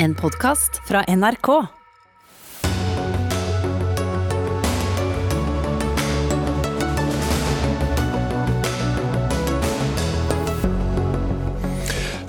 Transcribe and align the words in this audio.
En 0.00 0.14
podkast 0.14 0.76
fra 0.86 1.00
NRK. 1.10 1.48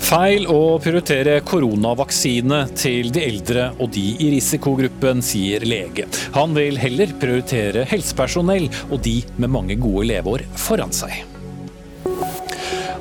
Feil 0.10 0.48
å 0.50 0.80
prioritere 0.82 1.36
koronavaksine 1.46 2.64
til 2.74 3.14
de 3.14 3.22
eldre 3.22 3.70
og 3.78 3.94
de 3.94 4.08
i 4.18 4.34
risikogruppen, 4.34 5.22
sier 5.22 5.62
lege. 5.62 6.10
Han 6.34 6.58
vil 6.58 6.82
heller 6.82 7.14
prioritere 7.22 7.86
helsepersonell 7.92 8.66
og 8.90 8.98
de 9.06 9.20
med 9.38 9.54
mange 9.60 9.78
gode 9.78 10.10
leveår 10.10 10.50
foran 10.58 10.90
seg. 10.90 11.29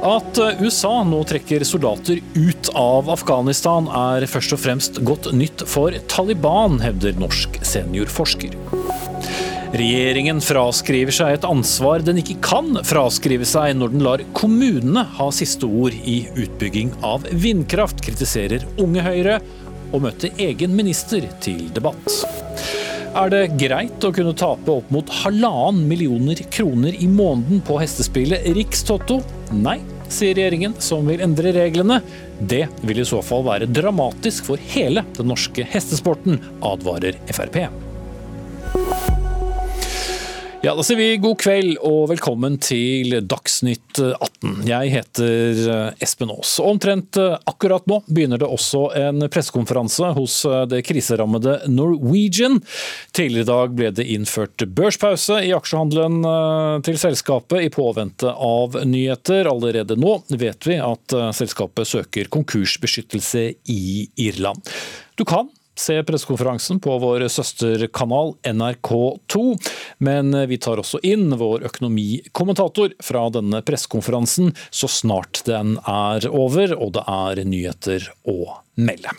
At 0.08 0.38
USA 0.62 1.02
nå 1.04 1.18
trekker 1.28 1.60
soldater 1.68 2.20
ut 2.32 2.68
av 2.78 3.10
Afghanistan 3.12 3.90
er 3.92 4.24
først 4.30 4.54
og 4.56 4.60
fremst 4.62 5.00
godt 5.04 5.26
nytt 5.36 5.66
for 5.68 5.92
Taliban, 6.08 6.78
hevder 6.80 7.18
norsk 7.20 7.58
seniorforsker. 7.66 8.54
Regjeringen 9.76 10.40
fraskriver 10.40 11.12
seg 11.12 11.34
et 11.34 11.44
ansvar 11.44 12.00
den 12.06 12.22
ikke 12.22 12.38
kan 12.46 12.78
fraskrive 12.88 13.44
seg 13.48 13.74
når 13.76 13.92
den 13.92 14.06
lar 14.06 14.24
kommunene 14.38 15.04
ha 15.18 15.28
siste 15.34 15.68
ord 15.68 15.92
i 15.92 16.22
utbygging 16.40 16.94
av 17.04 17.28
vindkraft, 17.28 18.00
kritiserer 18.06 18.64
Unge 18.80 19.04
Høyre 19.04 19.42
og 19.92 20.06
møter 20.06 20.32
egen 20.40 20.72
minister 20.78 21.28
til 21.44 21.66
debatt. 21.76 22.22
Er 23.18 23.28
det 23.32 23.44
greit 23.60 24.04
å 24.04 24.14
kunne 24.14 24.32
tape 24.36 24.72
opp 24.72 24.88
mot 24.94 25.12
halvannen 25.20 25.84
millioner 25.90 26.40
kroner 26.54 26.96
i 26.96 27.08
måneden 27.10 27.60
på 27.66 27.76
hestespillet 27.82 28.48
Rikstotto? 28.56 29.20
Nei, 29.52 29.80
sier 30.12 30.36
regjeringen, 30.38 30.76
som 30.78 31.06
vil 31.08 31.22
endre 31.24 31.52
reglene. 31.56 32.00
Det 32.38 32.66
vil 32.80 33.02
i 33.02 33.08
så 33.08 33.22
fall 33.24 33.46
være 33.48 33.70
dramatisk 33.70 34.48
for 34.48 34.68
hele 34.74 35.04
den 35.18 35.30
norske 35.32 35.66
hestesporten, 35.74 36.40
advarer 36.64 37.20
Frp. 37.32 37.64
Ja, 40.58 40.72
Da 40.74 40.82
sier 40.82 40.98
vi 40.98 41.20
god 41.22 41.36
kveld 41.38 41.76
og 41.86 42.08
velkommen 42.10 42.56
til 42.58 43.12
Dagsnytt 43.30 44.00
18. 44.02 44.64
Jeg 44.66 44.90
heter 44.90 45.60
eh, 45.70 46.00
Espen 46.02 46.32
Aas. 46.34 46.56
Omtrent 46.58 47.14
eh, 47.14 47.36
akkurat 47.46 47.86
nå 47.86 48.00
begynner 48.08 48.42
det 48.42 48.48
også 48.50 48.80
en 48.98 49.22
pressekonferanse 49.30 50.10
hos 50.16 50.40
eh, 50.50 50.64
det 50.72 50.80
kriserammede 50.88 51.60
Norwegian. 51.70 52.58
Tidligere 53.14 53.46
i 53.46 53.50
dag 53.52 53.76
ble 53.78 53.92
det 54.00 54.08
innført 54.10 54.66
børspause 54.66 55.38
i 55.46 55.54
aksjehandelen 55.54 56.26
til 56.82 56.98
selskapet 56.98 57.68
i 57.68 57.70
påvente 57.70 58.34
av 58.34 58.80
nyheter. 58.82 59.46
Allerede 59.46 59.94
nå 59.94 60.16
vet 60.42 60.66
vi 60.66 60.80
at 60.82 61.14
selskapet 61.38 61.86
søker 61.86 62.34
konkursbeskyttelse 62.34 63.46
i 63.70 64.08
Irland. 64.26 64.66
Du 65.14 65.22
kan 65.22 65.46
Se 65.78 66.00
pressekonferansen 66.02 66.80
på 66.82 66.96
vår 66.98 67.28
søsterkanal 67.30 68.34
NRK2. 68.50 69.42
Men 70.02 70.34
vi 70.50 70.58
tar 70.58 70.82
også 70.82 71.00
inn 71.06 71.30
vår 71.38 71.68
økonomikommentator 71.70 72.96
fra 73.04 73.28
denne 73.34 73.62
pressekonferansen 73.66 74.50
så 74.70 74.90
snart 74.90 75.44
den 75.46 75.76
er 75.86 76.26
over 76.32 76.74
og 76.74 76.96
det 76.98 77.04
er 77.14 77.44
nyheter 77.46 78.10
å 78.26 78.58
melde. 78.82 79.14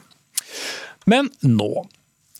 Men 1.09 1.31
nå 1.47 1.71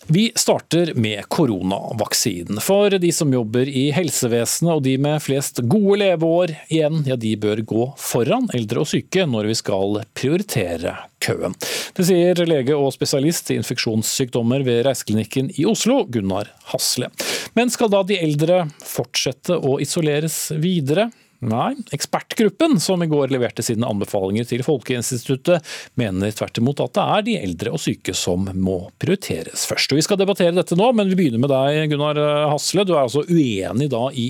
vi 0.10 0.32
starter 0.36 0.94
med 0.94 1.28
koronavaksinen. 1.28 2.60
For 2.62 2.90
de 2.90 3.12
som 3.14 3.34
jobber 3.34 3.70
i 3.70 3.90
helsevesenet 3.94 4.72
og 4.74 4.84
de 4.86 4.96
med 5.02 5.22
flest 5.22 5.62
gode 5.70 6.00
leveår 6.02 6.56
igjen, 6.68 7.04
ja 7.06 7.18
de 7.20 7.36
bør 7.38 7.62
gå 7.70 7.86
foran 8.02 8.50
eldre 8.58 8.82
og 8.84 8.90
syke 8.90 9.28
når 9.30 9.52
vi 9.52 9.58
skal 9.60 10.02
prioritere 10.18 10.96
køen. 11.22 11.54
Det 11.94 12.08
sier 12.08 12.42
lege 12.50 12.78
og 12.78 12.94
spesialist 12.96 13.52
i 13.54 13.60
infeksjonssykdommer 13.60 14.66
ved 14.66 14.84
Reiseklinikken 14.88 15.54
i 15.60 15.68
Oslo, 15.70 16.02
Gunnar 16.10 16.50
Hasle. 16.74 17.12
Men 17.54 17.70
skal 17.70 17.92
da 17.94 18.02
de 18.08 18.18
eldre 18.18 18.64
fortsette 18.82 19.58
å 19.60 19.78
isoleres 19.84 20.48
videre? 20.58 21.10
Nei, 21.40 21.72
ekspertgruppen 21.96 22.82
som 22.84 23.00
i 23.04 23.08
går 23.08 23.32
leverte 23.32 23.64
sine 23.64 23.88
anbefalinger 23.88 24.44
til 24.50 24.64
Folkeinstituttet, 24.66 25.64
mener 26.00 26.34
tvert 26.36 26.60
imot 26.60 26.82
at 26.84 26.98
det 26.98 27.06
er 27.16 27.24
de 27.28 27.36
eldre 27.40 27.72
og 27.78 27.80
syke 27.80 28.16
som 28.18 28.50
må 28.60 28.80
prioriteres 29.00 29.64
først. 29.70 29.94
Og 29.94 30.02
Vi 30.02 30.04
skal 30.04 30.20
debattere 30.20 30.56
dette 30.58 30.76
nå, 30.76 30.90
men 30.98 31.08
vi 31.08 31.16
begynner 31.22 31.40
med 31.40 31.54
deg, 31.54 31.94
Gunnar 31.94 32.20
Hasle. 32.52 32.84
Du 32.84 32.92
er 32.98 33.06
altså 33.06 33.24
uenig 33.30 33.88
da 33.94 34.04
i, 34.12 34.28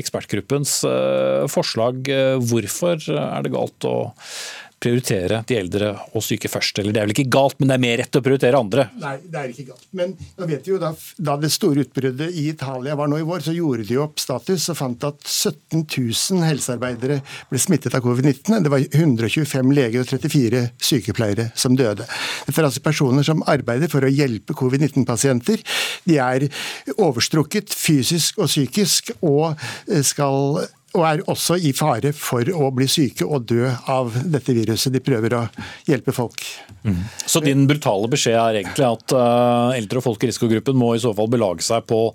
ekspertgruppens 0.00 0.78
uh, 0.88 1.44
forslag. 1.52 2.08
Hvorfor 2.48 3.04
er 3.04 3.44
det 3.44 3.52
galt 3.52 3.88
å 3.88 3.96
prioritere 4.80 5.42
de 5.46 5.56
eldre 5.60 5.90
og 6.16 6.24
syke 6.24 6.48
først. 6.50 6.80
Eller 6.80 6.94
det 6.94 7.02
er 7.02 7.08
vel 7.08 7.14
ikke 7.14 7.32
galt, 7.32 7.58
men 7.60 7.70
det 7.70 7.76
er 7.76 7.82
mer 7.84 7.98
rett 8.00 8.16
å 8.16 8.22
prioritere 8.24 8.60
andre? 8.60 8.86
Nei, 9.00 9.14
det 9.28 9.40
er 9.40 9.52
ikke 9.52 9.66
galt. 9.68 9.84
Men 9.96 10.14
da 10.38 10.48
vet 10.48 10.66
vi 10.66 10.72
jo 10.72 10.80
da, 10.80 10.92
da 11.30 11.36
det 11.40 11.52
store 11.52 11.84
utbruddet 11.84 12.32
i 12.40 12.46
Italia 12.52 12.96
var 12.98 13.10
nå 13.10 13.20
i 13.20 13.26
vår, 13.28 13.44
så 13.44 13.54
gjorde 13.56 13.86
de 13.88 13.98
opp 14.00 14.22
status 14.22 14.70
og 14.72 14.78
fant 14.80 15.06
at 15.08 15.20
17 15.26 15.84
000 15.84 16.48
helsearbeidere 16.48 17.20
ble 17.50 17.60
smittet 17.60 17.96
av 17.96 18.04
covid-19. 18.06 18.56
Det 18.64 18.72
var 18.72 18.86
125 18.88 19.74
leger 19.76 20.04
og 20.04 20.10
34 20.14 20.64
sykepleiere 20.90 21.50
som 21.58 21.76
døde. 21.78 22.08
Dette 22.46 22.56
er 22.56 22.70
altså 22.70 22.84
personer 22.84 23.26
som 23.26 23.44
arbeider 23.50 23.92
for 23.92 24.06
å 24.06 24.12
hjelpe 24.12 24.56
covid-19-pasienter. 24.56 25.60
De 26.08 26.18
er 26.20 26.48
overstrukket 26.96 27.74
fysisk 27.76 28.40
og 28.40 28.48
psykisk 28.50 29.12
og 29.20 29.60
skal 30.06 30.64
og 30.96 31.04
er 31.06 31.22
også 31.30 31.56
i 31.62 31.70
fare 31.76 32.10
for 32.16 32.48
å 32.50 32.70
bli 32.74 32.88
syke 32.90 33.26
og 33.26 33.46
dø 33.50 33.68
av 33.90 34.14
dette 34.32 34.54
viruset. 34.56 34.92
De 34.94 35.02
prøver 35.04 35.36
å 35.38 35.44
hjelpe 35.86 36.14
folk. 36.14 36.42
Mm. 36.82 37.02
Så 37.26 37.42
din 37.44 37.66
brutale 37.70 38.10
beskjed 38.10 38.38
er 38.38 38.60
egentlig 38.62 38.88
at 38.88 39.14
uh, 39.14 39.76
eldre 39.76 40.00
og 40.00 40.08
folk 40.08 40.24
i 40.24 40.30
risikogruppen 40.30 40.78
må 40.78 40.94
i 40.96 41.02
så 41.02 41.12
fall 41.16 41.30
belage 41.30 41.66
seg 41.66 41.86
på 41.90 42.08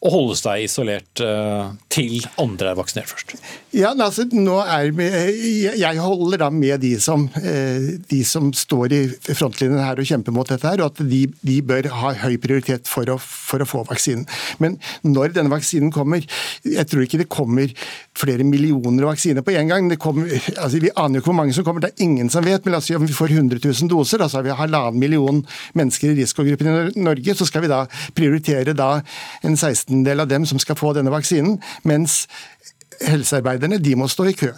å 0.00 0.10
holde 0.14 0.34
seg 0.38 0.62
isolert 0.64 1.20
uh, 1.20 1.74
til 1.92 2.22
andre 2.40 2.70
er 2.72 2.76
vaksinert 2.78 3.10
først? 3.10 3.34
Ja, 3.76 3.90
altså, 3.92 4.24
nå 4.32 4.56
er 4.64 4.88
Jeg 4.96 6.00
holder 6.00 6.40
da 6.40 6.48
med 6.54 6.80
de 6.80 6.94
som, 7.04 7.26
uh, 7.28 7.88
de 8.08 8.20
som 8.24 8.48
står 8.56 8.94
i 8.96 9.00
frontlinjen 9.28 9.82
her 9.82 10.00
og 10.00 10.08
kjemper 10.08 10.32
mot 10.32 10.48
dette, 10.48 10.64
her, 10.64 10.80
og 10.80 10.94
at 10.94 11.02
de, 11.04 11.26
de 11.44 11.58
bør 11.60 11.90
ha 11.92 12.14
høy 12.22 12.38
prioritet 12.40 12.88
for 12.88 13.12
å, 13.12 13.18
for 13.20 13.60
å, 13.60 13.68
få 13.68 13.82
vaksinen. 13.90 14.24
Men 14.62 14.78
når 15.04 15.36
denne 15.36 15.52
vaksinen 15.52 15.92
kommer 15.94 16.24
Jeg 16.64 16.86
tror 16.88 17.04
ikke 17.04 17.20
det 17.20 17.28
kommer 17.30 17.70
flere 18.16 18.44
millioner 18.44 19.04
vaksiner 19.06 19.44
på 19.44 19.52
en 19.56 19.68
gang. 19.68 19.92
Kommer, 20.00 20.32
altså, 20.56 20.80
vi 20.80 20.94
aner 20.96 21.18
jo 21.18 21.24
ikke 21.24 21.32
hvor 21.32 21.38
mange 21.42 21.56
som 21.56 21.66
kommer, 21.66 21.84
det 21.84 21.92
er 21.92 22.06
ingen 22.08 22.32
som 22.32 22.44
vet. 22.46 22.64
Men 22.64 22.78
altså, 22.78 22.96
om 22.96 23.04
vi 23.04 23.16
får 23.16 23.36
100 23.36 23.60
000 23.68 23.92
doser, 23.92 24.24
altså 24.24 24.40
har 24.40 24.48
vi 24.48 24.56
halvannen 24.56 25.00
million 25.00 25.44
mennesker 25.76 26.14
i 26.14 26.22
risikogruppen 26.22 26.72
i 26.72 27.04
Norge, 27.04 27.36
så 27.36 27.48
skal 27.48 27.66
vi 27.66 27.72
da 27.72 27.84
prioritere 28.16 28.72
da 28.76 28.90
en 29.44 29.60
16 29.60 29.89
del 30.06 30.22
av 30.22 30.30
dem 30.30 30.46
som 30.46 30.60
skal 30.62 30.78
få 30.78 30.94
denne 30.96 31.12
vaksinen, 31.12 31.58
mens 31.84 32.24
helsearbeiderne 33.00 33.78
de 33.80 33.94
må 33.96 34.08
stå 34.10 34.26
i 34.28 34.34
kø. 34.36 34.50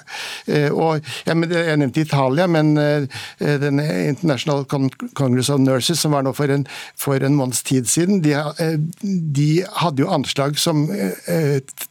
Eh, 0.50 0.72
og, 0.72 1.02
jeg 1.26 1.38
nevnte 1.78 2.02
Italia, 2.02 2.48
men 2.50 2.72
uh, 2.78 3.06
den 3.38 3.78
International 3.80 4.64
Congress 4.66 5.50
of 5.52 5.60
Nurses, 5.62 6.02
som 6.02 6.16
var 6.16 6.26
nå 6.26 6.32
for 6.36 6.50
en, 6.50 6.66
for 6.98 7.22
en 7.22 7.36
måneds 7.38 7.62
tid 7.66 7.86
siden, 7.90 8.22
de, 8.24 8.34
uh, 8.34 8.78
de, 9.38 9.48
hadde 9.78 10.02
jo 10.02 10.10
anslag 10.10 10.58
som 10.58 10.88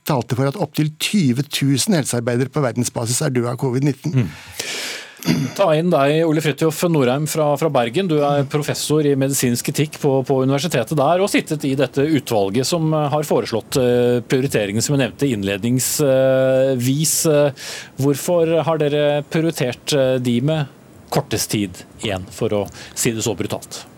talte 0.07 0.35
for 0.35 0.49
at 0.49 0.59
opptil 0.59 0.91
20 0.99 1.45
000 1.55 1.95
helsearbeidere 1.95 2.51
på 2.51 2.63
verdensbasis 2.63 3.21
er 3.23 3.31
døde 3.35 3.53
av 3.53 3.59
covid-19. 3.61 4.11
Mm. 4.11 4.27
Ta 5.55 5.67
inn 5.77 5.91
deg, 5.93 6.23
Ole 6.25 6.41
Fridtjof 6.41 6.79
Norheim 6.89 7.27
fra, 7.29 7.51
fra, 7.59 7.69
Bergen. 7.73 8.07
Du 8.09 8.15
er 8.25 8.47
professor 8.49 9.05
i 9.05 9.13
medisinsk 9.19 9.69
etikk 9.69 9.99
på, 10.01 10.23
på, 10.25 10.39
universitetet 10.41 10.97
der, 10.97 11.21
og 11.21 11.29
sittet 11.29 11.65
i 11.67 11.75
dette 11.77 12.01
utvalget 12.01 12.65
som 12.67 12.89
har 12.93 13.27
foreslått 13.27 13.77
uh, 13.77 14.17
prioriteringen 14.25 14.81
som 14.81 14.95
jeg 14.95 15.03
nevnte 15.03 15.29
innledningsvis. 15.29 17.15
Uh, 17.29 17.53
hvorfor 18.01 18.55
har 18.65 18.81
dere 18.81 19.21
prioritert 19.29 19.93
de 20.25 20.41
med 20.41 20.65
kortest 21.11 21.51
tid 21.53 21.85
igjen, 22.01 22.25
for 22.33 22.53
å 22.55 22.65
si 22.95 23.13
det 23.13 23.21
så 23.25 23.35
brutalt? 23.37 23.90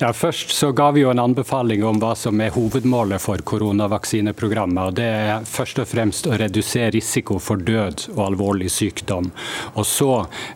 Ja, 0.00 0.12
Først 0.12 0.50
så 0.50 0.72
ga 0.72 0.90
vi 0.90 1.02
jo 1.04 1.10
en 1.10 1.20
anbefaling 1.22 1.84
om 1.86 1.98
hva 2.02 2.14
som 2.18 2.40
er 2.42 2.52
hovedmålet 2.54 3.22
for 3.22 3.42
koronavaksineprogrammet. 3.46 4.82
og 4.90 4.94
Det 4.98 5.06
er 5.06 5.46
først 5.46 5.78
og 5.82 5.88
fremst 5.90 6.26
å 6.26 6.36
redusere 6.38 6.92
risiko 6.94 7.38
for 7.42 7.56
død 7.56 8.08
og 8.16 8.22
alvorlig 8.26 8.70
sykdom. 8.72 9.30
Og 9.74 9.86
så 9.86 10.10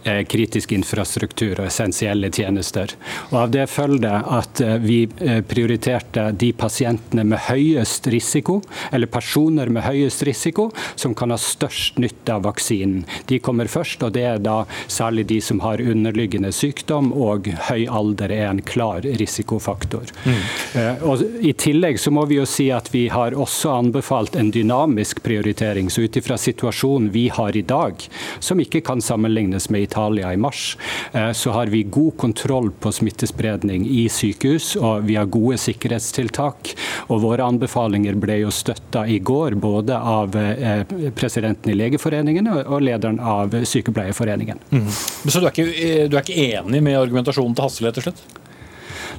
eh, 0.04 0.22
kritisk 0.28 0.72
infrastruktur 0.72 1.60
og 1.60 1.66
essensielle 1.68 2.30
tjenester. 2.32 2.94
Og 3.30 3.38
Av 3.44 3.52
det 3.54 3.66
følger 3.70 4.28
at 4.38 4.62
eh, 4.64 4.78
vi 4.82 4.98
eh, 5.20 5.42
prioriterte 5.46 6.30
de 6.38 6.52
pasientene 6.52 7.24
med 7.28 7.44
høyest 7.48 8.08
risiko, 8.12 8.60
eller 8.92 9.10
personer 9.10 9.70
med 9.72 9.86
høyest 9.86 10.24
risiko, 10.28 10.70
som 10.94 11.14
kan 11.18 11.34
ha 11.34 11.38
størst 11.40 11.98
nytte 12.02 12.34
av 12.34 12.46
vaksinen. 12.48 13.04
De 13.28 13.40
kommer 13.42 13.70
først, 13.70 14.02
og 14.02 14.14
det 14.16 14.26
er 14.28 14.42
da 14.42 14.62
særlig 14.86 15.28
de 15.30 15.40
som 15.44 15.62
har 15.64 15.82
underliggende 15.82 16.52
sykdom 16.54 17.12
og 17.12 17.50
høy 17.68 17.86
alder 17.90 18.32
er 18.32 18.48
en 18.50 18.62
klar 18.62 19.06
risikofaktor. 19.20 20.12
Mm. 20.24 21.02
Og 21.08 21.22
I 21.44 21.52
tillegg 21.58 22.00
så 22.00 22.12
må 22.14 22.24
vi 22.30 22.38
jo 22.38 22.46
si 22.48 22.68
at 22.74 22.88
vi 22.94 23.06
har 23.12 23.36
også 23.36 23.72
anbefalt 23.76 24.36
en 24.38 24.50
dynamisk 24.54 25.22
prioritering. 25.24 25.90
Så 25.90 26.06
ut 26.06 26.16
ifra 26.16 26.38
situasjonen 26.40 27.10
vi 27.14 27.28
har 27.32 27.56
i 27.56 27.64
dag, 27.66 28.02
som 28.40 28.60
ikke 28.62 28.82
kan 28.86 29.02
sammenlignes 29.04 29.68
med 29.72 29.88
Italia 29.88 30.32
i 30.32 30.40
mars, 30.40 30.76
så 31.34 31.54
har 31.56 31.72
vi 31.72 31.82
god 31.82 32.16
kontroll 32.16 32.70
på 32.80 32.92
smittespredning 32.92 33.86
i 33.88 34.06
sykehus, 34.12 34.74
og 34.76 35.06
vi 35.08 35.16
har 35.20 35.30
gode 35.32 35.58
sikkerhetstiltak. 35.60 36.74
Og 37.08 37.22
våre 37.24 37.46
anbefalinger 37.46 38.18
ble 38.20 38.40
jo 38.42 38.52
støtta 38.54 39.04
i 39.08 39.18
går, 39.18 39.58
både 39.62 39.98
av 39.98 40.36
presidenten 41.18 41.72
i 41.72 41.78
Legeforeningen 41.78 42.48
og 42.52 42.78
lederen 42.82 43.20
av 43.20 43.54
Sykepleierforeningen. 43.64 44.62
Mm. 44.72 44.88
Så 44.92 45.40
du 45.40 45.46
er, 45.46 45.52
ikke, 45.52 46.06
du 46.08 46.16
er 46.16 46.22
ikke 46.24 46.46
enig 46.58 46.82
med 46.84 46.98
argumentasjonen 47.00 47.56
til 47.56 47.66
Hassel, 47.66 47.88
rett 47.88 48.00
og 48.00 48.08
slutt? 48.08 48.41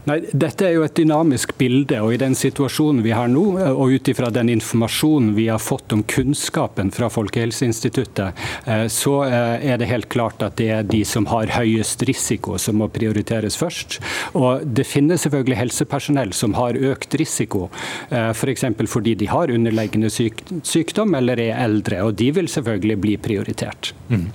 Nei, 0.10 0.18
Dette 0.36 0.68
er 0.68 0.74
jo 0.76 0.84
et 0.84 0.96
dynamisk 0.98 1.54
bilde, 1.60 2.00
og 2.04 2.14
i 2.14 2.20
den 2.20 2.36
situasjonen 2.36 3.04
vi 3.06 3.14
har 3.16 3.30
nå, 3.32 3.44
og 3.72 3.94
ut 3.96 4.10
ifra 4.12 4.28
den 4.34 4.50
informasjonen 4.52 5.32
vi 5.38 5.48
har 5.48 5.62
fått 5.64 5.96
om 5.96 6.02
kunnskapen 6.04 6.92
fra 6.92 7.08
Folkehelseinstituttet, 7.14 8.42
eh, 8.68 8.86
så 8.92 9.14
eh, 9.30 9.64
er 9.72 9.80
det 9.80 9.88
helt 9.88 10.10
klart 10.12 10.44
at 10.44 10.58
det 10.60 10.70
er 10.76 10.88
de 10.88 11.04
som 11.08 11.28
har 11.32 11.54
høyest 11.56 12.04
risiko 12.10 12.58
som 12.60 12.82
må 12.82 12.90
prioriteres 12.92 13.56
først. 13.60 14.00
Og 14.36 14.66
Det 14.74 14.86
finnes 14.88 15.24
selvfølgelig 15.24 15.60
helsepersonell 15.62 16.34
som 16.36 16.58
har 16.58 16.76
økt 16.76 17.16
risiko, 17.20 17.70
f.eks. 18.10 18.66
For 18.74 18.92
fordi 18.94 19.14
de 19.20 19.28
har 19.30 19.52
underliggende 19.52 20.10
sykdom 20.12 21.16
eller 21.18 21.40
er 21.42 21.62
eldre, 21.64 22.02
og 22.06 22.16
de 22.20 22.30
vil 22.36 22.50
selvfølgelig 22.52 22.98
bli 23.04 23.16
prioritert. 23.22 23.92
Mm. 24.10 24.28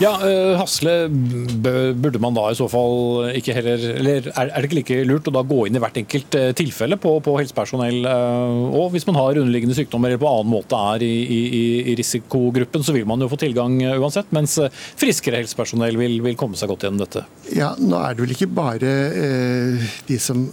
Ja, 0.00 0.12
Hasle, 0.58 0.94
burde 1.10 2.22
man 2.22 2.36
da 2.36 2.48
i 2.50 2.58
så 2.58 2.66
fall 2.70 3.28
ikke 3.36 3.54
heller 3.54 3.82
Eller 3.92 4.30
er 4.32 4.48
det 4.56 4.70
ikke 4.70 4.78
like 4.80 4.98
lurt 5.10 5.28
å 5.30 5.34
da 5.34 5.42
gå 5.46 5.66
inn 5.66 5.78
i 5.78 5.82
hvert 5.82 5.98
enkelt 6.00 6.38
eh, 6.38 6.50
tilfelle 6.56 6.98
på, 7.00 7.16
på 7.24 7.36
helsepersonell. 7.40 8.00
Eh, 8.06 8.76
og 8.80 8.94
hvis 8.94 9.06
man 9.08 9.18
har 9.20 9.40
underliggende 9.40 9.76
sykdommer 9.76 10.12
eller 10.12 10.22
på 10.22 10.30
annen 10.30 10.52
måte 10.52 10.80
er 10.94 11.04
i, 11.06 11.12
i, 11.24 11.62
i 11.92 11.96
risikogruppen, 11.98 12.86
så 12.86 12.94
vil 12.96 13.08
man 13.08 13.22
jo 13.22 13.30
få 13.30 13.40
tilgang 13.40 13.78
eh, 13.84 13.98
uansett. 14.00 14.30
Mens 14.36 14.56
friskere 15.00 15.42
helsepersonell 15.42 15.98
vil, 16.00 16.20
vil, 16.24 16.38
komme 16.40 16.58
seg 16.58 16.70
godt 16.72 16.86
gjennom 16.86 17.02
dette. 17.02 17.24
Ja, 17.54 17.72
Nå 17.80 17.98
er 18.00 18.16
det 18.16 18.24
vel 18.24 18.36
ikke 18.36 18.50
bare 18.54 18.94
eh, 19.10 19.90
de 20.08 20.20
som 20.22 20.46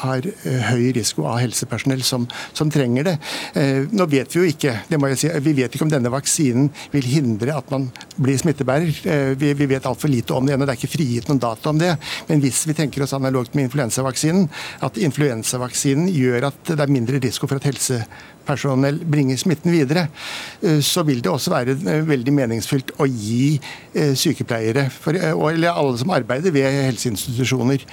har 0.00 0.26
høy 0.70 0.92
risiko 0.96 1.26
av 1.28 1.40
helsepersonell 1.42 2.04
som, 2.06 2.28
som 2.56 2.70
trenger 2.72 3.10
det. 3.10 3.16
Eh, 3.58 3.84
nå 3.92 4.06
vet 4.10 4.32
vi 4.34 4.40
jo 4.40 4.48
ikke 4.48 4.74
det 4.88 4.98
må 5.00 5.10
jeg 5.12 5.20
si, 5.20 5.30
vi 5.44 5.54
vet 5.56 5.74
ikke 5.74 5.86
om 5.86 5.92
denne 5.92 6.12
vaksinen 6.12 6.70
vil 6.92 7.06
hindre 7.08 7.56
at 7.56 7.70
man 7.72 7.88
blir 8.20 8.38
smittebærer. 8.40 9.00
Eh, 9.10 9.32
vi, 9.40 9.52
vi 9.58 9.68
vet 9.70 9.86
altfor 9.88 10.12
lite 10.12 10.36
om 10.36 10.46
det 10.46 10.54
ennå. 10.54 10.66
Det 10.68 10.74
er 10.76 10.80
ikke 10.80 10.94
frigitt 10.94 11.30
noen 11.30 11.42
data 11.42 11.72
om 11.72 11.80
det. 11.80 11.92
Men 12.28 12.42
hvis 12.44 12.62
vi 12.68 12.76
tenker 12.76 13.04
oss 13.04 13.14
analogt 13.16 13.56
med 13.56 13.68
influensa 13.68 14.03
influensavaksinen, 14.04 14.48
at 14.84 14.98
influensavaksinen 15.00 16.10
gjør 16.12 16.50
at 16.50 16.60
det 16.68 16.80
er 16.80 16.92
mindre 16.92 17.20
risiko 17.22 17.48
for 17.48 17.56
at 17.56 17.64
helsepersonell 18.44 19.00
bringer 19.04 19.36
smitten 19.36 19.72
videre, 19.72 20.08
eh, 20.62 20.80
så 20.80 21.02
vil 21.02 21.22
det 21.22 21.30
også 21.30 21.50
være 21.50 21.76
eh, 21.76 22.06
veldig 22.06 22.32
meningsfylt 22.32 22.92
å 23.00 23.06
gi 23.06 23.60
eh, 23.94 24.14
sykepleiere, 24.14 24.90
for, 24.90 25.14
eller 25.14 25.70
alle 25.72 25.98
som 25.98 26.10
arbeider 26.10 26.52
ved 26.52 26.64
helseinstitusjoner, 26.64 27.84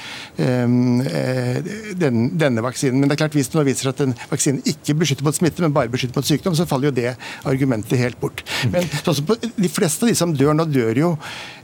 denne 2.01 2.63
vaksinen. 2.63 2.99
Men 2.99 3.09
det 3.09 3.15
er 3.15 3.21
klart 3.23 3.35
hvis 3.35 3.49
det 3.51 3.57
nå 3.57 3.65
viser 3.67 3.91
at 3.91 4.01
en 4.03 4.15
vaksine 4.31 4.61
ikke 4.65 4.95
beskytter 5.01 5.25
mot 5.25 5.35
smitte, 5.35 5.63
men 5.63 5.73
bare 5.73 5.91
beskytter 5.91 6.17
mot 6.17 6.27
sykdom, 6.27 6.55
så 6.57 6.67
faller 6.69 6.89
jo 6.89 6.95
det 6.95 7.15
argumentet 7.47 7.99
helt 7.99 8.19
bort. 8.21 8.43
Men 8.71 8.87
på, 8.89 9.37
de 9.41 9.71
fleste 9.71 10.05
av 10.05 10.11
de 10.11 10.17
som 10.17 10.33
dør 10.35 10.55
nå, 10.57 10.67
dør 10.71 11.01
jo 11.01 11.11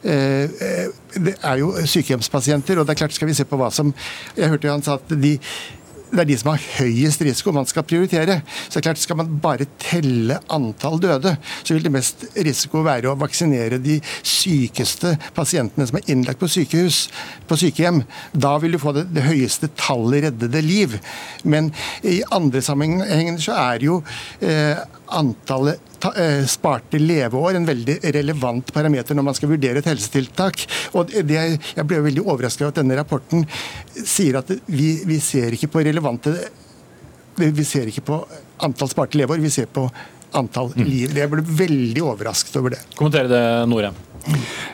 det 0.08 1.34
er 1.42 1.60
jo 1.60 1.72
sykehjemspasienter, 1.90 2.78
og 2.78 2.88
det 2.88 2.94
er 2.94 3.02
klart 3.02 3.16
skal 3.16 3.30
vi 3.30 3.36
se 3.36 3.48
på 3.48 3.58
hva 3.60 3.72
som 3.74 3.90
Jeg 4.38 4.52
hørte 4.52 4.70
jo 4.70 4.76
han 4.76 4.86
sa 4.86 4.98
at 5.00 5.16
de 5.18 5.34
det 6.12 6.22
er 6.24 6.30
de 6.30 6.38
som 6.40 6.52
har 6.54 6.66
høyest 6.78 7.22
risiko 7.26 7.54
man 7.56 7.68
skal 7.68 7.86
prioritere. 7.88 8.40
Så 8.68 8.78
det 8.78 8.82
er 8.82 8.88
klart, 8.90 9.02
Skal 9.02 9.18
man 9.20 9.40
bare 9.44 9.68
telle 9.80 10.40
antall 10.50 11.00
døde, 11.00 11.36
så 11.64 11.76
vil 11.76 11.84
det 11.84 11.92
mest 11.92 12.26
risiko 12.36 12.84
være 12.86 13.12
å 13.12 13.18
vaksinere 13.20 13.80
de 13.84 14.00
sykeste 14.24 15.16
pasientene 15.36 15.88
som 15.88 16.00
er 16.00 16.12
innlagt 16.12 16.40
på 16.40 16.50
sykehus, 16.52 17.08
på 17.48 17.60
sykehjem. 17.60 18.04
Da 18.34 18.58
vil 18.64 18.76
du 18.76 18.82
få 18.82 18.94
det, 18.96 19.08
det 19.14 19.28
høyeste 19.28 19.70
tallet 19.80 20.28
reddede 20.28 20.64
liv. 20.66 20.98
Men 21.44 21.72
i 22.04 22.22
andre 22.32 22.64
sammenhenger 22.64 23.42
så 23.44 23.58
er 23.58 23.88
jo 23.88 24.02
eh, 24.42 24.80
antallet 25.08 25.88
Eh, 26.16 26.46
sparte 26.46 27.00
leveår 27.00 27.56
en 27.58 27.66
veldig 27.66 27.98
relevant 28.14 28.74
parameter 28.74 29.18
når 29.18 29.26
man 29.26 29.38
skal 29.38 29.50
vurdere 29.50 29.82
et 29.82 29.90
helsetiltak. 29.90 30.66
Og 30.94 31.10
det, 31.26 31.40
jeg 31.58 31.88
ble 31.90 32.04
veldig 32.06 32.26
overrasket 32.26 32.66
over 32.66 32.76
at 32.76 32.82
denne 32.82 32.98
rapporten 33.00 33.48
sier 33.98 34.38
at 34.38 34.52
vi, 34.68 34.92
vi 35.10 35.18
ser 35.24 35.58
ikke 35.58 35.72
på 35.74 35.84
relevante 35.88 36.36
Vi 37.38 37.66
ser 37.66 37.90
ikke 37.90 38.06
på 38.06 38.20
antall 38.66 38.90
sparte 38.90 39.18
leveår, 39.18 39.42
vi 39.42 39.54
ser 39.54 39.68
på 39.70 39.88
antall 40.38 40.72
mm. 40.74 40.86
liv. 40.86 41.18
Jeg 41.18 41.30
ble 41.32 41.44
veldig 41.46 42.04
overrasket 42.04 42.58
over 42.62 42.74
det. 42.74 42.82
Kommentere 42.98 43.30
det, 43.32 43.42
Norheim. 43.70 43.98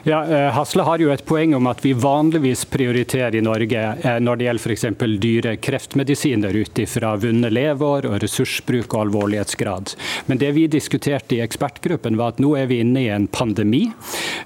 Ja, 0.03 0.23
eh, 0.25 0.49
Hasle 0.51 0.83
har 0.83 0.99
jo 0.99 1.11
et 1.13 1.25
poeng 1.25 1.55
om 1.55 1.67
at 1.71 1.83
vi 1.85 1.93
vanligvis 1.97 2.65
prioriterer 2.71 3.35
i 3.37 3.43
Norge 3.45 3.83
eh, 4.03 4.19
når 4.23 4.39
det 4.39 4.47
gjelder 4.47 4.73
f.eks. 4.73 4.85
dyre 5.23 5.55
kreftmedisiner 5.63 6.57
ut 6.57 6.83
ifra 6.83 7.13
vunne 7.21 7.51
leveår 7.53 8.09
og 8.09 8.19
ressursbruk 8.23 8.93
og 8.93 9.07
alvorlighetsgrad. 9.07 9.95
Men 10.27 10.41
det 10.41 10.51
vi 10.57 10.67
diskuterte 10.71 11.37
i 11.37 11.43
ekspertgruppen 11.45 12.19
var 12.19 12.35
at 12.35 12.43
nå 12.43 12.55
er 12.59 12.69
vi 12.71 12.81
inne 12.83 13.05
i 13.05 13.09
en 13.13 13.29
pandemi. 13.31 13.85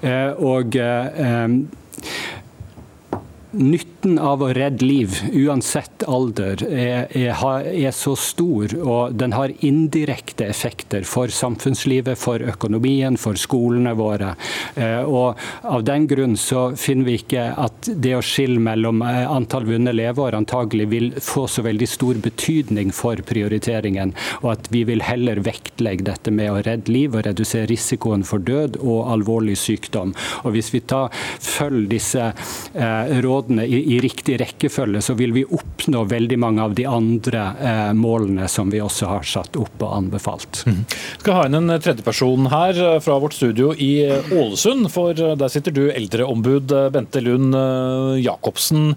Eh, 0.02 0.30
og 0.38 0.78
Nytten 3.48 4.18
av 4.20 4.42
å 4.44 4.50
redde 4.52 4.84
liv, 4.84 5.14
uansett 5.32 6.02
alder, 6.04 6.60
er, 6.68 7.06
er, 7.16 7.30
er, 7.32 7.92
så 7.96 8.12
stor, 8.20 8.74
og 8.76 9.14
den 9.16 9.32
har 9.32 9.54
indirekte 9.64 10.44
effekter 10.44 11.06
for 11.08 11.32
samfunnslivet, 11.32 12.20
for 12.20 12.44
økonomien, 12.44 13.16
for 13.16 13.40
skolene 13.40 13.94
våre. 13.96 14.34
Eh, 14.76 15.00
og 15.00 15.40
Av 15.64 15.80
den 15.86 16.04
grunn 16.10 16.36
så 16.36 16.74
finner 16.76 17.08
vi 17.08 17.14
ikke 17.22 17.46
at 17.56 17.88
det 17.88 18.12
å 18.18 18.20
skille 18.20 18.60
mellom 18.60 19.00
eh, 19.06 19.24
antall 19.24 19.64
vunne 19.70 19.96
leveår 19.96 20.36
antagelig 20.36 20.88
vil 20.92 21.08
få 21.16 21.46
så 21.48 21.64
veldig 21.64 21.88
stor 21.88 22.20
betydning 22.20 22.92
for 22.92 23.24
prioriteringen, 23.24 24.12
og 24.42 24.52
at 24.58 24.70
vi 24.74 24.84
vil 24.92 25.06
heller 25.08 25.40
vektlegge 25.40 26.04
dette 26.10 26.34
med 26.36 26.52
å 26.52 26.60
redde 26.68 26.92
liv 26.92 27.16
og 27.16 27.24
redusere 27.30 27.70
risikoen 27.72 28.28
for 28.28 28.44
død 28.44 28.76
og 28.82 29.08
alvorlig 29.16 29.56
sykdom. 29.56 30.12
Og 30.44 30.52
Hvis 30.52 30.70
vi 30.76 30.84
tar, 30.84 31.08
følger 31.40 31.90
disse 31.96 32.28
eh, 32.28 33.16
rådene 33.24 33.38
rådene 33.48 33.66
i, 33.66 33.96
i, 33.96 34.00
riktig 34.00 34.38
rekkefølge, 34.40 35.00
så 35.02 35.14
vil 35.14 35.32
vi 35.32 35.44
oppnå 35.44 36.04
veldig 36.04 36.38
mange 36.38 36.62
av 36.62 36.74
de 36.74 36.84
andre 36.86 37.54
eh, 37.60 37.92
målene 37.94 38.48
som 38.48 38.70
vi 38.70 38.80
også 38.80 39.06
har 39.08 39.22
satt 39.24 39.56
opp 39.56 39.82
og 39.82 39.96
anbefalt. 39.96 40.64
Mm. 40.66 40.84
skal 41.20 41.34
ha 41.34 41.46
inn 41.46 41.54
en 41.54 41.80
tredjeperson 41.80 42.48
her 42.52 42.78
eh, 42.78 43.00
fra 43.00 43.18
vårt 43.18 43.34
studio 43.34 43.72
i 43.74 44.04
eh, 44.04 44.32
Ålesund. 44.32 44.90
For 44.92 45.12
eh, 45.12 45.36
der 45.36 45.48
sitter 45.48 45.72
du, 45.72 45.88
eldreombud 45.90 46.72
Bente 46.92 47.20
Lund 47.20 47.56
Jacobsen. 48.20 48.94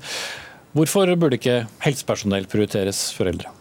Hvorfor 0.76 1.10
burde 1.20 1.40
ikke 1.40 1.66
helsepersonell 1.84 2.48
prioriteres 2.48 3.10
for 3.16 3.32
eldre? 3.32 3.52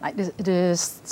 Nei, 0.00 0.14
det, 0.16 0.30
det, 0.40 0.54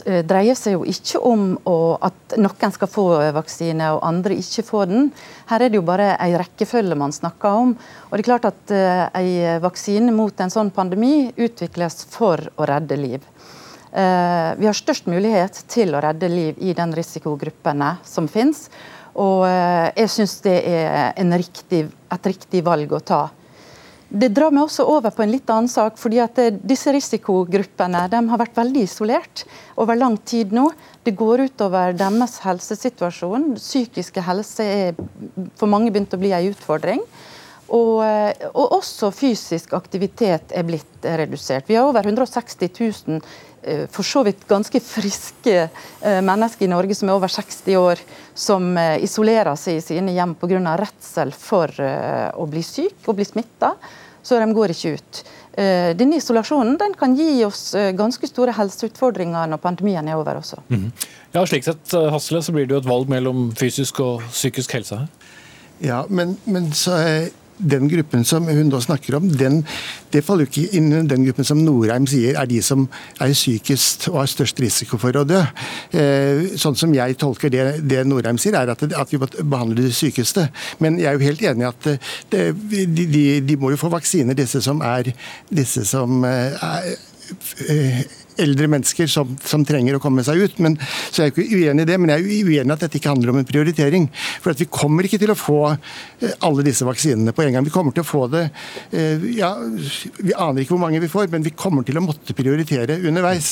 eh, 0.08 0.22
dreier 0.24 0.56
seg 0.56 0.78
jo 0.78 0.84
ikke 0.88 1.20
om 1.28 1.50
å, 1.68 1.98
at 2.00 2.38
noen 2.40 2.72
skal 2.72 2.88
få 2.88 3.04
vaksine 3.36 3.90
og 3.92 4.00
andre 4.06 4.38
ikke 4.40 4.64
får 4.64 4.88
den. 4.88 5.10
Her 5.50 5.64
er 5.64 5.68
det 5.68 5.76
jo 5.76 5.84
bare 5.84 6.14
en 6.16 6.36
rekkefølge 6.40 6.96
man 6.96 7.12
snakker 7.12 7.58
om. 7.66 7.74
Og 8.08 8.14
det 8.16 8.24
er 8.24 8.28
klart 8.30 8.48
at 8.48 8.72
uh, 8.72 9.04
En 9.18 9.60
vaksine 9.60 10.12
mot 10.14 10.40
en 10.40 10.52
sånn 10.52 10.70
pandemi 10.72 11.28
utvikles 11.36 12.06
for 12.08 12.40
å 12.56 12.68
redde 12.68 12.96
liv. 12.96 13.26
Uh, 13.92 14.56
vi 14.56 14.68
har 14.68 14.76
størst 14.76 15.08
mulighet 15.08 15.64
til 15.68 15.92
å 15.92 16.00
redde 16.04 16.32
liv 16.32 16.56
i 16.64 16.72
den 16.76 16.94
risikogruppene 16.96 17.98
som 18.08 18.28
finnes. 18.28 18.70
Og 19.20 19.44
uh, 19.44 19.92
jeg 19.98 20.14
syns 20.16 20.38
det 20.46 20.62
er 20.64 21.36
riktig, 21.36 21.84
et 22.08 22.32
riktig 22.32 22.64
valg 22.64 22.96
å 22.96 23.04
ta. 23.04 23.26
Det 24.08 24.30
drar 24.32 24.54
meg 24.54 24.64
også 24.64 24.86
over 24.88 25.12
på 25.12 25.20
en 25.20 25.32
litt 25.34 25.50
annen 25.52 25.68
sak. 25.68 25.98
fordi 26.00 26.20
at 26.24 26.38
eh, 26.40 26.54
Disse 26.64 26.92
risikogruppene 26.94 28.06
de 28.08 28.20
har 28.30 28.40
vært 28.40 28.56
veldig 28.56 28.84
isolert 28.86 29.44
over 29.76 29.98
lang 29.98 30.16
tid 30.24 30.52
nå. 30.56 30.70
Det 31.04 31.16
går 31.16 31.44
utover 31.50 31.92
deres 31.92 32.38
helsesituasjon. 32.44 33.54
Psykiske 33.60 34.24
helse 34.24 34.64
er 34.64 35.02
for 35.60 35.68
mange 35.68 35.92
begynt 35.92 36.16
å 36.16 36.20
bli 36.20 36.32
en 36.32 36.48
utfordring. 36.48 37.04
Og, 37.68 38.00
eh, 38.00 38.48
og, 38.54 38.78
også 38.78 39.10
fysisk 39.12 39.74
aktivitet 39.76 40.56
er 40.56 40.64
blitt 40.64 41.04
redusert. 41.04 41.68
Vi 41.68 41.76
har 41.76 41.84
over 41.84 42.06
160 42.08 42.72
000 42.80 43.20
eh, 43.20 43.36
for 43.92 44.06
så 44.06 44.22
vidt 44.26 44.44
ganske 44.48 44.80
friske 44.80 45.54
mennesker 46.24 46.64
i 46.64 46.70
Norge 46.70 46.94
som 46.94 47.10
er 47.10 47.16
over 47.18 47.32
60 47.32 47.78
år, 47.80 48.02
som 48.34 48.70
isolerer 49.02 49.58
seg 49.58 49.80
i 49.80 49.84
sine 49.84 50.14
hjem 50.14 50.36
pga. 50.38 50.76
redsel 50.78 51.32
for 51.34 51.72
å 51.74 52.46
bli 52.46 52.62
syk 52.62 53.08
og 53.10 53.18
bli 53.18 53.26
smitta 53.26 53.74
så 54.28 54.38
de 54.42 54.48
går 54.52 54.74
ikke 54.74 54.94
ut. 54.98 55.20
Eh, 55.58 55.90
denne 55.98 56.18
isolasjonen 56.20 56.76
den 56.78 56.94
kan 56.98 57.14
gi 57.16 57.44
oss 57.46 57.72
eh, 57.78 57.90
ganske 57.96 58.28
store 58.28 58.54
helseutfordringer 58.56 59.48
når 59.50 59.62
pandemien 59.62 60.08
er 60.08 60.18
over 60.18 60.40
også. 60.42 60.60
Mm. 60.68 60.90
Ja, 61.34 61.44
slik 61.48 61.66
sett, 61.66 61.80
Hassle, 61.86 62.10
Hasle, 62.12 62.42
så 62.44 62.54
blir 62.54 62.68
det 62.68 62.76
jo 62.76 62.82
et 62.82 62.90
valg 62.90 63.10
mellom 63.10 63.48
fysisk 63.58 64.02
og 64.04 64.26
psykisk 64.30 64.76
helse 64.76 65.02
her? 65.02 65.08
Ja, 65.82 66.02
men, 66.10 66.36
men 66.44 66.72
så 66.74 66.98
den 67.58 67.88
gruppen 67.90 68.24
som 68.24 68.46
hun 68.48 68.70
da 68.72 68.80
snakker 68.82 69.18
om, 69.18 69.28
den, 69.38 69.60
det 70.12 70.22
faller 70.26 70.46
jo 70.46 70.52
ikke 70.52 70.78
inn 70.78 70.92
i 70.92 71.02
den 71.10 71.24
gruppen 71.26 71.46
som 71.46 71.60
Norheim 71.64 72.06
sier 72.10 72.38
er 72.38 72.48
de 72.50 72.60
som 72.64 72.86
er 73.22 73.34
sykest 73.36 74.08
og 74.12 74.20
har 74.22 74.30
størst 74.30 74.62
risiko 74.62 75.00
for 75.00 75.16
å 75.18 75.24
dø. 75.28 75.40
Eh, 75.92 76.54
sånn 76.60 76.78
som 76.78 76.94
jeg 76.94 77.18
tolker 77.20 77.52
det, 77.52 77.66
det 77.88 78.04
Norheim 78.08 78.38
sier, 78.40 78.56
er 78.58 78.72
at, 78.74 78.84
at, 78.86 79.12
vi 79.12 79.20
behandle 79.42 79.88
de 79.88 79.92
sykeste. 79.94 80.48
Men 80.82 81.00
jeg 81.00 81.10
er 81.10 81.18
jo 81.18 81.26
helt 81.26 81.44
enig 81.52 81.66
i 81.66 81.70
at 81.70 81.90
eh, 81.90 82.14
det, 82.32 82.46
de, 82.70 82.86
de, 83.04 83.26
de, 83.48 83.58
må 83.58 83.72
jo 83.74 83.80
få 83.80 83.92
vaksiner, 83.92 84.38
disse 84.38 84.62
som 84.64 84.82
er, 84.84 85.12
disse 85.50 85.84
som 85.88 86.22
er 86.24 86.96
eldre 88.42 88.68
mennesker 88.70 89.08
som, 89.10 89.34
som, 89.44 89.64
trenger 89.68 89.98
å 89.98 90.02
komme 90.02 90.24
seg 90.26 90.42
ut. 90.44 90.58
Men, 90.64 90.76
så 91.10 91.24
jeg 91.24 91.30
er 91.30 91.34
ikke 91.34 91.58
uenig 91.58 91.84
i 91.84 91.88
det, 91.90 91.98
men 92.00 92.12
jeg 92.12 92.22
er 92.22 92.28
uenig 92.28 92.70
i 92.70 92.74
at 92.74 92.84
dette 92.84 93.00
ikke 93.00 93.12
handler 93.12 93.32
om 93.32 93.40
en 93.40 93.48
prioritering. 93.48 94.08
For 94.42 94.54
at 94.54 94.62
vi 94.62 94.68
kommer 94.72 95.06
ikke 95.06 95.20
til 95.20 95.32
å 95.34 95.38
få 95.38 95.58
eh, 95.72 96.36
alle 96.46 96.66
disse 96.66 96.86
vaksinene 96.88 97.34
på 97.36 97.44
en 97.44 97.56
gang. 97.56 97.66
Vi 97.66 97.74
kommer 97.74 97.96
til 97.96 98.04
å 98.04 98.08
få 98.08 98.26
det 98.32 98.46
eh, 98.92 99.26
ja, 99.38 99.52
Vi 99.58 100.34
aner 100.34 100.62
ikke 100.62 100.76
hvor 100.76 100.84
mange 100.86 101.02
vi 101.02 101.10
får, 101.12 101.28
men 101.32 101.46
vi 101.46 101.54
kommer 101.56 101.86
til 101.86 102.00
å 102.00 102.04
måtte 102.04 102.36
prioritere 102.36 103.00
underveis. 103.00 103.50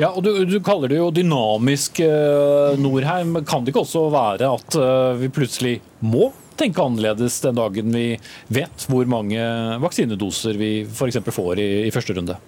Ja, 0.00 0.12
og 0.12 0.22
Du, 0.26 0.30
du 0.48 0.58
kaller 0.64 0.92
det 0.92 1.00
jo 1.00 1.10
dynamisk, 1.14 2.02
eh, 2.04 2.78
Norheim. 2.80 3.40
Kan 3.48 3.64
det 3.64 3.74
ikke 3.74 3.86
også 3.86 4.06
være 4.12 4.52
at 4.52 4.78
vi 5.18 5.28
plutselig 5.32 5.76
må 6.04 6.30
tenke 6.58 6.84
annerledes 6.84 7.40
den 7.42 7.58
dagen 7.58 7.92
vi 7.94 8.06
vet 8.52 8.86
hvor 8.90 9.08
mange 9.10 9.42
vaksinedoser 9.82 10.58
vi 10.60 10.72
f.eks. 10.86 11.22
får 11.32 11.62
i, 11.62 11.70
i 11.88 11.94
første 11.94 12.16
runde? 12.18 12.38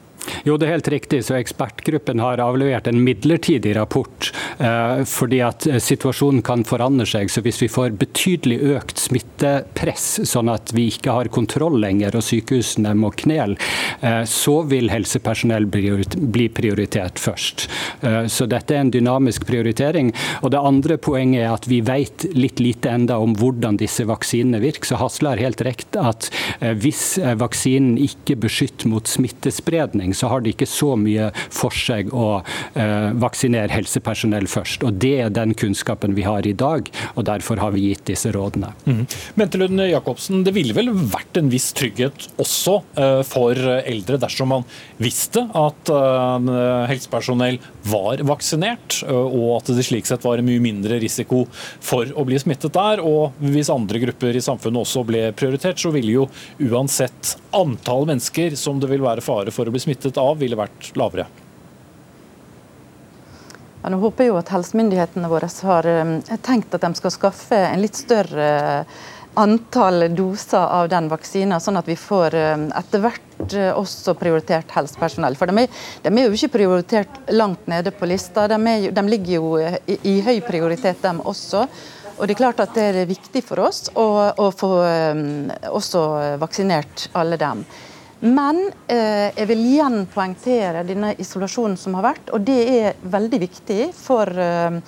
Jo, 0.44 0.56
det 0.56 0.68
er 0.68 0.76
helt 0.76 0.90
riktig. 0.92 1.22
Så 1.26 1.36
Ekspertgruppen 1.38 2.22
har 2.22 2.42
avlevert 2.42 2.88
en 2.90 3.02
midlertidig 3.04 3.74
rapport 3.76 4.30
eh, 4.58 5.02
fordi 5.08 5.40
at 5.44 5.66
eh, 5.70 5.80
situasjonen 5.82 6.42
kan 6.46 6.64
forandre 6.68 7.06
seg. 7.08 7.32
Så 7.32 7.44
Hvis 7.44 7.62
vi 7.62 7.70
får 7.72 7.96
betydelig 8.00 8.60
økt 8.74 9.02
smittepress, 9.02 10.08
sånn 10.28 10.52
at 10.52 10.74
vi 10.76 10.88
ikke 10.92 11.14
har 11.16 11.32
kontroll 11.34 11.78
lenger 11.82 12.16
og 12.18 12.26
sykehusene 12.26 12.94
må 12.98 13.12
knele, 13.24 13.58
eh, 14.00 14.22
så 14.28 14.60
vil 14.68 14.92
helsepersonell 14.92 15.68
bli 15.68 16.48
prioritert 16.54 17.20
først. 17.22 17.68
Eh, 18.00 18.24
så 18.26 18.48
Dette 18.50 18.76
er 18.76 18.84
en 18.84 18.92
dynamisk 18.94 19.46
prioritering. 19.48 20.12
Og 20.42 20.50
Det 20.54 20.60
andre 20.60 20.98
poenget 20.98 21.44
er 21.44 21.52
at 21.52 21.68
vi 21.68 21.80
vet 21.84 22.26
litt 22.34 22.60
lite 22.62 22.90
enda 22.90 23.18
om 23.18 23.34
hvordan 23.36 23.78
disse 23.80 24.04
vaksinene 24.06 24.60
virker. 24.62 24.86
Så 24.88 25.00
Hasle 25.00 25.34
har 25.34 25.42
helt 25.42 25.62
rekt 25.64 25.98
at 25.98 26.30
eh, 26.60 26.74
hvis 26.78 27.18
eh, 27.18 27.34
vaksinen 27.40 27.98
ikke 28.00 28.38
beskytter 28.44 28.90
mot 28.92 29.08
smittespredning, 29.08 30.13
så 30.16 30.30
har 30.32 30.44
det 30.44 30.54
ikke 30.54 30.68
så 30.70 30.94
mye 31.00 31.30
for 31.52 31.74
seg 31.74 32.12
å 32.14 32.28
eh, 32.40 33.10
vaksinere 33.22 33.72
helsepersonell 33.74 34.48
først. 34.50 34.84
Og 34.86 35.00
Det 35.02 35.14
er 35.24 35.34
den 35.34 35.54
kunnskapen 35.58 36.16
vi 36.16 36.26
har 36.26 36.46
i 36.46 36.54
dag, 36.56 36.90
og 37.14 37.26
derfor 37.28 37.60
har 37.62 37.74
vi 37.74 37.88
gitt 37.90 38.06
disse 38.10 38.32
rådene. 38.34 38.72
Mm. 38.86 39.04
Bente 39.38 39.88
Jacobsen, 39.88 40.44
det 40.46 40.54
ville 40.56 40.76
vel 40.76 40.90
vært 40.92 41.38
en 41.40 41.50
viss 41.52 41.70
trygghet 41.76 42.28
også 42.42 42.80
eh, 43.00 43.20
for 43.26 43.58
eldre 43.58 44.18
dersom 44.20 44.52
man 44.54 44.66
visste 45.02 45.44
at 45.54 45.90
eh, 45.92 46.50
helsepersonell 46.90 47.60
var 47.84 48.22
vaksinert, 48.24 49.02
og 49.04 49.58
at 49.58 49.68
det 49.76 49.84
slik 49.84 50.06
sett 50.08 50.24
var 50.24 50.40
en 50.40 50.46
mye 50.46 50.62
mindre 50.62 50.96
risiko 51.02 51.44
for 51.84 52.08
å 52.16 52.24
bli 52.26 52.38
smittet 52.40 52.74
der. 52.74 53.02
Og 53.04 53.36
hvis 53.44 53.72
andre 53.72 54.00
grupper 54.02 54.36
i 54.36 54.42
samfunnet 54.44 54.84
også 54.84 55.04
ble 55.06 55.26
prioritert, 55.36 55.80
så 55.80 55.92
ville 55.94 56.14
jo 56.14 56.26
uansett 56.70 57.36
antall 57.54 58.08
mennesker 58.08 58.56
som 58.58 58.80
det 58.80 58.90
vil 58.90 59.04
være 59.04 59.24
fare 59.24 59.54
for 59.54 59.68
å 59.68 59.74
bli 59.74 59.82
smittet 59.82 60.03
smittet 60.04 60.22
av, 60.22 60.36
ville 60.38 60.58
vært 60.58 60.92
lavere? 61.00 61.26
Ja, 63.84 63.90
nå 63.92 63.98
håper 64.00 64.24
jeg 64.24 64.30
jo 64.32 64.38
at 64.40 64.48
helsemyndighetene 64.48 65.28
våre 65.28 65.50
har 65.68 65.86
eh, 65.90 66.38
tenkt 66.40 66.72
at 66.72 66.86
de 66.86 66.96
skal 66.96 67.12
skaffe 67.12 67.58
en 67.66 67.82
litt 67.82 67.98
større 67.98 68.46
eh, 68.48 69.02
antall 69.36 70.06
doser 70.14 70.62
av 70.62 70.88
den 70.88 71.10
vaksinen, 71.10 71.60
sånn 71.60 71.76
at 71.76 71.90
vi 71.90 71.96
får 72.00 72.36
eh, 72.38 72.64
etter 72.80 73.04
hvert 73.04 73.20
også 73.74 74.14
prioritert 74.16 74.72
helsepersonell. 74.72 75.36
For 75.36 75.50
de 75.50 75.66
er, 75.66 75.80
de 76.00 76.12
er, 76.14 76.30
jo 76.30 76.38
ikke 76.38 76.54
prioritert 76.54 77.18
langt 77.34 77.66
nede 77.68 77.92
på 77.92 78.08
lista, 78.08 78.46
de, 78.48 78.56
er, 78.56 78.88
de 78.94 79.04
ligger 79.04 79.36
jo 79.36 79.50
i, 79.60 79.98
i, 80.00 80.20
høy 80.24 80.38
prioritet, 80.46 81.02
dem 81.04 81.20
også. 81.20 81.66
Og 82.14 82.24
Det 82.24 82.38
er 82.38 82.40
klart 82.40 82.62
at 82.64 82.76
det 82.78 82.86
er 82.88 83.10
viktig 83.10 83.42
for 83.44 83.66
oss 83.66 83.90
å, 83.90 84.06
å 84.38 84.48
få 84.54 84.70
også 85.74 86.04
vaksinert 86.40 87.10
alle 87.18 87.36
dem. 87.36 87.66
Men 88.24 88.70
eh, 88.88 89.28
jeg 89.36 89.48
vil 89.50 89.64
igjen 89.68 89.98
poengtere 90.08 90.84
denne 90.88 91.10
isolasjonen 91.20 91.76
som 91.76 91.96
har 91.98 92.06
vært, 92.06 92.30
og 92.32 92.40
det 92.46 92.60
er 92.72 93.02
veldig 93.12 93.40
viktig 93.42 93.90
for 93.98 94.30
eh, 94.40 94.78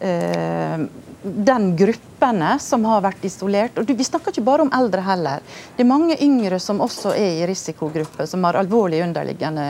eh, 0.00 0.86
den 1.20 1.66
gruppene 1.76 2.54
som 2.62 2.86
har 2.88 3.02
vært 3.04 3.26
isolert. 3.28 3.76
Og 3.76 3.92
Vi 3.92 4.06
snakker 4.08 4.32
ikke 4.32 4.46
bare 4.46 4.64
om 4.64 4.72
eldre 4.72 5.04
heller. 5.04 5.44
Det 5.76 5.84
er 5.84 5.90
mange 5.90 6.16
yngre 6.24 6.60
som 6.62 6.80
også 6.80 7.12
er 7.12 7.42
i 7.42 7.48
risikogrupper, 7.50 8.24
som 8.30 8.46
har 8.48 8.56
alvorlig 8.56 9.02
underliggende 9.04 9.68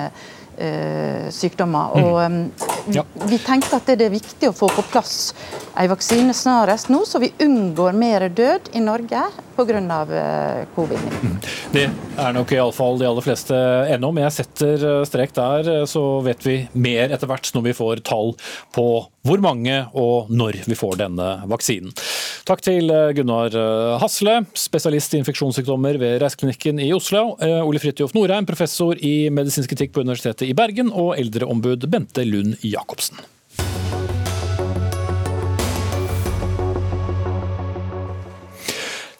sykdommer. 1.33 1.95
Mm. 1.95 2.07
Og 2.09 2.95
ja. 2.95 3.05
vi, 3.29 3.39
tenkte 3.39 3.79
at 3.79 3.91
det 3.99 4.09
er 4.09 4.15
viktig 4.15 4.51
å 4.51 4.55
få 4.57 4.71
på 4.73 4.83
plass 4.91 5.33
en 5.79 5.91
vaksine 5.93 6.35
snarest 6.35 6.91
nå, 6.91 7.05
så 7.07 7.21
vi 7.23 7.31
unngår 7.45 7.95
mer 7.95 8.27
død 8.29 8.73
i 8.75 8.83
Norge 8.83 9.23
pga. 9.59 9.79
Uh, 10.09 10.67
covid-19. 10.75 11.23
Mm. 11.23 11.37
Det 11.73 11.85
er 12.19 12.35
nok 12.35 12.53
iallfall 12.55 12.99
de 13.01 13.07
aller 13.09 13.25
fleste 13.27 13.59
ennå, 13.95 14.11
men 14.15 14.27
jeg 14.29 14.37
setter 14.39 14.85
eh, 14.87 15.05
strek 15.09 15.35
der. 15.37 15.71
Eh, 15.73 15.85
så 15.91 16.03
vet 16.25 16.47
vi 16.47 16.61
mer 16.79 17.15
etter 17.15 17.31
hvert 17.31 17.51
når 17.55 17.67
vi 17.67 17.75
får 17.79 18.03
tall 18.07 18.35
på 18.75 18.87
hvor 19.27 19.43
mange 19.45 19.81
og 19.99 20.31
når 20.31 20.61
vi 20.69 20.77
får 20.79 21.01
denne 21.03 21.31
vaksinen. 21.51 21.95
Takk 22.49 22.63
til 22.65 22.93
eh, 22.93 23.13
Gunnar 23.17 23.55
Hasle, 24.03 24.41
spesialist 24.57 25.15
i 25.15 25.23
infeksjonssykdommer 25.23 25.99
ved 26.01 26.21
Reiseklinikken 26.23 26.83
i 26.85 26.93
Oslo. 26.97 27.35
Ole 27.39 27.83
Fridtjof 27.83 28.15
Norheim, 28.17 28.49
professor 28.49 28.99
i 28.99 29.31
medisinsk 29.35 29.75
etikk 29.77 29.97
på 29.97 30.07
Universitetet 30.07 30.49
i 30.49 30.57
Bergen. 30.57 30.93
Og 30.93 31.17
eldreombud 31.19 31.89
Bente 31.93 32.25
Lund 32.29 32.57
Jacobsen. 32.65 33.21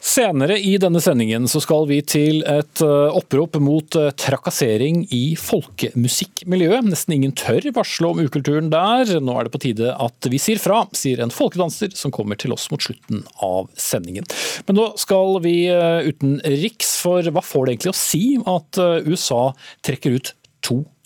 Senere 0.09 0.55
i 0.57 0.71
denne 0.81 0.97
sendingen 1.03 1.43
så 1.51 1.59
skal 1.61 1.83
vi 1.89 1.99
til 2.01 2.39
et 2.49 2.81
eh, 2.81 3.17
opprop 3.17 3.59
mot 3.61 3.93
eh, 3.99 4.09
trakassering 4.17 5.03
i 5.13 5.35
folkemusikkmiljøet. 5.37 6.87
Nesten 6.87 7.13
ingen 7.13 7.35
tør 7.37 7.67
varsle 7.75 8.09
om 8.09 8.21
ukulturen 8.23 8.71
der. 8.73 9.11
Nå 9.21 9.35
er 9.37 9.45
det 9.45 9.53
på 9.53 9.61
tide 9.67 9.93
at 9.93 10.29
vi 10.33 10.39
sier 10.41 10.61
fra, 10.61 10.81
sier 10.97 11.21
en 11.21 11.33
folkedanser 11.33 11.93
som 11.99 12.13
kommer 12.15 12.39
til 12.41 12.55
oss 12.55 12.71
mot 12.73 12.81
slutten 12.81 13.21
av 13.45 13.69
sendingen. 13.77 14.25
Men 14.65 14.79
nå 14.79 14.87
skal 14.97 15.37
vi 15.45 15.55
eh, 15.69 16.09
utenriks, 16.09 16.95
for 17.03 17.29
hva 17.29 17.45
får 17.45 17.67
det 17.67 17.75
egentlig 17.75 17.93
å 17.93 18.01
si 18.01 18.23
at 18.49 18.81
USA 19.05 19.43
trekker 19.85 20.17
ut 20.17 20.33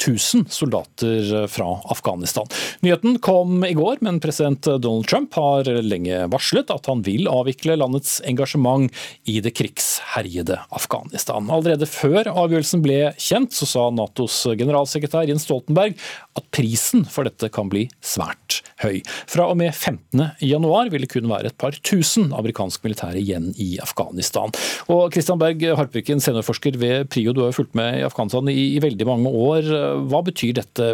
2000 0.02 0.48
soldater 0.52 1.48
fra 1.52 1.68
Afghanistan. 1.94 2.48
Nyheten 2.84 3.20
kom 3.24 3.64
i 3.66 3.74
går, 3.78 4.02
men 4.02 4.20
president 4.24 4.62
Donald 4.66 5.08
Trump 5.08 5.34
har 5.38 5.70
lenge 5.86 6.26
varslet 6.34 6.72
at 6.74 6.90
han 6.90 7.04
vil 7.06 7.30
avvikle 7.32 7.78
landets 7.80 8.18
engasjement 8.28 8.92
i 9.30 9.40
det 9.44 9.54
krigsherjede 9.58 10.58
Afghanistan. 10.74 11.50
Allerede 11.54 11.88
før 11.90 12.30
avgjørelsen 12.32 12.84
ble 12.84 13.00
kjent, 13.22 13.54
så 13.56 13.70
sa 13.70 13.88
Natos 13.94 14.42
generalsekretær 14.60 15.30
Jens 15.30 15.48
Stoltenberg 15.48 15.96
at 16.38 16.50
prisen 16.54 17.06
for 17.10 17.28
dette 17.28 17.50
kan 17.54 17.70
bli 17.72 17.86
svært 18.04 18.62
høy. 18.84 19.02
Fra 19.30 19.48
og 19.52 19.58
med 19.60 19.74
15.1 19.74 20.92
vil 20.94 21.06
det 21.06 21.12
kun 21.12 21.30
være 21.32 21.52
et 21.52 21.60
par 21.60 21.76
tusen 21.86 22.34
amerikansk 22.36 22.84
militære 22.86 23.22
igjen 23.22 23.52
i 23.62 23.76
Afghanistan. 23.84 24.54
Og 24.92 25.14
Christian 25.14 25.42
Berg 25.42 25.64
Harpviken, 25.78 26.22
seniorforsker 26.24 26.78
ved 26.82 27.10
PRIO, 27.14 27.34
du 27.34 27.44
har 27.44 27.52
jo 27.52 27.60
fulgt 27.62 27.78
med 27.78 28.00
i 28.00 28.06
Afghanistan 28.08 28.50
i 28.52 28.82
veldig 28.84 29.08
mange 29.10 29.32
år. 29.32 29.70
Hva 30.10 30.22
betyr 30.26 30.56
dette 30.58 30.90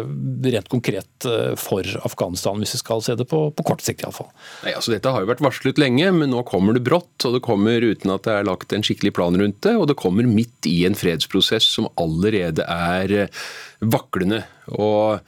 rent 0.54 0.70
konkret 0.72 1.26
eh, 1.28 1.52
for 1.60 1.86
Afghanistan, 2.06 2.58
hvis 2.60 2.74
vi 2.76 2.80
skal 2.82 3.04
se 3.04 3.16
det 3.18 3.26
på, 3.30 3.42
på 3.56 3.66
kort 3.66 3.84
sikt 3.84 4.04
iallfall? 4.04 4.30
Altså, 4.66 4.94
dette 4.94 5.12
har 5.12 5.24
jo 5.24 5.30
vært 5.30 5.44
varslet 5.44 5.80
lenge, 5.80 6.10
men 6.16 6.32
nå 6.32 6.42
kommer 6.48 6.76
det 6.76 6.84
brått. 6.86 7.14
Og 7.28 7.36
det 7.36 7.44
kommer 7.46 7.84
uten 7.84 8.14
at 8.14 8.26
det 8.26 8.36
er 8.36 8.48
lagt 8.48 8.74
en 8.76 8.86
skikkelig 8.86 9.14
plan 9.18 9.38
rundt 9.40 9.62
det. 9.66 9.76
Og 9.78 9.88
det 9.90 9.98
kommer 10.00 10.28
midt 10.28 10.68
i 10.70 10.82
en 10.88 10.98
fredsprosess 10.98 11.70
som 11.76 11.88
allerede 12.00 12.66
er 12.66 13.16
eh, 13.24 13.40
vaklende. 13.80 14.44
Og 14.76 15.20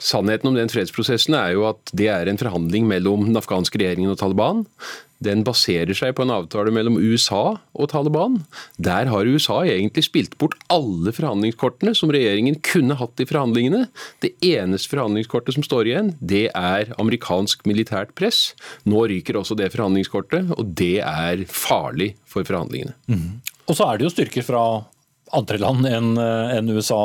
Sannheten 0.00 0.48
om 0.48 0.56
den 0.56 0.70
fredsprosessen 0.72 1.34
er 1.36 1.52
jo 1.52 1.66
at 1.68 1.90
det 1.92 2.06
er 2.08 2.28
en 2.30 2.40
forhandling 2.40 2.86
mellom 2.88 3.26
den 3.26 3.36
afghanske 3.36 3.76
regjeringen 3.82 4.14
og 4.14 4.16
Taliban. 4.16 4.62
Den 5.24 5.44
baserer 5.44 5.92
seg 5.96 6.14
på 6.16 6.24
en 6.24 6.32
avtale 6.32 6.72
mellom 6.72 6.96
USA 6.96 7.58
og 7.76 7.90
Taliban. 7.92 8.38
Der 8.80 9.10
har 9.12 9.28
USA 9.28 9.60
egentlig 9.68 10.06
spilt 10.06 10.36
bort 10.40 10.56
alle 10.72 11.12
forhandlingskortene 11.16 11.92
som 11.96 12.12
regjeringen 12.14 12.56
kunne 12.64 12.96
hatt 12.96 13.20
i 13.20 13.28
forhandlingene. 13.28 13.86
Det 14.24 14.32
eneste 14.46 14.94
forhandlingskortet 14.94 15.58
som 15.58 15.66
står 15.66 15.90
igjen, 15.90 16.14
det 16.20 16.46
er 16.56 16.94
amerikansk 17.00 17.66
militært 17.68 18.14
press. 18.18 18.54
Nå 18.88 19.04
ryker 19.12 19.38
også 19.40 19.58
det 19.60 19.72
forhandlingskortet, 19.74 20.54
og 20.56 20.72
det 20.80 20.98
er 21.04 21.44
farlig 21.52 22.14
for 22.28 22.46
forhandlingene. 22.48 22.96
Mm. 23.10 23.40
Og 23.68 23.76
så 23.76 23.86
er 23.86 24.00
det 24.00 24.08
jo 24.08 24.14
styrker 24.14 24.46
fra 24.46 24.64
andre 25.36 25.60
land 25.62 25.86
enn 25.86 26.72
USA 26.74 27.00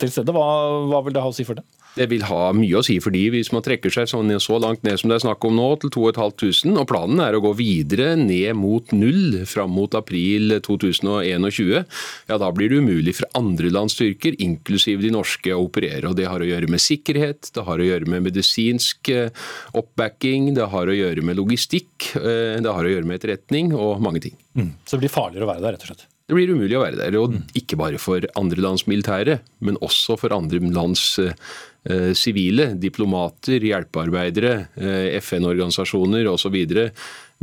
til 0.00 0.10
stede. 0.10 0.34
Hva, 0.34 0.46
hva 0.90 1.04
vil 1.06 1.14
det 1.14 1.22
ha 1.22 1.30
å 1.30 1.36
si 1.36 1.46
for 1.46 1.60
det? 1.60 1.66
Det 1.96 2.06
vil 2.10 2.26
ha 2.28 2.50
mye 2.56 2.76
å 2.76 2.84
si 2.84 2.98
for 3.00 3.14
de 3.14 3.22
hvis 3.32 3.52
man 3.54 3.64
trekker 3.64 3.92
seg 3.92 4.10
sånn, 4.10 4.34
så 4.42 4.58
langt 4.60 4.82
ned 4.84 5.00
som 5.00 5.10
det 5.10 5.18
er 5.18 5.24
snakk 5.24 5.44
om 5.48 5.56
nå, 5.56 5.68
til 5.80 5.92
2500. 5.94 6.74
Og 6.82 6.88
planen 6.90 7.22
er 7.24 7.36
å 7.36 7.42
gå 7.44 7.54
videre 7.56 8.10
ned 8.20 8.52
mot 8.58 8.92
null 8.96 9.40
fram 9.48 9.72
mot 9.76 9.96
april 9.96 10.58
2021. 10.64 11.84
Ja, 12.28 12.38
Da 12.38 12.50
blir 12.52 12.70
det 12.70 12.82
umulig 12.84 13.16
for 13.20 13.30
andre 13.38 13.70
lands 13.72 13.96
styrker, 13.96 14.36
inklusiv 14.42 15.00
de 15.04 15.12
norske, 15.14 15.54
å 15.54 15.64
operere. 15.64 16.10
og 16.10 16.16
Det 16.18 16.28
har 16.28 16.42
å 16.42 16.48
gjøre 16.48 16.68
med 16.68 16.84
sikkerhet, 16.84 17.50
det 17.54 17.64
har 17.64 17.80
å 17.80 17.88
gjøre 17.88 18.10
med 18.12 18.26
medisinsk 18.28 19.08
eh, 19.08 19.30
oppbacking, 19.76 20.52
det 20.54 20.68
har 20.72 20.86
å 20.86 20.96
gjøre 20.96 21.24
med 21.24 21.40
logistikk, 21.40 22.12
eh, 22.20 22.60
det 22.60 22.76
har 22.76 22.84
å 22.84 22.92
gjøre 22.92 23.08
med 23.08 23.20
etterretning 23.20 23.72
og 23.74 24.02
mange 24.04 24.20
ting. 24.28 24.36
Mm. 24.56 24.74
Så 24.84 24.96
det 24.96 25.06
blir 25.06 25.16
farligere 25.16 25.48
å 25.48 25.52
være 25.54 25.64
der, 25.64 25.76
rett 25.76 25.88
og 25.88 25.92
slett? 25.94 26.06
Det 26.26 26.34
blir 26.34 26.50
umulig 26.50 26.74
å 26.74 26.82
være 26.82 26.98
der. 26.98 27.16
Og 27.20 27.36
ikke 27.58 27.78
bare 27.78 28.00
for 28.02 28.24
andre 28.38 28.62
lands 28.64 28.86
militære, 28.90 29.38
men 29.62 29.78
også 29.84 30.16
for 30.18 30.34
andre 30.34 30.58
lands 30.74 31.04
eh, 31.22 32.12
sivile. 32.18 32.72
diplomater, 32.82 33.62
hjelpearbeidere, 33.62 34.54
eh, 34.74 35.20
FN-organisasjoner 35.20 36.26
osv. 36.32 36.56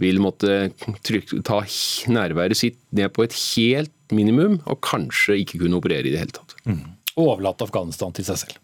vil 0.03 0.19
måtte 0.19 0.73
trykke, 1.05 1.39
ta 1.47 1.61
nærværet 2.11 2.59
sitt 2.59 2.81
ned 2.91 3.13
på 3.15 3.23
et 3.23 3.37
helt 3.55 3.95
minimum, 4.11 4.59
og 4.67 4.81
kanskje 4.83 5.39
ikke 5.45 5.63
kunne 5.63 5.79
operere 5.79 6.09
i 6.09 6.11
det 6.11 6.19
hele 6.19 6.35
tatt. 6.35 6.57
Mm. 6.67 6.83
Og 7.15 7.37
overlate 7.37 7.63
Afghanistan 7.63 8.11
til 8.11 8.27
seg 8.27 8.41
selv. 8.43 8.62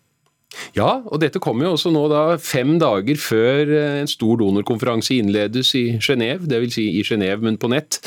Ja, 0.73 1.03
og 1.05 1.19
dette 1.21 1.41
kommer 1.41 1.67
jo 1.67 1.75
også 1.75 1.91
nå 1.93 2.01
da 2.09 2.23
fem 2.41 2.77
dager 2.81 3.19
før 3.21 3.69
eh, 3.69 3.97
en 4.01 4.09
stor 4.09 4.39
donorkonferanse 4.41 5.19
innledes 5.19 5.75
i 5.77 5.83
Genéve, 6.01 6.47
dvs. 6.49 6.73
Si 6.73 6.85
i 6.97 7.03
Genéve, 7.05 7.43
men 7.45 7.57
på 7.61 7.69
nett, 7.69 7.99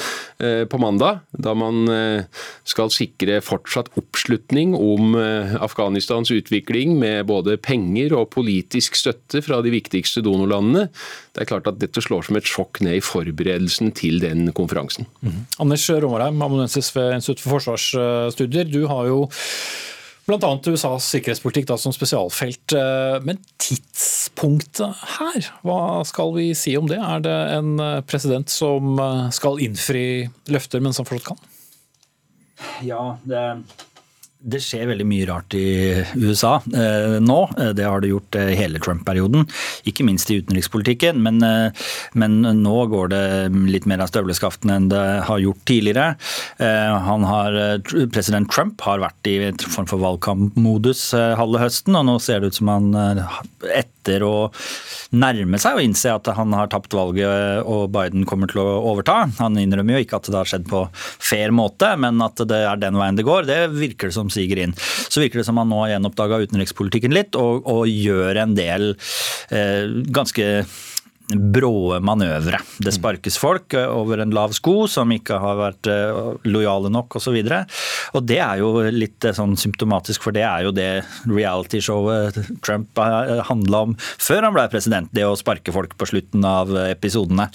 eh, 0.43 0.65
på 0.67 0.81
mandag. 0.83 1.23
Da 1.31 1.55
man 1.59 1.87
eh, 1.91 2.43
skal 2.69 2.91
sikre 2.95 3.39
fortsatt 3.45 3.93
oppslutning 3.99 4.75
om 4.79 5.15
Afghanistans 5.63 6.33
utvikling 6.35 6.97
med 6.99 7.27
både 7.31 7.57
penger 7.63 8.15
og 8.19 8.31
politisk 8.35 8.99
støtte 8.99 9.43
fra 9.45 9.61
de 9.65 9.73
viktigste 9.75 10.23
donorlandene. 10.25 10.89
Det 11.35 11.45
er 11.45 11.51
klart 11.51 11.71
at 11.71 11.81
dette 11.83 12.03
slår 12.03 12.27
som 12.27 12.39
et 12.39 12.49
sjokk 12.49 12.83
ned 12.85 12.99
i 12.99 13.05
forberedelsen 13.05 13.95
til 13.99 14.19
den 14.23 14.51
konferansen. 14.57 15.07
Mm. 15.23 15.43
Anders 15.63 15.87
Romarheim, 15.91 16.43
amanuensis 16.43 16.91
ved 16.97 17.17
Institutt 17.19 17.43
for 17.45 17.59
forsvarsstudier. 17.59 18.71
Du 18.71 18.87
har 18.91 19.11
jo 19.11 19.25
Bl.a. 20.29 20.51
USAs 20.71 21.09
sikkerhetspolitikk 21.11 21.67
da, 21.67 21.77
som 21.81 21.95
spesialfelt. 21.95 22.75
Eh, 22.79 23.17
men 23.27 23.41
tidspunktet 23.63 25.01
her, 25.17 25.49
hva 25.67 26.03
skal 26.07 26.35
vi 26.37 26.53
si 26.59 26.77
om 26.79 26.87
det? 26.91 27.01
Er 27.03 27.25
det 27.25 27.39
en 27.57 27.73
eh, 27.83 28.03
president 28.07 28.53
som 28.53 28.95
eh, 29.03 29.33
skal 29.35 29.59
innfri 29.65 30.05
løfter 30.53 30.85
mens 30.85 31.03
han 31.03 31.09
fortsatt 31.09 31.33
kan? 31.33 31.49
Ja, 32.87 33.17
det 33.27 33.43
det 34.43 34.59
skjer 34.63 34.89
veldig 34.91 35.07
mye 35.07 35.27
rart 35.29 35.55
i 35.55 35.67
USA 36.19 36.57
eh, 36.75 37.19
nå. 37.23 37.39
Eh, 37.59 37.71
det 37.79 37.87
har 37.87 38.03
det 38.03 38.11
gjort 38.11 38.39
eh, 38.39 38.53
hele 38.59 38.81
Trump-perioden. 38.83 39.47
Ikke 39.89 40.07
minst 40.07 40.31
i 40.33 40.41
utenrikspolitikken, 40.43 41.21
men, 41.23 41.39
eh, 41.47 41.87
men, 42.19 42.41
nå 42.63 42.77
går 42.91 43.13
det 43.13 43.23
litt 43.71 43.87
mer 43.91 44.03
av 44.03 44.11
støvleskaftene 44.11 44.79
enn 44.79 44.91
det 44.91 45.05
har 45.29 45.43
gjort 45.43 45.63
tidligere. 45.69 46.17
Eh, 46.59 47.11
har, 47.33 47.59
president 48.13 48.51
Trump 48.51 48.83
har 48.87 49.03
vært 49.03 49.31
i 49.31 49.39
en 49.47 49.63
form 49.63 49.89
for 49.91 50.03
valgkampmodus 50.03 51.11
halve 51.39 51.61
høsten, 51.63 51.97
og 51.99 52.07
nå 52.09 52.19
ser 52.23 52.43
det 52.43 52.53
ut 52.53 52.59
som 52.59 52.71
han 52.73 52.91
etter 54.03 54.25
å 54.27 54.51
nærme 55.15 55.61
seg 55.63 55.77
og 55.79 55.87
innse 55.87 56.11
at 56.11 56.27
han 56.35 56.55
har 56.57 56.71
tapt 56.73 56.95
valget 56.97 57.63
og 57.69 57.93
Biden 57.95 58.27
kommer 58.29 58.51
til 58.51 58.63
å 58.65 58.81
overta. 58.91 59.21
Han 59.39 59.59
innrømmer 59.61 59.99
jo 59.99 60.07
ikke 60.07 60.19
at 60.19 60.31
det 60.31 60.39
har 60.41 60.51
skjedd 60.51 60.67
på 60.71 60.85
fair 60.97 61.55
måte, 61.55 61.93
men 62.01 62.19
at 62.25 62.43
det 62.49 62.63
er 62.67 62.81
den 62.83 62.99
veien 62.99 63.19
det 63.19 63.27
går, 63.29 63.47
det 63.47 63.61
virker 63.77 64.11
det 64.11 64.17
som 64.17 64.32
siger 64.33 64.63
inn. 64.65 64.77
Så 64.79 65.23
virker 65.23 65.41
det 65.41 65.47
som 65.49 65.61
han 65.61 65.71
nå 65.71 65.83
har 65.85 65.95
gjenoppdaga 65.95 66.43
utenrikspolitikken 66.47 67.15
litt 67.15 67.39
og, 67.39 67.67
og, 67.67 67.85
gjør 67.93 68.41
en 68.43 68.57
del 68.57 68.93
eh, 69.53 69.85
ganske 70.15 70.47
bråe 71.37 71.99
manøvre. 72.05 72.61
Det 72.83 72.93
sparkes 72.95 73.39
folk 73.41 73.75
eh, 73.79 73.89
over 73.89 74.23
en 74.23 74.33
lav 74.35 74.55
sko 74.57 74.87
som 74.91 75.11
ikke 75.15 75.39
har 75.43 75.59
vært 75.59 75.89
eh, 75.91 76.21
lojale 76.49 76.91
nok 76.93 77.19
osv. 77.19 77.37
Og, 77.37 77.49
så 77.49 78.19
og 78.19 78.27
det 78.29 78.39
er 78.45 78.61
jo 78.63 78.73
litt 78.93 79.25
eh, 79.29 79.35
sånn 79.37 79.57
symptomatisk, 79.61 80.25
for 80.25 80.37
det 80.37 80.45
er 80.47 80.67
jo 80.67 80.75
det 80.77 80.91
realityshowet 81.29 82.41
Trump 82.65 82.99
handla 83.49 83.85
om 83.89 83.95
før 84.01 84.47
han 84.47 84.57
ble 84.57 84.67
president. 84.73 85.11
Det 85.15 85.27
å 85.27 85.37
sparke 85.39 85.75
folk 85.75 85.97
på 85.99 86.09
slutten 86.09 86.45
av 86.47 86.71
episodene. 86.85 87.49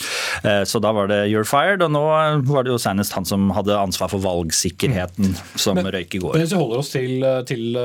Så 0.67 0.79
da 0.83 0.91
var 0.95 1.09
det 1.11 1.19
'you're 1.27 1.47
fired', 1.47 1.83
og 1.85 1.91
nå 1.93 2.03
var 2.49 2.65
det 2.65 2.73
jo 2.73 2.79
senest 2.81 3.15
han 3.17 3.25
som 3.25 3.49
hadde 3.55 3.77
ansvar 3.77 4.11
for 4.11 4.23
valgsikkerheten 4.23 5.35
som 5.55 5.77
men, 5.77 5.89
røyk 5.93 6.17
i 6.17 6.21
går. 6.23 6.35
Men 6.35 6.45
hvis 6.45 6.55
vi 6.55 6.61
holder 6.61 6.81
oss 6.81 6.91
til, 6.93 7.25
til 7.49 7.79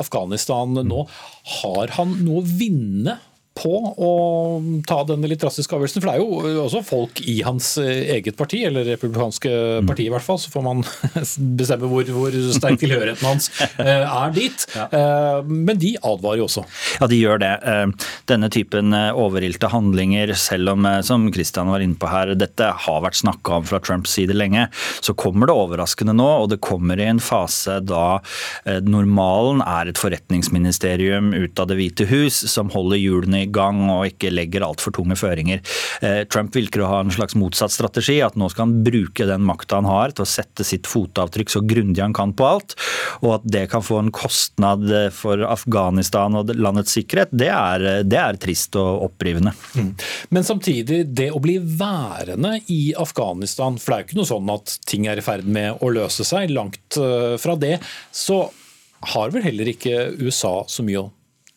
Afghanistan 0.00 0.80
nå, 0.86 1.06
har 1.60 1.96
han 1.98 2.16
noe 2.24 2.42
å 2.42 2.46
vinne 2.46 3.18
på 3.60 3.74
å 3.92 4.10
ta 4.88 5.02
denne 5.08 5.28
litt 5.30 5.42
drastiske 5.42 5.76
avgjørelsen? 5.76 6.02
For 6.02 6.10
det 6.10 6.16
er 6.16 6.54
jo 6.54 6.64
også 6.64 6.84
folk 6.86 7.20
i 7.28 7.40
hans 7.46 7.74
eget 7.80 8.38
parti, 8.38 8.62
eller 8.66 8.88
republikanske 8.88 9.52
parti 9.88 10.06
i 10.06 10.12
hvert 10.12 10.24
fall, 10.24 10.40
så 10.40 10.52
får 10.52 10.64
man 10.64 10.82
bestemme 11.60 11.90
hvor, 11.90 12.08
hvor 12.14 12.36
sterk 12.54 12.80
tilhørigheten 12.80 13.26
hans 13.26 13.50
eh, 13.82 14.04
er 14.04 14.34
dit. 14.36 14.66
Eh, 14.80 15.40
men 15.46 15.80
de 15.80 15.94
advarer 15.98 16.42
jo 16.42 16.48
også. 16.48 16.64
Ja, 17.00 17.08
de 17.10 17.20
gjør 17.20 17.42
det. 17.42 17.52
Eh, 17.60 18.08
denne 18.30 18.50
typen 18.52 18.94
overilte 18.94 19.70
handlinger, 19.72 20.34
selv 20.38 20.74
om 20.74 20.88
som 21.06 21.28
Christian 21.34 21.70
var 21.72 21.84
inne 21.84 21.98
på 22.00 22.10
her, 22.10 22.34
dette 22.38 22.72
har 22.84 23.04
vært 23.04 23.20
snakka 23.20 23.60
om 23.60 23.68
fra 23.68 23.80
Trumps 23.82 24.14
side 24.16 24.36
lenge, 24.36 24.68
så 25.04 25.14
kommer 25.18 25.50
det 25.50 25.56
overraskende 25.56 26.14
nå, 26.16 26.28
og 26.44 26.50
det 26.52 26.60
kommer 26.64 27.00
i 27.00 27.08
en 27.10 27.22
fase 27.22 27.78
da 27.84 28.20
normalen 28.86 29.62
er 29.64 29.90
et 29.90 30.00
forretningsministerium 30.00 31.32
ut 31.34 31.60
av 31.60 31.70
Det 31.70 31.76
hvite 31.78 32.06
hus 32.10 32.40
som 32.50 32.70
holder 32.72 33.00
hjulene 33.00 33.44
i 33.44 33.49
gang 33.54 33.82
og 33.90 34.06
ikke 34.10 34.32
legger 34.32 34.64
altfor 34.66 34.94
tunge 34.96 35.16
føringer. 35.18 35.62
Eh, 36.04 36.22
Trump 36.30 36.54
virker 36.56 36.84
å 36.84 36.90
ha 36.90 37.00
en 37.04 37.14
slags 37.14 37.36
motsatt 37.38 37.74
strategi, 37.74 38.20
at 38.24 38.38
nå 38.38 38.50
skal 38.52 38.68
han 38.68 38.84
bruke 38.86 39.26
den 39.28 39.44
makta 39.46 39.80
han 39.80 39.88
har 39.90 40.14
til 40.14 40.26
å 40.26 40.30
sette 40.30 40.66
sitt 40.66 40.88
fotavtrykk 40.90 41.52
så 41.52 41.64
grundig 41.66 42.02
han 42.02 42.16
kan 42.16 42.34
på 42.36 42.46
alt, 42.46 42.76
og 43.20 43.38
at 43.38 43.48
det 43.50 43.66
kan 43.72 43.84
få 43.84 44.00
en 44.02 44.12
kostnad 44.14 44.86
for 45.16 45.42
Afghanistan 45.46 46.38
og 46.38 46.52
landets 46.56 46.94
sikkerhet, 46.96 47.32
det 47.32 47.50
er, 47.52 47.86
det 48.06 48.20
er 48.20 48.40
trist 48.40 48.76
og 48.80 49.06
opprivende. 49.10 49.54
Mm. 49.74 49.92
Men 50.34 50.46
samtidig, 50.46 51.02
det 51.16 51.30
å 51.34 51.42
bli 51.42 51.58
værende 51.60 52.56
i 52.72 52.94
Afghanistan, 52.98 53.78
for 53.80 53.92
det 53.92 53.96
er 53.96 54.02
jo 54.02 54.08
ikke 54.10 54.20
noe 54.20 54.32
sånn 54.32 54.54
at 54.54 54.76
ting 54.90 55.06
er 55.10 55.20
i 55.20 55.24
ferd 55.24 55.48
med 55.50 55.82
å 55.84 55.92
løse 55.92 56.26
seg, 56.26 56.52
langt 56.54 56.98
eh, 57.00 57.36
fra 57.40 57.56
det, 57.60 57.76
så 58.14 58.44
har 59.14 59.32
vel 59.32 59.44
heller 59.46 59.70
ikke 59.72 60.10
USA 60.20 60.60
så 60.68 60.84
mye 60.84 61.00
å 61.00 61.10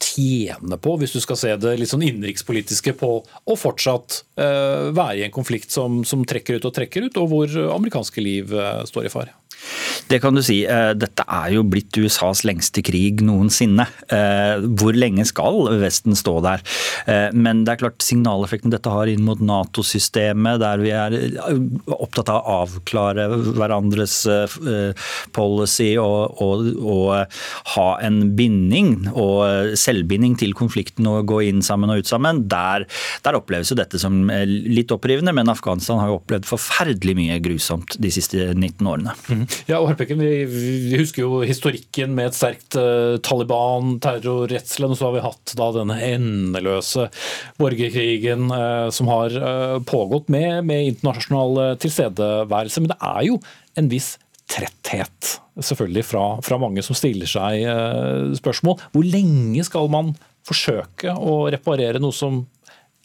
tjene 0.03 0.77
på, 0.81 0.95
hvis 0.99 1.15
du 1.15 1.21
skal 1.23 1.39
se 1.39 1.53
det 1.59 1.75
litt 1.79 1.91
sånn 1.91 2.05
innenrikspolitiske, 2.05 2.95
på 2.99 3.11
å 3.23 3.57
fortsatt 3.59 4.23
eh, 4.39 4.89
være 4.95 5.21
i 5.21 5.25
en 5.27 5.35
konflikt 5.35 5.73
som, 5.73 6.01
som, 6.07 6.25
trekker 6.27 6.59
ut 6.59 6.67
og 6.69 6.75
trekker 6.75 7.07
ut, 7.07 7.21
og 7.21 7.31
hvor 7.31 7.55
amerikanske 7.77 8.23
liv 8.23 8.53
eh, 8.53 8.83
står 8.89 9.09
i 9.09 9.13
fare? 9.13 9.35
Det 10.07 10.19
kan 10.21 10.35
du 10.35 10.43
si. 10.43 10.61
Eh, 10.67 10.91
dette 10.97 11.25
er 11.25 11.53
jo 11.55 11.63
blitt 11.67 11.95
USAs 11.97 12.43
lengste 12.47 12.83
krig 12.85 13.23
noensinne. 13.25 13.85
Eh, 14.13 14.63
hvor 14.77 14.95
lenge 14.97 15.25
skal 15.27 15.69
Vesten 15.81 16.17
stå 16.17 16.35
der? 16.45 16.63
Eh, 17.09 17.29
men 17.33 17.63
det 17.63 17.73
er 17.73 17.81
klart 17.85 18.03
signaleffekten 18.03 18.73
dette 18.73 18.91
har 18.91 19.09
inn 19.09 19.23
mot 19.25 19.41
Nato-systemet, 19.43 20.61
der 20.63 20.83
vi 20.83 20.93
er 20.93 21.17
opptatt 21.93 22.31
av 22.31 22.41
å 22.41 22.59
avklare 22.63 23.27
hverandres 23.53 24.15
policy 25.35 25.93
og, 26.01 26.41
og, 26.43 26.67
og, 26.79 27.39
ha 27.73 27.87
en 28.03 28.19
binding 28.37 29.09
og 29.09 29.73
selvbinding 29.79 30.35
til 30.39 30.53
konflikten 30.57 31.07
og 31.09 31.27
gå 31.29 31.39
inn 31.47 31.61
sammen 31.65 31.91
og 31.91 32.03
ut 32.03 32.09
sammen, 32.09 32.43
der, 32.51 32.85
der 33.25 33.37
oppleves 33.37 33.71
jo 33.71 33.77
dette 33.79 33.99
som 34.01 34.27
litt 34.29 34.91
opprivende. 34.93 35.33
Men 35.35 35.51
Afghanistan 35.51 36.01
har 36.01 36.11
jo 36.11 36.19
opplevd 36.19 36.47
forferdelig 36.49 37.17
mye 37.17 37.39
grusomt 37.43 37.97
de 38.01 38.11
siste 38.13 38.51
19 38.53 38.89
årene. 38.89 39.15
Mm. 39.29 39.45
Ja, 39.69 39.79
og 39.79 39.89
Harpekken, 39.89 40.19
vi, 40.19 40.43
vi, 40.49 40.97
husker 40.99 41.23
jo 41.23 41.41
historikken 41.47 42.13
med 42.17 42.31
et 42.31 42.37
sterkt 42.37 42.77
uh, 42.79 43.19
Taliban, 43.23 43.97
terrorredselen, 44.03 44.93
og 44.93 44.99
så 44.99 45.07
har 45.07 45.15
vi 45.15 45.23
hatt 45.23 45.53
da 45.59 45.69
denne 45.75 45.97
endeløse 46.07 47.07
borgerkrigen 47.61 48.49
uh, 48.51 48.89
som 48.93 49.11
har 49.11 49.37
uh, 49.37 49.77
pågått 49.87 50.31
med, 50.33 50.65
med 50.67 50.89
internasjonal 50.91 51.77
tilstedeværelse. 51.83 52.83
Men 52.83 52.93
det 52.93 52.99
er 52.99 53.23
jo 53.29 53.39
en 53.79 53.89
viss 53.91 54.13
tretthet 54.51 55.37
selvfølgelig 55.55 56.03
fra, 56.05 56.25
fra 56.43 56.59
mange 56.61 56.83
som 56.85 56.97
stiller 56.97 57.29
seg 57.29 57.63
spørsmål. 58.37 58.81
Hvor 58.91 59.07
lenge 59.07 59.63
skal 59.65 59.87
man 59.93 60.11
forsøke 60.43 61.13
å 61.15 61.45
reparere 61.53 62.01
noe 62.03 62.15
som 62.15 62.43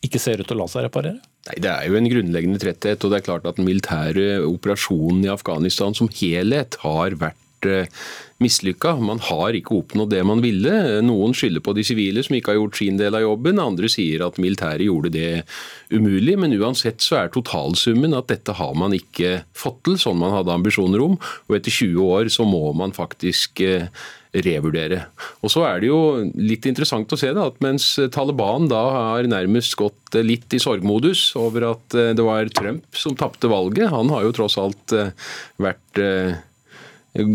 ikke 0.05 0.21
ser 0.23 0.41
ut 0.41 0.49
til 0.49 0.57
å 0.57 0.63
la 0.63 0.69
seg 0.71 0.87
reparere? 0.87 1.19
Nei, 1.49 1.59
Det 1.65 1.71
er 1.73 1.89
jo 1.89 1.99
en 1.99 2.11
grunnleggende 2.11 2.61
tretthet. 2.63 3.05
og 3.05 3.11
det 3.11 3.19
er 3.21 3.27
klart 3.27 3.47
at 3.47 3.57
Den 3.57 3.67
militære 3.67 4.45
operasjonen 4.47 5.25
i 5.25 5.35
Afghanistan 5.35 5.95
som 5.95 6.09
helhet 6.09 6.77
har 6.85 7.19
vært 7.19 7.39
vært 7.59 7.99
mislykka. 8.39 9.01
Man 9.01 9.19
har 9.19 9.53
ikke 9.55 9.75
oppnådd 9.75 10.11
det 10.11 10.25
man 10.25 10.41
ville. 10.41 11.03
Noen 11.03 11.35
skylder 11.35 11.61
på 11.61 11.75
de 11.75 11.83
sivile 11.83 12.23
som 12.23 12.37
ikke 12.37 12.53
har 12.53 12.61
gjort 12.61 12.77
sin 12.79 12.97
del 12.97 13.15
av 13.15 13.23
jobben, 13.23 13.59
andre 13.59 13.89
sier 13.89 14.25
at 14.27 14.39
militæret 14.39 14.87
gjorde 14.87 15.11
det 15.11 15.45
umulig. 15.91 16.39
Men 16.39 16.55
uansett 16.55 17.01
så 17.01 17.25
er 17.25 17.33
totalsummen 17.35 18.15
at 18.15 18.29
dette 18.29 18.53
har 18.55 18.75
man 18.75 18.93
ikke 18.93 19.43
fått 19.55 19.83
til, 19.85 19.99
sånn 19.99 20.19
man 20.19 20.35
hadde 20.37 20.55
ambisjoner 20.55 21.03
om. 21.03 21.19
Og 21.49 21.57
etter 21.59 21.71
20 21.71 21.99
år 22.07 22.31
så 22.31 22.47
må 22.47 22.73
man 22.79 22.95
faktisk 22.95 23.61
eh, 23.61 23.89
revurdere. 24.35 25.03
Og 25.43 25.53
så 25.53 25.65
er 25.69 25.81
det 25.81 25.91
jo 25.91 26.01
litt 26.37 26.67
interessant 26.69 27.13
å 27.13 27.19
se 27.21 27.31
da, 27.35 27.49
at 27.49 27.61
mens 27.65 27.91
Taliban 28.15 28.69
da 28.71 28.83
har 28.95 29.31
nærmest 29.31 29.77
gått 29.81 30.19
litt 30.21 30.53
i 30.57 30.61
sorgmodus 30.63 31.31
over 31.41 31.71
at 31.73 31.97
eh, 31.97 32.13
det 32.17 32.27
var 32.27 32.53
Trump 32.57 32.99
som 32.99 33.17
tapte 33.19 33.51
valget, 33.51 33.91
han 33.93 34.13
har 34.13 34.27
jo 34.27 34.35
tross 34.37 34.59
alt 34.61 34.97
eh, 34.97 35.15
vært 35.61 36.03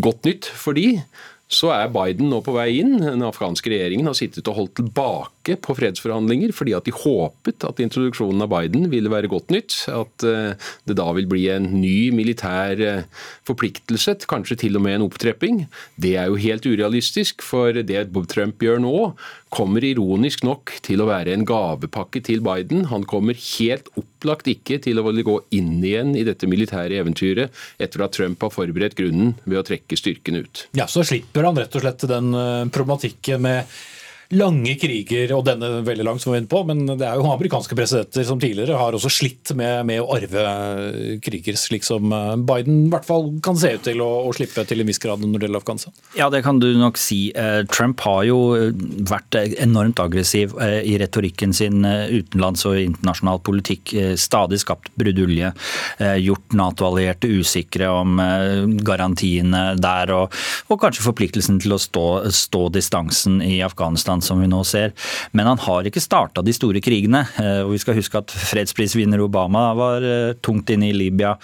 godt 0.03 0.27
nytt 0.29 0.47
for 0.47 0.77
de, 0.77 1.01
så 1.53 1.69
er 1.75 1.91
Biden 1.93 2.31
nå 2.31 2.41
på 2.43 2.55
vei 2.55 2.79
inn. 2.81 2.97
Den 3.03 3.23
afghanske 3.25 3.71
regjeringen 3.71 4.09
har 4.09 4.17
sittet 4.17 4.49
og 4.49 4.57
holdt 4.57 4.75
tilbake 4.79 5.57
på 5.63 5.75
fredsforhandlinger 5.77 6.53
fordi 6.55 6.73
at 6.77 6.87
de 6.87 6.93
håpet 6.95 7.65
at 7.67 7.81
introduksjonen 7.83 8.43
av 8.45 8.51
Biden 8.53 8.89
ville 8.91 9.11
være 9.11 9.31
godt 9.31 9.53
nytt. 9.53 9.77
At 9.93 10.25
eh, 10.27 10.71
det 10.89 10.97
da 10.99 11.07
vil 11.17 11.29
bli 11.29 11.45
en 11.53 11.69
ny 11.77 12.09
militær 12.15 12.81
eh, 12.83 13.05
forpliktelse, 13.47 14.17
kanskje 14.29 14.59
til 14.65 14.79
og 14.79 14.85
med 14.85 14.97
en 14.97 15.07
opptrepping. 15.07 15.63
Det 16.01 16.15
er 16.19 16.31
jo 16.31 16.41
helt 16.41 16.65
urealistisk, 16.67 17.45
for 17.45 17.75
det 17.75 18.07
Trump 18.33 18.63
gjør 18.63 18.81
nå, 18.81 18.97
kommer 19.53 19.85
ironisk 19.85 20.43
nok 20.47 20.73
til 20.85 21.03
å 21.03 21.07
være 21.09 21.35
en 21.35 21.45
gavepakke 21.47 22.23
til 22.25 22.41
Biden. 22.45 22.87
Han 22.89 23.05
kommer 23.09 23.37
helt 23.37 23.89
opplagt 23.99 24.49
ikke 24.49 24.79
til 24.81 24.99
å 24.99 25.05
gå 25.05 25.37
inn 25.53 25.75
igjen 25.83 26.15
i 26.17 26.25
dette 26.25 26.49
militære 26.49 26.97
eventyret 27.03 27.53
etter 27.81 28.05
at 28.05 28.15
Trump 28.17 28.41
har 28.41 28.53
forberedt 28.53 28.97
grunnen 28.97 29.35
ved 29.45 29.61
å 29.61 29.65
trekke 29.67 29.99
styrkene 29.99 30.43
ut. 30.45 30.67
Ja, 30.77 30.87
Så 30.89 31.05
slipper 31.05 31.45
han 31.45 31.59
rett 31.59 31.75
og 31.77 31.85
slett 31.85 32.07
den 32.09 32.33
eh, 32.33 32.69
problematikken 32.73 33.43
med 33.45 33.69
lange 34.33 34.75
kriger, 34.79 35.31
og 35.37 35.45
denne 35.47 35.81
veldig 35.85 36.05
lang, 36.07 36.19
som 36.21 36.31
vi 36.31 36.37
er 36.37 36.43
inne 36.43 36.51
på. 36.51 36.63
Men 36.67 36.85
det 36.89 37.05
er 37.07 37.19
jo 37.19 37.29
amerikanske 37.31 37.77
presidenter 37.77 38.25
som 38.27 38.41
tidligere 38.41 38.79
har 38.79 38.95
også 38.95 39.11
slitt 39.11 39.53
med, 39.57 39.83
med 39.89 40.01
å 40.03 40.09
arve 40.15 40.43
kriger, 41.23 41.57
slik 41.59 41.85
som 41.87 42.11
eh, 42.13 42.35
Biden 42.43 42.85
i 42.87 42.91
hvert 42.93 43.07
fall 43.07 43.29
kan 43.43 43.57
se 43.59 43.73
ut 43.75 43.85
til 43.87 44.01
å, 44.03 44.09
å 44.27 44.33
slippe 44.35 44.65
til 44.67 44.83
en 44.83 44.89
viss 44.89 45.01
grad 45.01 45.23
når 45.23 45.43
det 45.43 45.47
gjelder 45.47 45.63
Afghanistan. 45.63 45.95
Ja, 46.17 46.29
det 46.33 46.43
kan 46.45 46.61
du 46.63 46.69
nok 46.79 46.99
si. 47.01 47.21
Eh, 47.35 47.61
Trump 47.71 48.03
har 48.05 48.23
jo 48.27 48.39
eh, 48.57 48.71
vært 49.09 49.37
enormt 49.37 50.01
aggressiv 50.03 50.53
i 50.63 50.95
retorikken 51.01 51.53
sin 51.55 51.83
utenlands 51.83 52.63
og 52.69 52.77
internasjonal 52.79 53.39
politikk. 53.45 53.93
Stadig 54.19 54.59
skapt 54.61 54.91
brudulje, 54.99 55.51
gjort 56.21 56.55
Nato-allierte 56.57 57.29
usikre 57.31 57.89
om 57.91 58.19
garantiene 58.85 59.63
der, 59.81 60.13
og, 60.15 60.35
og 60.71 60.79
kanskje 60.81 61.05
forpliktelsen 61.05 61.59
til 61.63 61.75
å 61.75 61.81
stå, 61.81 62.05
stå 62.33 62.67
distansen 62.75 63.39
i 63.43 63.57
Afghanistan 63.65 64.22
som 64.25 64.41
vi 64.41 64.49
nå 64.49 64.61
ser. 64.67 64.93
Men 65.31 65.49
han 65.51 65.61
har 65.63 65.87
ikke 65.87 66.03
starta 66.03 66.43
de 66.45 66.53
store 66.55 66.81
krigene. 66.83 67.23
Eh, 67.41 67.61
og 67.65 67.73
Vi 67.73 67.81
skal 67.83 67.97
huske 67.97 68.19
at 68.19 68.33
fredsprisvinner 68.33 69.21
Obama 69.23 69.69
var 69.77 70.05
eh, 70.05 70.35
tungt 70.45 70.71
inne 70.73 70.89
i 70.89 70.95
Libya. 70.95 71.35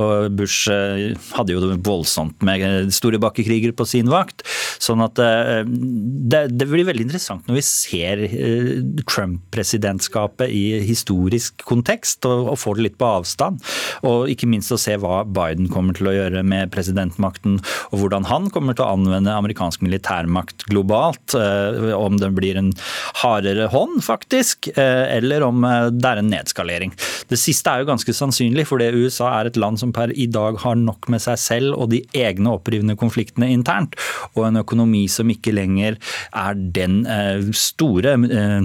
Og 0.00 0.30
Bush 0.36 0.70
eh, 0.72 1.14
hadde 1.36 1.54
jo 1.54 1.62
det 1.64 1.80
voldsomt 1.86 2.42
med 2.46 2.92
store 2.94 3.20
bakkekriger 3.22 3.74
på 3.76 3.86
sin 3.88 4.10
vakt. 4.12 4.44
Sånn 4.82 5.02
at 5.04 5.16
det, 5.16 6.66
blir 6.68 6.86
veldig 6.86 7.04
interessant 7.06 7.46
når 7.48 7.56
vi 7.56 7.62
ser 7.64 8.22
Trump-presidentskapet 9.08 10.50
i 10.52 10.80
historisk 10.84 11.62
kontekst, 11.68 12.26
og 12.26 12.56
får 12.60 12.78
det 12.78 12.86
litt 12.88 12.98
på 13.00 13.08
avstand. 13.20 13.62
Og 14.06 14.30
ikke 14.32 14.48
minst 14.50 14.72
å 14.74 14.80
se 14.80 14.96
hva 15.00 15.22
Biden 15.24 15.70
kommer 15.72 15.96
til 15.96 16.10
å 16.10 16.16
gjøre 16.16 16.42
med 16.46 16.72
presidentmakten, 16.74 17.60
og 17.92 18.02
hvordan 18.02 18.28
han 18.28 18.50
kommer 18.54 18.76
til 18.76 18.86
å 18.86 18.92
anvende 18.96 19.36
amerikansk 19.36 19.84
militærmakt 19.86 20.66
globalt. 20.70 21.34
Om 21.34 22.13
det 22.20 22.30
blir 22.36 22.58
en 22.60 22.70
hardere 23.22 23.68
hånd, 23.72 24.00
faktisk, 24.04 24.68
eh, 24.76 25.16
eller 25.16 25.44
om 25.46 25.64
eh, 25.64 25.88
det 25.92 26.10
er 26.10 26.22
en 26.22 26.30
nedskalering. 26.32 26.94
Det 27.30 27.38
siste 27.40 27.70
er 27.70 27.82
jo 27.82 27.90
ganske 27.92 28.16
sannsynlig, 28.16 28.66
fordi 28.70 28.90
USA 28.94 29.30
er 29.38 29.50
et 29.50 29.60
land 29.60 29.80
som 29.80 29.92
per 29.94 30.12
i 30.14 30.26
dag 30.30 30.58
har 30.64 30.78
nok 30.80 31.08
med 31.12 31.22
seg 31.24 31.40
selv 31.40 31.78
og 31.78 31.90
de 31.94 32.02
egne 32.16 32.54
opprivende 32.54 32.98
konfliktene 33.00 33.50
internt, 33.54 33.98
og 34.34 34.48
en 34.48 34.62
økonomi 34.64 35.06
som 35.12 35.30
ikke 35.32 35.54
lenger 35.56 35.98
er 36.32 36.58
den 36.76 37.02
eh, 37.06 37.44
store 37.54 38.16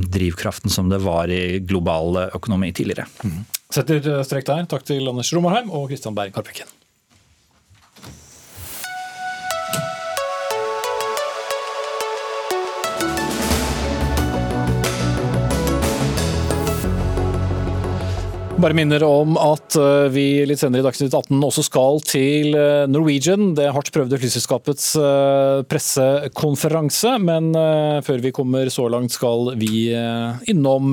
drivkraften 0.10 0.72
som 0.74 0.92
det 0.92 1.02
var 1.04 1.32
i 1.34 1.60
global 1.60 2.26
økonomi 2.30 2.72
tidligere. 2.76 3.08
Mm. 3.24 3.46
Setter 3.70 4.24
strek 4.26 4.48
der. 4.50 4.66
Takk 4.70 4.88
til 4.88 5.10
Anders 5.10 5.30
Romarheim 5.36 5.70
og 5.70 5.90
Kristian 5.92 6.18
Berg 6.18 6.38
Harpekken. 6.38 6.79
Bare 18.60 18.76
minner 18.76 19.00
om 19.08 19.38
at 19.40 19.76
eh, 19.80 20.10
vi 20.12 20.24
litt 20.44 20.60
senere 20.60 20.82
i 20.82 20.84
Dagsnytt 20.84 21.14
18 21.16 21.46
også 21.48 21.64
skal 21.64 22.02
til 22.04 22.58
eh, 22.60 22.90
Norwegian, 22.92 23.54
det 23.56 23.70
hardt 23.72 23.88
prøvde 23.96 24.18
flyselskapets 24.20 24.90
eh, 25.00 25.62
pressekonferanse. 25.72 27.14
Men 27.24 27.54
før 28.04 28.20
vi 28.20 28.34
kommer 28.36 28.68
så 28.74 28.90
langt, 28.92 29.14
skal 29.16 29.54
vi 29.60 29.94
innom 30.52 30.92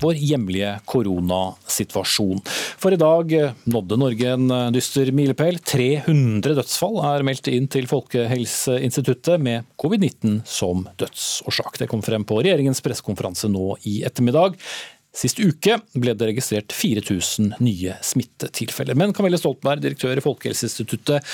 vår 0.00 0.20
hjemlige 0.20 0.76
koronasituasjon. 0.90 2.44
For 2.80 2.94
i 2.94 3.00
dag 3.00 3.34
nådde 3.70 3.98
Norge 3.98 4.36
en 4.36 4.54
dyster 4.74 5.10
milepæl. 5.16 5.58
300 5.66 6.54
dødsfall 6.60 7.00
er 7.10 7.26
meldt 7.26 7.50
inn 7.50 7.66
til 7.70 7.90
Folkehelseinstituttet 7.90 9.42
med 9.42 9.66
covid-19 9.82 10.40
som 10.46 10.86
dødsårsak. 11.02 11.82
Det 11.82 11.90
kom 11.90 12.06
frem 12.06 12.26
på 12.28 12.38
regjeringens 12.42 12.82
pressekonferanse 12.86 13.50
nå 13.50 13.74
i 13.90 14.00
ettermiddag. 14.06 14.58
Sist 15.16 15.40
uke 15.42 15.80
ble 15.98 16.14
det 16.14 16.28
registrert 16.30 16.72
4000 16.74 17.56
nye 17.58 17.96
smittetilfeller. 18.06 18.98
Men 18.98 19.14
Camille 19.16 19.40
Stoltenberg, 19.40 19.82
direktør 19.82 20.20
i 20.20 20.24
Folkehelseinstituttet. 20.24 21.26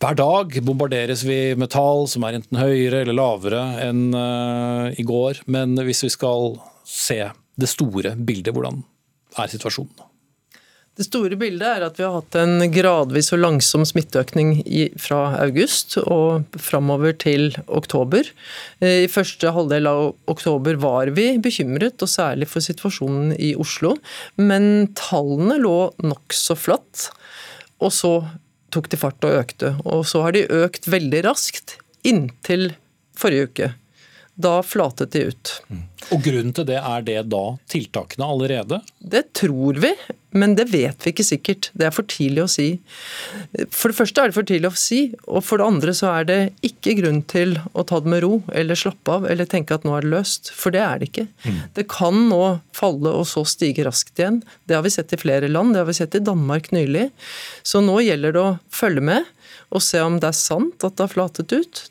Hver 0.00 0.16
dag 0.16 0.56
bombarderes 0.64 1.22
vi 1.24 1.54
med 1.56 1.70
tall 1.72 2.04
som 2.12 2.24
er 2.28 2.38
enten 2.38 2.58
høyere 2.60 3.02
eller 3.04 3.16
lavere 3.16 3.62
enn 3.84 4.10
uh, 4.16 4.92
i 4.92 5.04
går. 5.08 5.44
Men 5.48 5.76
hvis 5.88 6.04
vi 6.04 6.12
skal 6.12 6.58
se 6.88 7.22
det 7.56 7.70
store 7.72 8.12
bildet, 8.16 8.52
hvordan 8.56 8.82
er 9.36 9.52
situasjonen? 9.52 10.04
Det 10.96 11.04
store 11.04 11.36
bildet 11.36 11.66
er 11.68 11.84
at 11.84 11.98
vi 11.98 12.04
har 12.06 12.14
hatt 12.14 12.36
en 12.40 12.62
gradvis 12.72 13.28
og 13.36 13.42
langsom 13.42 13.82
smitteøkning 13.84 14.54
fra 14.96 15.18
august 15.42 15.98
og 16.00 16.56
framover 16.56 17.12
til 17.20 17.50
oktober. 17.68 18.24
Eh, 18.80 19.04
I 19.04 19.10
første 19.12 19.52
halvdel 19.52 19.90
av 19.90 20.14
oktober 20.32 20.80
var 20.80 21.12
vi 21.18 21.34
bekymret, 21.42 22.00
og 22.00 22.08
særlig 22.08 22.48
for 22.48 22.64
situasjonen 22.64 23.34
i 23.36 23.52
Oslo. 23.60 23.92
Men 24.40 24.88
tallene 24.96 25.60
lå 25.60 25.76
nokså 26.00 26.56
flatt, 26.56 27.10
og 27.76 27.92
så 27.92 28.14
tok 28.72 28.88
de 28.88 29.00
fart 29.00 29.28
og 29.28 29.36
økte. 29.42 29.74
Og 29.84 30.06
så 30.08 30.24
har 30.24 30.32
de 30.32 30.48
økt 30.64 30.88
veldig 30.88 31.26
raskt 31.28 31.76
inntil 32.08 32.70
forrige 33.16 33.50
uke. 33.50 33.74
Da 34.36 34.58
flatet 34.64 35.12
de 35.12 35.28
ut. 35.30 35.52
Mm. 35.72 35.84
Og 36.12 36.22
Grunnen 36.22 36.52
til 36.54 36.66
det, 36.68 36.76
er 36.76 37.04
det 37.06 37.20
da 37.32 37.44
tiltakene 37.72 38.28
allerede? 38.28 38.80
Det 39.00 39.22
tror 39.36 39.80
vi, 39.82 39.92
men 40.38 40.54
det 40.58 40.68
vet 40.72 41.04
vi 41.04 41.12
ikke 41.12 41.26
sikkert. 41.26 41.70
Det 41.76 41.88
er 41.88 41.94
for 41.94 42.06
tidlig 42.10 42.44
å 42.44 42.50
si. 42.50 42.66
For 43.74 43.92
det 43.92 43.98
første 43.98 44.22
er 44.22 44.30
det 44.30 44.36
for 44.36 44.48
tidlig 44.48 44.70
å 44.70 44.78
si, 44.80 45.00
og 45.26 45.44
for 45.46 45.60
det 45.60 45.68
andre 45.68 45.94
så 45.96 46.10
er 46.12 46.28
det 46.28 46.38
ikke 46.66 46.96
grunn 47.00 47.22
til 47.30 47.56
å 47.72 47.84
ta 47.88 48.00
det 48.02 48.12
med 48.12 48.22
ro 48.24 48.40
eller 48.52 48.78
slappe 48.78 49.18
av 49.18 49.28
eller 49.30 49.48
tenke 49.50 49.76
at 49.76 49.86
nå 49.86 49.96
er 49.96 50.06
det 50.06 50.12
løst, 50.14 50.52
for 50.54 50.74
det 50.74 50.82
er 50.84 51.00
det 51.00 51.10
ikke. 51.10 51.26
Mm. 51.46 51.60
Det 51.78 51.86
kan 51.92 52.22
nå 52.30 52.42
falle 52.76 53.14
og 53.16 53.26
så 53.30 53.44
stige 53.48 53.86
raskt 53.86 54.20
igjen. 54.20 54.42
Det 54.68 54.78
har 54.78 54.84
vi 54.86 54.94
sett 54.94 55.14
i 55.16 55.20
flere 55.20 55.50
land, 55.50 55.74
det 55.74 55.84
har 55.84 55.90
vi 55.90 55.98
sett 55.98 56.18
i 56.18 56.24
Danmark 56.24 56.72
nylig. 56.76 57.08
Så 57.66 57.82
nå 57.84 57.98
gjelder 58.04 58.36
det 58.36 58.44
å 58.44 58.56
følge 58.72 59.04
med 59.12 59.32
og 59.74 59.82
se 59.82 60.00
om 60.04 60.20
det 60.22 60.30
er 60.30 60.38
sant 60.38 60.84
at 60.86 60.96
det 60.96 61.06
har 61.06 61.12
flatet 61.12 61.52
ut. 61.52 61.82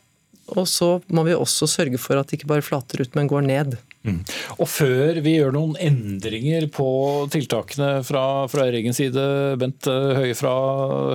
Og 0.56 0.68
så 0.70 1.00
må 1.10 1.26
vi 1.26 1.36
også 1.36 1.68
sørge 1.70 2.00
for 2.02 2.20
at 2.20 2.30
det 2.30 2.40
ikke 2.40 2.52
bare 2.54 2.66
flater 2.66 3.02
ut, 3.02 3.16
men 3.18 3.30
går 3.30 3.48
ned. 3.48 3.78
Mm. 4.06 4.22
Og 4.62 4.70
Før 4.70 5.20
vi 5.26 5.36
gjør 5.40 5.56
noen 5.56 5.76
endringer 5.82 6.70
på 6.74 6.88
tiltakene 7.34 8.00
fra, 8.06 8.24
fra 8.52 8.64
regjeringens 8.68 9.02
side, 9.02 9.28
Bent 9.62 9.90
Høie 9.90 10.38
fra 10.38 10.56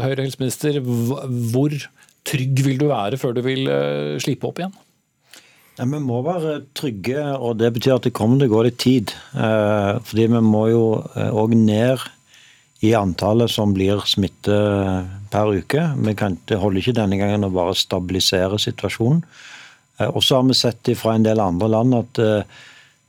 Høyre 0.05 0.25
helseminister, 0.27 0.81
hvor 0.83 1.75
trygg 2.27 2.63
vil 2.67 2.81
du 2.81 2.89
være 2.91 3.19
før 3.21 3.37
du 3.37 3.45
vil 3.47 3.65
slipe 3.65 4.25
slippe 4.27 4.51
opp 4.51 4.63
igjen? 4.63 4.79
Ja, 5.81 5.87
vi 5.89 5.99
må 6.05 6.19
være 6.27 6.59
trygge, 6.77 7.23
og 7.41 7.57
det 7.57 7.71
betyr 7.73 7.95
at 7.97 8.05
det 8.05 8.13
kommer 8.13 8.37
til 8.37 8.51
å 8.51 8.53
gå 8.53 8.65
litt 8.67 8.81
tid. 8.83 9.15
Eh, 9.33 9.93
fordi 10.05 10.27
vi 10.29 10.43
må 10.45 10.67
jo 10.69 10.83
òg 11.01 11.55
eh, 11.55 11.61
ned 11.63 12.05
i 12.85 12.93
antallet 12.97 13.53
som 13.53 13.73
blir 13.77 14.03
smitte 14.09 14.59
per 15.33 15.55
uke. 15.57 15.87
Vi 15.97 16.15
kan, 16.21 16.37
det 16.49 16.61
holder 16.61 16.83
ikke 16.83 16.97
denne 16.99 17.17
gangen 17.21 17.47
å 17.49 17.53
bare 17.55 17.77
stabilisere 17.79 18.61
situasjonen. 18.61 19.23
Eh, 20.01 20.09
og 20.09 20.21
så 20.25 20.41
har 20.41 20.49
vi 20.49 20.59
sett 20.59 20.93
fra 21.01 21.17
en 21.17 21.25
del 21.25 21.41
andre 21.41 21.71
land 21.73 21.97
at 21.97 22.21
eh, 22.25 22.61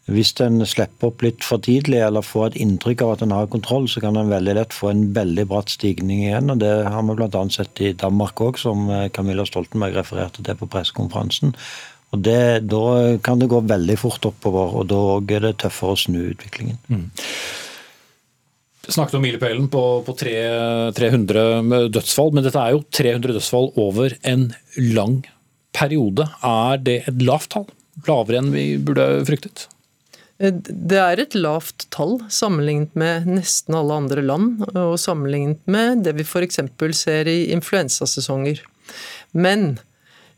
hvis 0.10 0.32
en 0.42 0.64
slipper 0.66 1.12
opp 1.12 1.22
litt 1.22 1.46
for 1.46 1.62
tidlig 1.62 2.00
eller 2.02 2.26
får 2.26 2.50
et 2.50 2.60
inntrykk 2.64 3.04
av 3.06 3.12
at 3.14 3.24
en 3.26 3.34
har 3.36 3.50
kontroll, 3.54 3.86
så 3.88 4.02
kan 4.02 4.18
en 4.18 4.32
veldig 4.32 4.56
lett 4.58 4.74
få 4.74 4.90
en 4.90 5.04
veldig 5.14 5.46
bratt 5.52 5.70
stigning 5.70 6.24
igjen. 6.26 6.50
og 6.50 6.62
Det 6.64 6.72
har 6.90 7.06
vi 7.06 7.16
bl.a. 7.20 7.44
sett 7.54 7.82
i 7.86 7.94
Danmark 7.94 8.42
òg, 8.42 8.58
som 8.60 8.90
eh, 8.90 9.10
Camilla 9.14 9.46
Stoltenberg 9.46 10.00
refererte 10.00 10.42
til 10.44 10.58
på 10.58 10.70
pressekonferansen. 10.74 11.54
Og 12.12 12.24
det, 12.26 12.68
Da 12.68 13.18
kan 13.24 13.40
det 13.40 13.52
gå 13.52 13.62
veldig 13.62 13.98
fort 14.02 14.26
oppover, 14.28 14.74
og 14.82 14.88
da 14.90 15.02
er 15.38 15.46
det 15.46 15.60
tøffere 15.64 15.94
å 15.94 16.00
snu 16.00 16.20
utviklingen. 16.34 16.80
Mm. 16.90 17.06
snakket 18.92 19.16
om 19.16 19.22
milepælen 19.24 19.68
på, 19.72 19.84
på 20.04 20.16
300 20.18 21.88
dødsfall, 21.94 22.34
men 22.34 22.44
dette 22.44 22.60
er 22.60 22.74
jo 22.74 22.82
300 22.90 23.38
dødsfall 23.38 23.70
over 23.80 24.18
en 24.28 24.50
lang 24.76 25.22
periode. 25.78 26.26
Er 26.44 26.82
det 26.82 27.04
et 27.06 27.22
lavt 27.24 27.54
tall? 27.54 27.70
Lavere 28.10 28.42
enn 28.42 28.52
vi 28.52 28.66
burde 28.82 29.06
fryktet? 29.30 29.70
Eh, 30.42 30.58
det 30.66 31.00
er 31.00 31.22
et 31.22 31.38
lavt 31.38 31.88
tall 31.94 32.18
sammenlignet 32.32 32.98
med 32.98 33.30
nesten 33.30 33.78
alle 33.78 34.00
andre 34.04 34.26
land, 34.26 34.66
og 34.74 34.98
sammenlignet 35.02 35.62
med 35.72 36.04
det 36.08 36.18
vi 36.18 36.28
f.eks. 36.28 36.60
ser 36.98 37.30
i 37.30 37.52
influensasesonger. 37.54 38.64
Men 39.32 39.78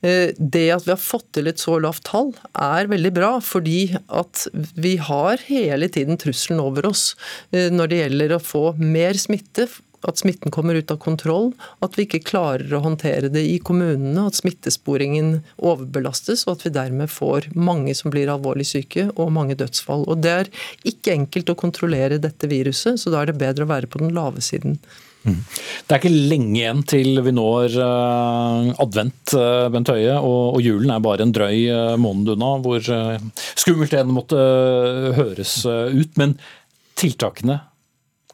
eh, 0.03 0.35
det 0.37 0.67
at 0.75 0.85
vi 0.87 0.93
har 0.93 1.01
fått 1.01 1.29
til 1.37 1.49
et 1.49 1.61
så 1.61 1.79
lavt 1.81 2.05
tall, 2.09 2.33
er 2.53 2.91
veldig 2.91 3.13
bra. 3.15 3.31
Fordi 3.43 3.95
at 4.11 4.45
vi 4.75 4.97
har 5.01 5.41
hele 5.47 5.89
tiden 5.89 6.19
trusselen 6.21 6.61
over 6.63 6.91
oss 6.91 7.13
eh, 7.51 7.71
når 7.73 7.91
det 7.91 8.03
gjelder 8.03 8.37
å 8.37 8.43
få 8.43 8.65
mer 8.81 9.17
smitte 9.19 9.69
at 10.07 10.19
smitten 10.19 10.51
kommer 10.53 10.75
ut 10.75 10.91
av 10.91 10.99
kontroll, 11.03 11.51
at 11.83 11.95
vi 11.97 12.07
ikke 12.07 12.23
klarer 12.27 12.73
å 12.75 12.83
håndtere 12.83 13.31
det 13.33 13.43
i 13.47 13.59
kommunene, 13.63 14.27
at 14.27 14.39
smittesporingen 14.39 15.37
overbelastes, 15.57 16.45
og 16.47 16.57
at 16.57 16.67
vi 16.67 16.73
dermed 16.75 17.11
får 17.11 17.49
mange 17.55 17.95
som 17.97 18.13
blir 18.13 18.31
alvorlig 18.31 18.67
syke 18.69 19.09
og 19.13 19.33
mange 19.35 19.57
dødsfall. 19.59 20.05
Og 20.07 20.21
Det 20.23 20.33
er 20.33 20.51
ikke 20.87 21.15
enkelt 21.15 21.49
å 21.51 21.59
kontrollere 21.59 22.21
dette 22.21 22.49
viruset, 22.51 22.99
så 22.99 23.13
da 23.13 23.21
er 23.21 23.31
det 23.31 23.41
bedre 23.41 23.67
å 23.67 23.73
være 23.73 23.89
på 23.91 24.01
den 24.03 24.13
lave 24.15 24.43
siden. 24.43 24.79
Mm. 25.23 25.39
Det 25.87 25.95
er 25.95 26.01
ikke 26.01 26.27
lenge 26.31 26.57
igjen 26.57 26.81
til 26.87 27.21
vi 27.23 27.31
når 27.31 27.77
uh, 27.79 28.71
advent, 28.83 29.35
uh, 29.37 29.69
Bent 29.71 29.91
Høie, 29.93 30.17
og, 30.19 30.59
julen 30.63 30.91
er 30.91 31.03
bare 31.03 31.23
en 31.23 31.31
drøy 31.35 31.61
uh, 31.71 31.95
måned 31.99 32.33
unna, 32.35 32.57
hvor 32.63 32.83
skummelt 33.55 33.95
det 33.95 34.01
enn 34.03 34.11
måtte 34.15 34.39
høres 35.15 35.61
ut. 35.63 36.19
Men 36.19 36.35
tiltakene 36.99 37.61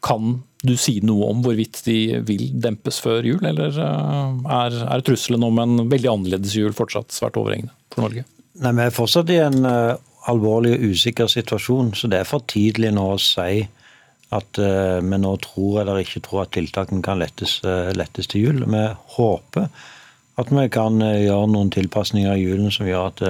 kan 0.04 0.40
du 0.66 0.74
si 0.76 0.98
noe 1.06 1.30
om 1.32 1.40
hvorvidt 1.44 1.80
de 1.86 2.20
vil 2.26 2.50
dempes 2.60 3.00
før 3.00 3.24
jul, 3.24 3.40
eller 3.46 3.76
eh, 3.80 4.40
er, 4.58 4.78
er 4.96 5.04
trusselen 5.06 5.44
om 5.46 5.60
en 5.62 5.86
veldig 5.88 6.10
annerledes 6.12 6.56
jul 6.58 6.74
fortsatt 6.76 7.14
svært 7.16 7.38
overhengende 7.40 7.72
for 7.94 8.04
Norge? 8.04 8.26
Nei, 8.60 8.72
Vi 8.76 8.84
er 8.84 8.92
fortsatt 8.92 9.32
i 9.32 9.38
en 9.40 9.64
uh, 9.64 9.96
alvorlig 10.28 10.74
og 10.76 10.90
usikker 10.92 11.30
situasjon, 11.32 11.94
så 11.96 12.10
det 12.12 12.20
er 12.20 12.28
for 12.28 12.44
tidlig 12.50 12.90
nå 12.92 13.06
å 13.14 13.20
si 13.22 13.62
at 14.36 14.60
uh, 14.60 14.98
vi 15.00 15.20
nå 15.22 15.32
tror 15.46 15.80
eller 15.82 16.02
ikke 16.02 16.22
tror 16.26 16.44
at 16.44 16.52
tiltakene 16.58 17.00
kan 17.06 17.22
lettes, 17.22 17.56
uh, 17.64 17.88
lettes 17.96 18.28
til 18.30 18.50
jul. 18.50 18.66
Vi 18.68 18.84
håper 19.16 19.70
at 20.40 20.52
vi 20.52 20.66
kan 20.72 21.00
gjøre 21.00 21.48
noen 21.52 21.72
tilpasninger 21.72 22.36
i 22.36 22.44
julen 22.44 22.70
som 22.72 22.88
gjør 22.88 23.08
at 23.10 23.24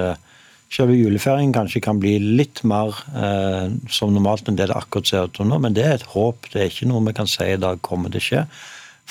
selve 0.71 0.95
julefeiringen 0.95 1.55
kanskje 1.55 1.83
kan 1.83 1.99
bli 1.99 2.15
litt 2.39 2.63
mer 2.67 2.95
eh, 3.17 3.71
som 3.91 4.13
normalt 4.15 4.47
enn 4.47 4.59
det 4.59 4.69
det 4.71 4.77
akkurat 4.77 5.09
ser 5.09 5.27
ut 5.27 5.39
som 5.39 5.51
nå. 5.51 5.59
Men 5.63 5.75
det 5.75 5.85
er 5.85 5.97
et 5.97 6.11
håp. 6.13 6.47
Det 6.53 6.61
er 6.61 6.71
ikke 6.71 6.89
noe 6.89 7.03
vi 7.09 7.15
kan 7.17 7.29
si 7.29 7.47
i 7.47 7.59
dag 7.59 7.81
kommer 7.85 8.13
til 8.13 8.23
å 8.23 8.27
skje. 8.27 8.43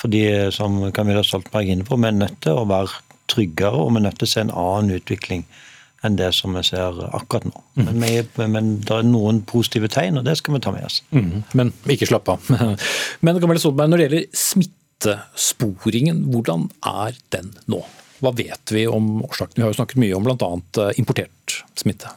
Fordi 0.01 0.23
som 0.55 0.79
Camilla 0.95 1.21
Stoltenberg 1.25 1.67
er 1.67 1.75
inne 1.77 1.85
på, 1.85 1.99
vi 1.99 2.09
er 2.09 2.17
nødt 2.17 2.39
til 2.41 2.57
å 2.57 2.67
være 2.69 3.03
tryggere 3.31 3.83
og 3.83 3.93
vi 3.93 4.01
er 4.01 4.07
nødt 4.07 4.17
til 4.19 4.27
å 4.27 4.31
se 4.31 4.41
en 4.41 4.55
annen 4.57 4.97
utvikling 4.97 5.45
enn 6.01 6.17
det 6.17 6.31
som 6.33 6.55
vi 6.57 6.63
ser 6.65 6.97
akkurat 7.13 7.45
nå. 7.45 7.63
Mm. 7.77 7.85
Men, 7.85 8.01
vi, 8.01 8.45
men, 8.49 8.69
det 8.81 8.95
er 8.95 9.05
noen 9.05 9.43
positive 9.45 9.89
tegn, 9.93 10.17
og 10.17 10.25
det 10.25 10.33
skal 10.39 10.57
vi 10.57 10.63
ta 10.65 10.73
med 10.73 10.87
oss. 10.87 11.03
Mm. 11.13 11.43
Men 11.57 11.73
ikke 11.93 12.09
slapp 12.09 12.31
av. 12.33 12.49
Men 13.23 13.37
Camilla 13.37 13.61
Stoltenberg, 13.61 13.91
når 13.91 14.01
det 14.01 14.07
gjelder 14.07 14.41
smittesporingen, 14.47 16.23
hvordan 16.33 16.71
er 16.89 17.21
den 17.35 17.53
nå? 17.69 17.83
Hva 18.21 18.33
vet 18.37 18.73
vi 18.73 18.87
om 18.87 19.19
årsaken? 19.25 19.57
Vi 19.57 19.65
har 19.65 19.73
jo 19.73 19.79
snakket 19.79 20.01
mye 20.01 20.17
om 20.17 20.27
bl.a. 20.27 20.51
Eh, 20.81 20.99
importert 21.01 21.61
smitte. 21.79 22.13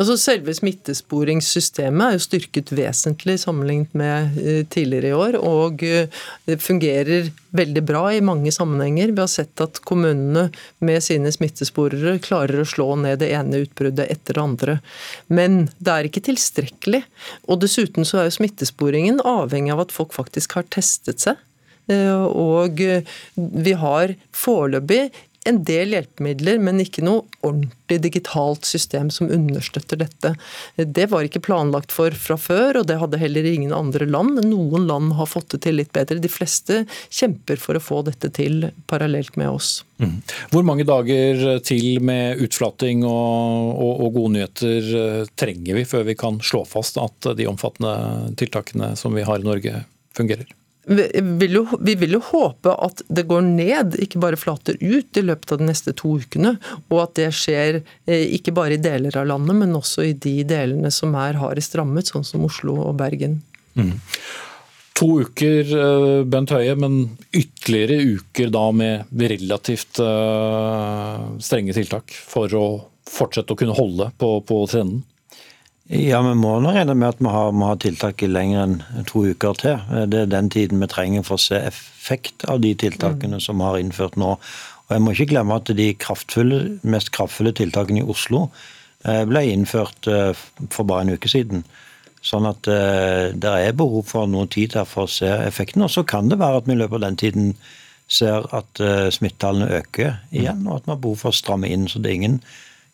Altså 0.00 0.14
Selve 0.16 0.52
smittesporingssystemet 0.56 2.04
er 2.06 2.14
jo 2.14 2.22
styrket 2.24 2.70
vesentlig 2.72 3.34
sammenlignet 3.42 3.92
med 3.98 4.38
eh, 4.40 4.60
tidligere 4.72 5.10
i 5.10 5.18
år, 5.18 5.36
og 5.44 5.82
eh, 5.84 6.22
det 6.48 6.56
fungerer 6.64 7.28
veldig 7.52 7.82
bra 7.84 8.06
i 8.14 8.22
mange 8.24 8.52
sammenhenger. 8.54 9.12
Vi 9.12 9.20
har 9.20 9.28
sett 9.28 9.60
at 9.60 9.82
kommunene 9.84 10.46
med 10.80 11.04
sine 11.04 11.32
smittesporere 11.34 12.16
klarer 12.24 12.62
å 12.62 12.68
slå 12.68 12.94
ned 13.02 13.20
det 13.20 13.28
ene 13.36 13.60
utbruddet 13.66 14.08
etter 14.14 14.38
det 14.38 14.46
andre. 14.46 14.78
Men 15.28 15.66
det 15.76 15.92
er 15.92 16.08
ikke 16.08 16.24
tilstrekkelig. 16.30 17.02
Og 17.50 17.60
dessuten 17.66 18.08
så 18.08 18.22
er 18.22 18.30
jo 18.30 18.38
smittesporingen 18.38 19.20
avhengig 19.20 19.74
av 19.74 19.84
at 19.84 19.94
folk 19.94 20.16
faktisk 20.16 20.56
har 20.56 20.70
testet 20.72 21.20
seg. 21.26 21.36
Eh, 21.90 22.24
og 22.30 22.80
vi 23.34 23.74
har 23.84 24.14
foreløpig 24.36 25.08
en 25.48 25.62
del 25.64 25.94
hjelpemidler, 25.94 26.58
men 26.60 26.82
ikke 26.82 27.02
noe 27.04 27.22
ordentlig 27.46 27.96
digitalt 28.04 28.66
system 28.68 29.08
som 29.12 29.30
understøtter 29.32 30.02
dette. 30.02 30.34
Det 30.76 31.06
var 31.12 31.24
ikke 31.24 31.42
planlagt 31.44 31.94
for 31.96 32.12
fra 32.12 32.36
før, 32.40 32.80
og 32.80 32.88
det 32.90 32.98
hadde 33.00 33.20
heller 33.20 33.48
ingen 33.48 33.72
andre 33.74 34.08
land. 34.08 34.42
Noen 34.44 34.84
land 34.90 35.14
har 35.16 35.30
fått 35.30 35.54
det 35.54 35.62
til 35.64 35.78
litt 35.80 35.92
bedre. 35.96 36.20
De 36.20 36.30
fleste 36.30 36.82
kjemper 37.08 37.60
for 37.62 37.78
å 37.78 37.84
få 37.84 38.02
dette 38.10 38.32
til 38.36 38.68
parallelt 38.90 39.38
med 39.40 39.48
oss. 39.54 39.72
Mm. 40.00 40.20
Hvor 40.52 40.68
mange 40.68 40.84
dager 40.88 41.58
til 41.64 42.02
med 42.04 42.40
utflating 42.44 43.04
og, 43.08 43.72
og, 43.80 43.94
og 43.96 44.14
gode 44.20 44.36
nyheter 44.36 44.94
eh, 45.00 45.34
trenger 45.40 45.80
vi 45.80 45.88
før 45.88 46.08
vi 46.08 46.18
kan 46.20 46.40
slå 46.44 46.66
fast 46.68 47.00
at 47.00 47.32
de 47.36 47.48
omfattende 47.48 48.36
tiltakene 48.40 48.94
som 49.00 49.16
vi 49.16 49.24
har 49.24 49.40
i 49.40 49.48
Norge, 49.48 49.84
fungerer? 50.16 50.48
Vi 50.84 51.20
vil, 51.20 51.52
jo, 51.52 51.64
vi 51.80 51.94
vil, 51.94 52.14
jo, 52.16 52.20
håpe 52.24 52.72
at 52.72 53.02
det 53.12 53.26
går 53.28 53.44
ned, 53.44 53.96
ikke 54.00 54.20
bare 54.22 54.38
flater 54.40 54.78
ut 54.80 55.16
i 55.16 55.22
løpet 55.22 55.52
av 55.52 55.60
de 55.60 55.68
neste 55.68 55.92
to 55.96 56.14
ukene. 56.22 56.54
Og 56.88 57.02
at 57.04 57.16
det 57.20 57.28
skjer 57.36 57.82
eh, 57.82 58.26
ikke 58.38 58.54
bare 58.56 58.78
i 58.78 58.82
deler 58.82 59.18
av 59.20 59.28
landet, 59.28 59.58
men 59.60 59.76
også 59.76 60.08
i 60.08 60.14
de 60.16 60.40
delene 60.48 60.92
som 60.94 61.14
er 61.20 61.38
hardest 61.40 61.76
rammet, 61.78 62.10
sånn 62.10 62.26
som 62.26 62.46
Oslo 62.48 62.78
og 62.88 62.96
Bergen. 63.00 63.42
Mm. 63.76 63.98
To 65.00 65.10
uker, 65.24 65.68
eh, 65.84 66.22
Bent 66.28 66.52
Høie, 66.52 66.74
men 66.80 67.02
ytterligere 67.28 68.16
uker 68.16 68.50
da 68.52 68.66
med 68.72 69.12
relativt 69.30 70.00
eh, 70.02 71.28
strenge 71.40 71.76
tiltak 71.76 72.12
for 72.12 72.56
å 72.56 72.66
fortsette 73.10 73.54
å 73.54 73.58
kunne 73.58 73.76
holde 73.76 74.10
på, 74.20 74.34
på 74.48 74.64
trenden? 74.70 75.04
Ja, 75.90 76.20
Vi 76.22 76.34
må 76.38 76.52
nå 76.62 76.70
regne 76.70 76.94
med 76.94 77.16
at 77.16 77.18
vi 77.18 77.30
har, 77.34 77.48
må 77.50 77.72
ha 77.72 77.76
tiltak 77.82 78.22
i 78.22 78.28
lenger 78.30 78.60
enn 78.62 79.06
to 79.10 79.24
uker 79.26 79.56
til. 79.58 79.80
Det 80.06 80.20
er 80.20 80.28
den 80.30 80.50
tiden 80.52 80.78
vi 80.78 80.86
trenger 80.86 81.24
for 81.26 81.34
å 81.34 81.42
se 81.42 81.58
effekt 81.66 82.44
av 82.46 82.60
de 82.62 82.76
tiltakene 82.78 83.40
mm. 83.40 83.42
som 83.42 83.58
vi 83.58 83.66
har 83.66 83.78
innført 83.80 84.14
nå. 84.20 84.36
Og 84.36 84.94
Jeg 84.94 85.02
må 85.02 85.14
ikke 85.16 85.32
glemme 85.32 85.58
at 85.58 85.72
de 85.74 85.88
kraftfulle, 85.98 86.60
mest 86.86 87.10
kraftfulle 87.16 87.54
tiltakene 87.58 88.04
i 88.04 88.06
Oslo 88.06 88.44
eh, 89.02 89.24
ble 89.26 89.42
innført 89.50 90.06
eh, 90.06 90.30
for 90.70 90.86
bare 90.86 91.08
en 91.08 91.12
uke 91.18 91.32
siden. 91.32 91.66
Sånn 92.22 92.46
at 92.46 92.70
eh, 92.70 93.34
det 93.34 93.58
er 93.58 93.74
behov 93.74 94.06
for 94.12 94.30
noe 94.30 94.46
tid 94.46 94.78
her 94.78 94.86
for 94.86 95.08
å 95.08 95.14
se 95.18 95.26
effekten. 95.42 95.82
Og 95.82 95.90
så 95.90 96.06
kan 96.06 96.30
det 96.30 96.38
være 96.38 96.62
at 96.62 96.70
vi 96.70 96.78
i 96.78 96.80
løpet 96.84 97.00
av 97.00 97.06
den 97.08 97.18
tiden 97.26 97.54
ser 98.10 98.46
at 98.54 98.80
smittetallene 99.14 99.70
øker 99.78 100.16
igjen, 100.34 100.64
og 100.66 100.80
at 100.80 100.86
vi 100.86 100.90
har 100.90 101.02
behov 101.02 101.20
for 101.20 101.30
å 101.30 101.38
stramme 101.38 101.68
inn. 101.70 101.86
Så 101.86 102.02
det 102.02 102.10
er 102.10 102.18
ingen 102.18 102.40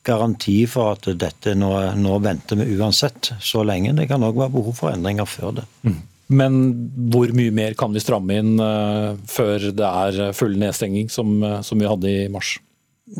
garanti 0.06 0.58
for 0.70 0.96
at 0.96 1.08
dette 1.18 1.54
nå, 1.58 1.70
nå 1.98 2.18
venter 2.24 2.60
vi 2.60 2.76
uansett 2.78 3.32
så 3.42 3.64
lenge. 3.66 3.94
Det 3.98 4.08
kan 4.10 4.24
òg 4.26 4.38
være 4.38 4.54
behov 4.54 4.78
for 4.78 4.94
endringer 4.94 5.28
før 5.28 5.58
det. 5.60 5.66
Mm. 5.86 6.04
Men 6.26 6.54
hvor 7.12 7.30
mye 7.38 7.54
mer 7.54 7.76
kan 7.78 7.92
vi 7.94 8.02
stramme 8.02 8.40
inn 8.40 8.56
uh, 8.58 9.14
før 9.30 9.70
det 9.70 9.90
er 9.90 10.32
full 10.34 10.56
nedstenging, 10.58 11.10
som, 11.12 11.36
uh, 11.42 11.60
som, 11.62 11.78
vi 11.78 11.86
hadde 11.86 12.10
i 12.10 12.30
mars? 12.32 12.56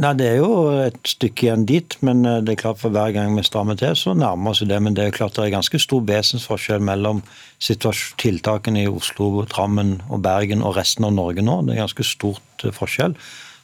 Nei, 0.03 0.11
Det 0.18 0.27
er 0.27 0.40
jo 0.40 0.51
et 0.83 0.99
stykke 1.07 1.46
igjen 1.46 1.66
dit, 1.70 1.94
men 2.03 2.27
uh, 2.27 2.40
det 2.42 2.57
er 2.57 2.62
klart 2.64 2.81
for 2.83 2.94
hver 2.94 3.14
gang 3.14 3.38
vi 3.38 3.46
strammer 3.46 3.79
til, 3.79 3.94
så 3.94 4.16
nærmer 4.18 4.51
vi 4.51 4.55
oss 4.57 4.64
det. 4.72 4.81
Men 4.83 4.99
det 4.99 5.07
er 5.07 5.14
klart 5.14 5.38
det 5.38 5.46
er 5.46 5.55
ganske 5.55 5.79
stor 5.83 6.03
vesensforskjell 6.09 6.83
mellom 6.83 7.22
tiltakene 7.62 8.83
i 8.83 8.90
Oslo, 8.90 9.31
Drammen 9.46 10.01
og 10.11 10.25
Bergen 10.27 10.66
og 10.66 10.75
resten 10.81 11.07
av 11.07 11.14
Norge 11.14 11.46
nå. 11.46 11.61
Det 11.62 11.77
er 11.77 11.85
ganske 11.85 12.11
stort 12.11 12.66
forskjell. 12.75 13.14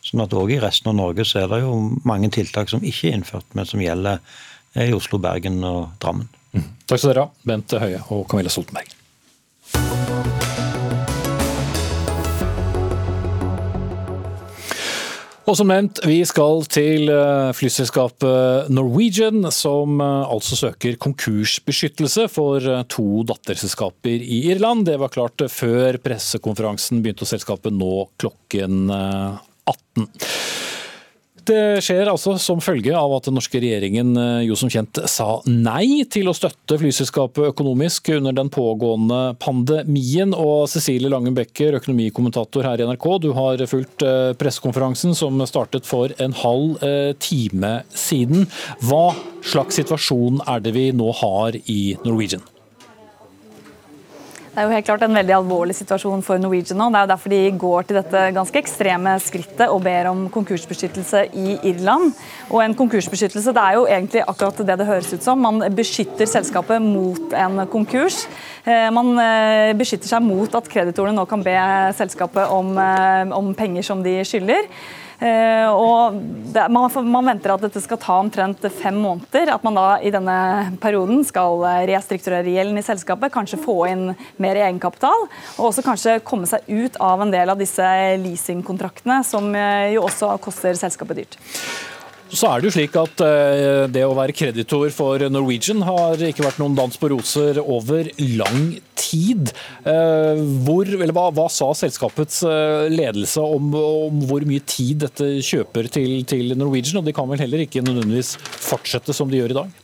Sånn 0.03 0.25
at 0.25 0.35
òg 0.35 0.51
i 0.51 0.61
resten 0.63 0.91
av 0.91 0.99
Norge 0.99 1.27
så 1.29 1.45
er 1.45 1.53
det 1.53 1.61
jo 1.63 1.77
mange 2.09 2.31
tiltak 2.35 2.73
som 2.73 2.83
ikke 2.83 3.13
er 3.13 3.21
innført, 3.21 3.47
men 3.55 3.69
som 3.69 3.83
gjelder 3.83 4.19
i 4.83 4.91
Oslo, 4.97 5.21
Bergen 5.23 5.61
og 5.69 5.93
Drammen. 6.03 6.27
Mm. 6.53 6.67
Takk 6.89 6.99
skal 6.99 7.13
dere 7.13 7.29
ha, 7.29 7.47
Bent 7.49 7.77
Høie 7.79 8.03
og 8.11 8.27
Camilla 8.31 8.53
Stoltenberg. 8.53 8.99
Og 15.43 15.57
som 15.59 15.67
nevnt, 15.67 15.99
vi 16.07 16.21
skal 16.25 16.63
til 16.71 17.11
eh, 17.11 17.51
flyselskapet 17.57 18.71
Norwegian, 18.71 19.43
som 19.51 19.99
eh, 19.99 20.31
altså 20.31 20.59
søker 20.59 20.95
konkursbeskyttelse 21.03 22.29
for 22.31 22.63
eh, 22.63 22.85
to 22.87 23.25
datterselskaper 23.27 24.23
i 24.23 24.39
Irland. 24.53 24.87
Det 24.87 25.01
var 25.03 25.11
klart 25.13 25.43
før 25.51 25.99
pressekonferansen 26.05 27.03
begynte, 27.03 27.27
og 27.27 27.33
selskapet 27.33 27.75
nå 27.75 28.07
klokken 28.23 28.95
18. 29.69 30.09
Det 31.43 31.83
skjer 31.83 32.07
altså 32.07 32.37
som 32.39 32.61
følge 32.63 32.95
av 32.95 33.13
at 33.17 33.27
den 33.27 33.35
norske 33.35 33.59
regjeringen 33.63 34.15
eh, 34.19 34.45
jo 34.47 34.57
som 34.59 34.71
kjent 34.71 35.01
sa 35.11 35.41
nei 35.49 36.05
til 36.11 36.31
å 36.31 36.37
støtte 36.37 36.79
flyselskapet 36.79 37.51
økonomisk 37.51 38.13
under 38.15 38.37
den 38.37 38.51
pågående 38.53 39.35
pandemien. 39.43 40.37
Og 40.39 40.69
Cecilie 40.71 41.11
Langen 41.11 41.35
Becker, 41.35 41.79
økonomikommentator 41.81 42.69
her 42.69 42.83
i 42.83 42.87
NRK, 42.87 43.09
du 43.25 43.31
har 43.35 43.67
fulgt 43.71 44.07
eh, 44.07 44.31
pressekonferansen 44.39 45.19
som 45.19 45.43
startet 45.49 45.89
for 45.89 46.15
en 46.23 46.37
halv 46.45 46.79
eh, 46.87 47.11
time 47.23 47.81
siden. 47.91 48.47
Hva 48.87 49.09
slags 49.43 49.81
situasjon 49.83 50.45
er 50.47 50.63
det 50.63 50.77
vi 50.79 50.91
nå 50.95 51.11
har 51.25 51.59
i 51.67 51.97
Norwegian? 52.07 52.47
Det 54.53 54.61
er 54.61 54.67
jo 54.67 54.73
helt 54.75 54.85
klart 54.85 55.01
en 55.07 55.15
veldig 55.17 55.33
alvorlig 55.33 55.73
situasjon 55.79 56.21
for 56.27 56.37
Norwegian 56.37 56.77
nå. 56.77 56.91
Det 56.93 56.99
er 56.99 57.07
jo 57.07 57.11
derfor 57.15 57.33
de 57.33 57.39
går 57.63 57.87
til 57.89 57.97
dette 57.97 58.25
ganske 58.37 58.61
ekstreme 58.61 59.15
skrittet 59.25 59.73
og 59.73 59.81
ber 59.87 60.11
om 60.11 60.27
konkursbeskyttelse 60.35 61.23
i 61.41 61.55
Irland. 61.71 62.11
Og 62.51 62.61
en 62.61 62.77
konkursbeskyttelse 62.77 63.55
det 63.57 63.63
er 63.63 63.79
jo 63.79 63.87
egentlig 63.89 64.27
akkurat 64.27 64.61
det 64.61 64.77
det 64.83 64.89
høres 64.91 65.09
ut 65.15 65.25
som. 65.25 65.41
Man 65.41 65.65
beskytter 65.73 66.29
selskapet 66.29 66.85
mot 66.85 67.33
en 67.33 67.65
konkurs. 67.73 68.27
Eh, 68.69 68.91
man 68.93 69.15
eh, 69.25 69.73
beskytter 69.73 70.13
seg 70.13 70.29
mot 70.29 70.61
at 70.61 70.69
kreditorene 70.69 71.17
nå 71.17 71.25
kan 71.31 71.41
be 71.49 71.57
selskapet 71.97 72.53
om, 72.53 72.77
eh, 72.77 73.33
om 73.33 73.55
penger 73.57 73.89
som 73.89 74.05
de 74.05 74.19
skylder. 74.21 74.69
Eh, 75.23 75.69
og 75.71 76.17
man, 76.73 77.29
venter 77.29 77.53
at 77.55 77.63
dette 77.63 77.83
skal 77.85 78.01
ta 78.03 78.17
omtrent 78.19 78.65
fem 78.81 78.97
måneder. 78.99 79.53
At 79.55 79.63
man 79.67 79.79
da 79.79 79.87
i 80.03 80.11
denne 80.15 80.37
perioden 80.83 81.23
skal 81.27 81.63
eh, 81.69 81.85
restrukturere 81.93 82.51
gjelden 82.51 82.81
i 82.81 82.85
selskapet, 82.87 83.33
kanskje 83.35 83.61
få 83.63 83.77
inn 83.93 84.05
mer 84.43 84.59
egenkapital. 84.65 85.29
Og 85.59 85.71
også 85.71 85.87
kanskje 85.87 86.19
komme 86.27 86.51
seg 86.51 86.67
ut 86.67 86.99
av 87.03 87.23
en 87.23 87.35
del 87.35 87.55
av 87.55 87.61
disse 87.61 87.87
leasingkontraktene, 88.25 89.23
som 89.27 89.53
eh, 89.55 89.93
jo 89.95 90.07
også 90.09 90.35
koster 90.43 90.79
selskapet 90.79 91.23
dyrt. 91.23 91.41
Så 92.33 92.49
er 92.49 92.63
det 92.63 92.71
jo 92.71 92.73
slik 92.73 92.95
at 92.97 93.21
eh, 93.27 93.85
det 93.93 94.07
å 94.09 94.15
være 94.17 94.33
kreditor 94.33 94.89
for 94.95 95.21
Norwegian 95.29 95.83
har 95.85 96.21
ikke 96.31 96.47
vært 96.47 96.63
noen 96.63 96.77
dans 96.79 96.97
på 96.97 97.11
roser 97.13 97.61
over 97.61 98.09
lang 98.39 98.71
tid. 98.97 99.53
Eh, 99.85 100.41
hvor, 100.65 100.89
hva, 101.13 101.27
hva, 101.37 101.47
sa 101.53 101.69
selskapets 101.77 102.41
eh, 102.49 102.89
ledelse 102.93 103.45
om, 103.45 103.69
om, 103.77 104.25
hvor 104.31 104.49
mye 104.49 104.65
tid 104.65 105.05
dette 105.05 105.29
kjøper 105.45 105.93
til, 105.93 106.23
til 106.29 106.57
Norwegian? 106.57 107.03
Og 107.03 107.09
de 107.11 107.17
kan 107.17 107.29
vel 107.29 107.45
heller 107.45 107.67
ikke 107.67 107.85
nødvendigvis 107.85 108.39
fortsette 108.41 109.13
som 109.17 109.29
de 109.29 109.43
gjør 109.43 109.53
i 109.53 109.61
dag? 109.61 109.82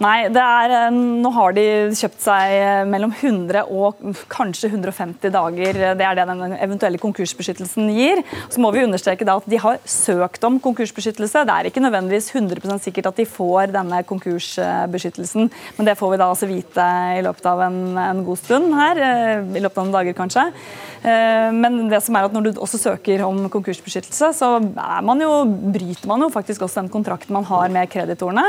Nei, 0.00 0.30
er, 0.32 0.72
eh, 0.72 0.94
nå 0.96 1.28
har 1.36 1.52
de 1.52 1.62
kjøpt 1.92 2.22
seg 2.24 2.54
eh, 2.56 2.84
mellom 2.88 3.10
100 3.12 3.68
og 3.68 3.98
kanskje 4.32 4.70
150 4.70 5.28
dager. 5.34 5.76
Det 5.98 6.06
er 6.06 6.16
det 6.16 6.24
den 6.30 6.54
eventuelle 6.56 7.00
konkursbeskyttelsen 7.02 7.90
gir. 7.92 8.22
Så 8.48 8.62
må 8.64 8.70
vi 8.72 8.86
understreke 8.86 9.28
da 9.28 9.36
at 9.36 9.48
de 9.50 9.60
har 9.60 9.76
søkt 9.84 10.46
om 10.48 10.56
konkursbeskyttelse. 10.64 11.44
Det 11.44 11.56
er 11.56 11.68
ikke 11.68 11.84
nødvendigvis 11.84 12.30
100% 12.32 12.86
sikkert 12.86 13.10
at 13.12 13.20
de 13.20 13.28
får 13.28 13.74
denne 13.76 14.00
konkursbeskyttelsen, 14.08 15.52
men 15.76 15.90
det 15.90 15.98
får 16.00 16.14
vi 16.14 16.22
da 16.22 16.30
altså 16.32 16.48
vite 16.48 16.86
i 17.18 17.20
løpet 17.26 17.50
av 17.52 17.60
en, 17.68 17.80
en 18.00 18.24
god 18.24 18.40
stund 18.40 18.72
her. 18.80 19.04
Eh, 19.04 19.44
I 19.52 19.64
løpet 19.66 19.82
av 19.82 19.84
noen 19.84 19.98
dager, 19.98 20.16
kanskje. 20.16 20.48
Men 21.02 21.88
det 21.90 22.02
som 22.04 22.16
er 22.16 22.26
at 22.26 22.34
når 22.34 22.46
du 22.46 22.60
også 22.60 22.78
søker 22.80 23.24
om 23.26 23.46
konkursbeskyttelse, 23.52 24.30
så 24.36 24.50
man 24.60 25.22
jo, 25.22 25.30
bryter 25.74 26.08
man 26.10 26.24
jo 26.24 26.30
faktisk 26.32 26.66
også 26.66 26.82
den 26.82 26.90
kontrakten 26.92 27.34
man 27.34 27.46
har 27.48 27.72
med 27.72 27.90
kreditorene. 27.92 28.44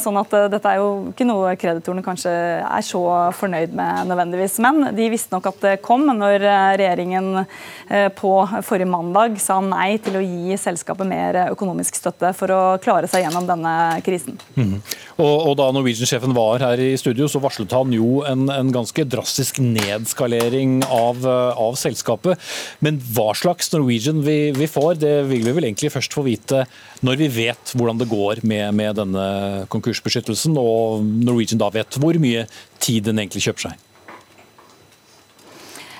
Sånn 0.00 0.20
at 0.20 0.36
dette 0.54 0.72
er 0.72 0.80
jo 0.80 1.12
ikke 1.12 1.26
noe 1.28 1.54
kreditorene 1.60 2.04
kanskje 2.06 2.32
er 2.32 2.84
så 2.86 3.02
fornøyd 3.36 3.74
med 3.76 4.08
nødvendigvis. 4.10 4.58
Men 4.64 4.90
de 4.96 5.08
visste 5.12 5.34
nok 5.34 5.48
at 5.50 5.60
det 5.64 5.74
kom 5.84 6.06
når 6.08 6.44
eh, 6.44 6.70
regjeringen 6.80 7.42
eh, 7.42 8.08
på 8.14 8.32
forrige 8.66 8.90
mandag 8.90 9.38
sa 9.42 9.58
nei 9.64 9.98
til 10.02 10.18
å 10.18 10.24
gi 10.24 10.56
selskapet 10.60 11.08
mer 11.08 11.40
økonomisk 11.48 11.98
støtte 11.98 12.32
for 12.36 12.54
å 12.54 12.62
klare 12.82 13.10
seg 13.10 13.26
gjennom 13.26 13.48
denne 13.48 13.74
krisen. 14.06 14.38
Mm. 14.56 14.78
Og, 15.18 15.34
og, 15.34 15.54
Da 15.58 15.68
Norwegian-sjefen 15.74 16.34
var 16.36 16.62
her 16.62 16.80
i 16.82 16.92
studio, 17.00 17.26
så 17.30 17.42
varslet 17.42 17.72
han 17.74 17.92
jo 17.94 18.22
en, 18.28 18.46
en 18.52 18.72
ganske 18.74 19.04
drastisk 19.08 19.58
nedskalering 19.62 20.80
av, 20.86 21.24
eh, 21.26 21.57
av, 21.58 21.76
selskapet. 21.80 22.38
Men 22.84 23.00
hva 23.14 23.32
slags 23.38 23.72
Norwegian 23.74 24.22
vi, 24.24 24.38
vi, 24.56 24.70
får, 24.70 25.00
det 25.02 25.14
vil 25.30 25.44
vi 25.46 25.56
vel 25.56 25.68
egentlig 25.70 25.92
først 25.94 26.14
få 26.16 26.24
vite 26.26 26.64
når 27.06 27.20
vi 27.20 27.28
vet 27.30 27.74
hvordan 27.78 28.00
det 28.00 28.10
går 28.10 28.42
med, 28.48 28.70
med 28.78 28.98
denne 28.98 29.26
konkursbeskyttelsen 29.72 30.56
og 30.60 31.04
Norwegian 31.04 31.60
da 31.60 31.70
vet 31.74 32.00
hvor 32.00 32.18
mye 32.22 32.46
tid 32.82 33.06
den 33.10 33.22
egentlig 33.22 33.44
kjøper 33.46 33.68
seg? 33.68 33.87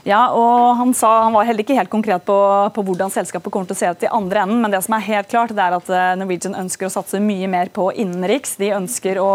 Ja, 0.08 0.30
og 0.32 0.78
han, 0.78 0.94
sa, 0.96 1.08
han 1.26 1.34
var 1.36 1.44
heller 1.44 1.60
ikke 1.60 1.74
helt 1.76 1.90
konkret 1.92 2.22
på, 2.24 2.34
på, 2.72 2.82
hvordan 2.86 3.10
selskapet 3.12 3.52
kommer 3.52 3.68
til 3.68 3.76
å 3.76 3.78
se 3.82 3.88
ut 3.92 4.04
i 4.06 4.08
andre 4.08 4.40
enden, 4.46 4.62
men 4.62 4.72
det 4.72 4.80
som 4.86 4.94
er 4.96 5.04
helt 5.04 5.28
klart, 5.28 5.52
det 5.52 5.60
er 5.60 5.74
at 5.76 5.90
eh, 5.92 6.14
Norwegian 6.16 6.56
ønsker 6.56 6.88
å 6.88 6.92
satse 6.94 7.20
mye 7.20 7.44
mer 7.52 7.68
på 7.76 7.90
innenriks. 7.92 8.54
De 8.56 8.70
ønsker 8.72 9.20
å 9.20 9.28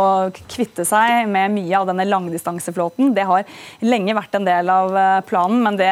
kvitte 0.50 0.82
seg 0.90 1.30
med 1.30 1.54
mye 1.54 1.78
av 1.78 1.86
denne 1.92 2.08
langdistanseflåten. 2.10 3.12
Det 3.14 3.26
har 3.30 3.46
lenge 3.86 4.16
vært 4.18 4.40
en 4.40 4.48
del 4.48 4.72
av 4.74 4.98
eh, 4.98 5.20
planen, 5.30 5.62
men 5.68 5.78
det 5.78 5.92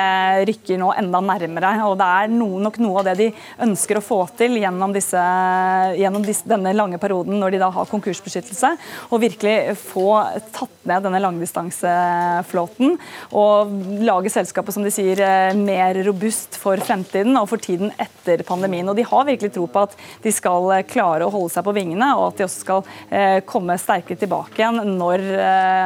rykker 0.49 0.81
nå 0.81 0.89
enda 0.97 1.21
nærmere. 1.27 1.75
Og 1.85 1.99
det 2.01 2.09
er 2.23 2.33
noe, 2.33 2.63
nok 2.65 2.81
noe 2.81 3.03
av 3.03 3.11
det 3.11 3.15
de 3.21 3.29
ønsker 3.67 4.01
å 4.01 4.03
få 4.07 4.19
til 4.41 4.57
gjennom, 4.63 4.97
disse, 4.97 5.27
gjennom 6.01 6.25
disse, 6.25 6.49
denne 6.49 6.73
lange 6.73 6.97
perioden, 7.03 7.37
når 7.43 7.53
de 7.53 7.61
da 7.61 7.69
har 7.77 7.91
konkursbeskyttelse, 7.93 8.73
og 9.11 9.23
virkelig 9.27 9.77
få 9.83 10.09
tatt 10.57 10.89
ned 10.89 11.05
denne 11.05 11.21
langdistanseflåten 11.21 12.97
og 13.37 13.77
lage 14.01 14.33
selskapet 14.33 14.70
som 14.73 14.85
de 14.85 14.91
sier, 14.93 15.19
eh, 15.21 15.53
mer 15.57 15.97
robust 16.05 16.55
for 16.59 16.79
fremtiden 16.81 17.37
og 17.39 17.47
for 17.51 17.61
tiden 17.61 17.91
etter 18.01 18.43
pandemien. 18.47 18.87
Og 18.89 18.95
De 18.95 19.05
har 19.07 19.27
virkelig 19.27 19.53
tro 19.55 19.67
på 19.67 19.83
at 19.85 19.95
de 20.23 20.31
skal 20.33 20.69
eh, 20.71 20.85
klare 20.87 21.25
å 21.25 21.33
holde 21.33 21.51
seg 21.53 21.65
på 21.65 21.75
vingene, 21.75 22.09
og 22.17 22.31
at 22.31 22.39
de 22.39 22.47
også 22.47 22.63
skal 22.65 22.85
eh, 23.09 23.39
komme 23.47 23.77
sterkere 23.81 24.19
tilbake 24.21 24.61
igjen 24.61 24.79
når 24.97 25.23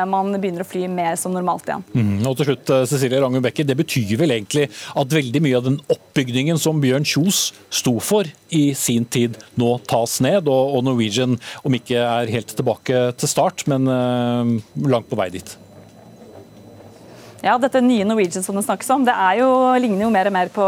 man 0.10 0.34
begynner 0.40 0.64
å 0.64 0.68
fly 0.68 0.86
mer 0.92 1.16
som 1.20 1.34
normalt 1.34 1.68
igjen. 1.68 1.84
Mm, 1.96 2.26
og 2.28 2.38
til 2.38 2.50
slutt, 2.50 2.72
Cecilie 2.90 3.20
Rangum 3.22 3.44
Becker, 3.44 3.68
Det 3.68 3.78
betyr 3.78 4.16
vel 4.20 4.34
egentlig 4.36 4.68
at 4.70 5.16
veldig 5.16 5.42
mye 5.44 5.60
av 5.60 5.68
den 5.68 5.78
oppbygningen 5.92 6.60
som 6.62 6.82
Bjørn 6.84 7.08
Kjos 7.08 7.52
sto 7.70 7.98
for 8.04 8.28
i 8.50 8.64
sin 8.78 9.06
tid, 9.06 9.38
nå 9.60 9.76
tas 9.88 10.20
ned, 10.24 10.50
og 10.52 10.82
Norwegian 10.86 11.38
om 11.66 11.78
ikke 11.78 12.00
er 12.02 12.34
helt 12.34 12.56
tilbake 12.56 13.06
til 13.20 13.32
start, 13.32 13.66
men 13.72 13.90
langt 14.86 15.10
på 15.12 15.20
vei 15.20 15.32
dit? 15.34 15.56
Ja, 17.46 17.60
dette 17.62 17.78
nye 17.82 18.06
Norwegian 18.10 18.44
som 18.44 18.58
det 18.58 18.64
snakkes 18.66 18.88
om, 18.90 19.04
det 19.06 19.14
jo, 19.38 19.50
ligner 19.78 20.08
jo 20.08 20.10
mer 20.10 20.26
og 20.26 20.34
mer 20.34 20.50
på 20.50 20.66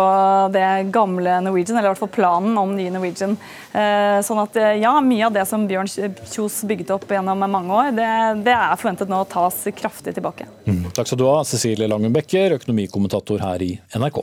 det 0.53 0.91
gamle 0.93 1.39
Norwegian, 1.41 1.73
eller 1.79 1.89
i 1.89 1.93
hvert 1.95 2.03
fall 2.03 2.11
planen 2.13 2.53
om 2.61 2.75
nye 2.77 2.91
Norwegian. 2.93 3.33
Eh, 3.73 4.19
sånn 4.21 4.43
at 4.43 4.59
eh, 4.61 4.75
ja, 4.83 4.91
mye 5.01 5.25
av 5.25 5.33
det 5.33 5.47
som 5.49 5.65
Bjørn 5.65 5.89
Kjos 5.89 6.59
bygget 6.69 6.93
opp 6.93 7.09
gjennom 7.09 7.41
mange 7.49 7.81
år, 7.81 7.89
det, 7.97 8.11
det 8.45 8.53
er 8.53 8.77
forventet 8.77 9.09
nå 9.09 9.23
å 9.23 9.29
tas 9.31 9.63
kraftig 9.73 10.13
tilbake. 10.19 10.45
Mm. 10.69 10.91
Takk 10.93 11.09
skal 11.09 11.23
du 11.23 11.25
ha, 11.25 11.39
Cecilie 11.49 11.89
Langen 11.89 12.13
Becker, 12.13 12.59
økonomikommentator 12.61 13.41
her 13.41 13.65
i 13.65 13.73
NRK. 13.97 14.21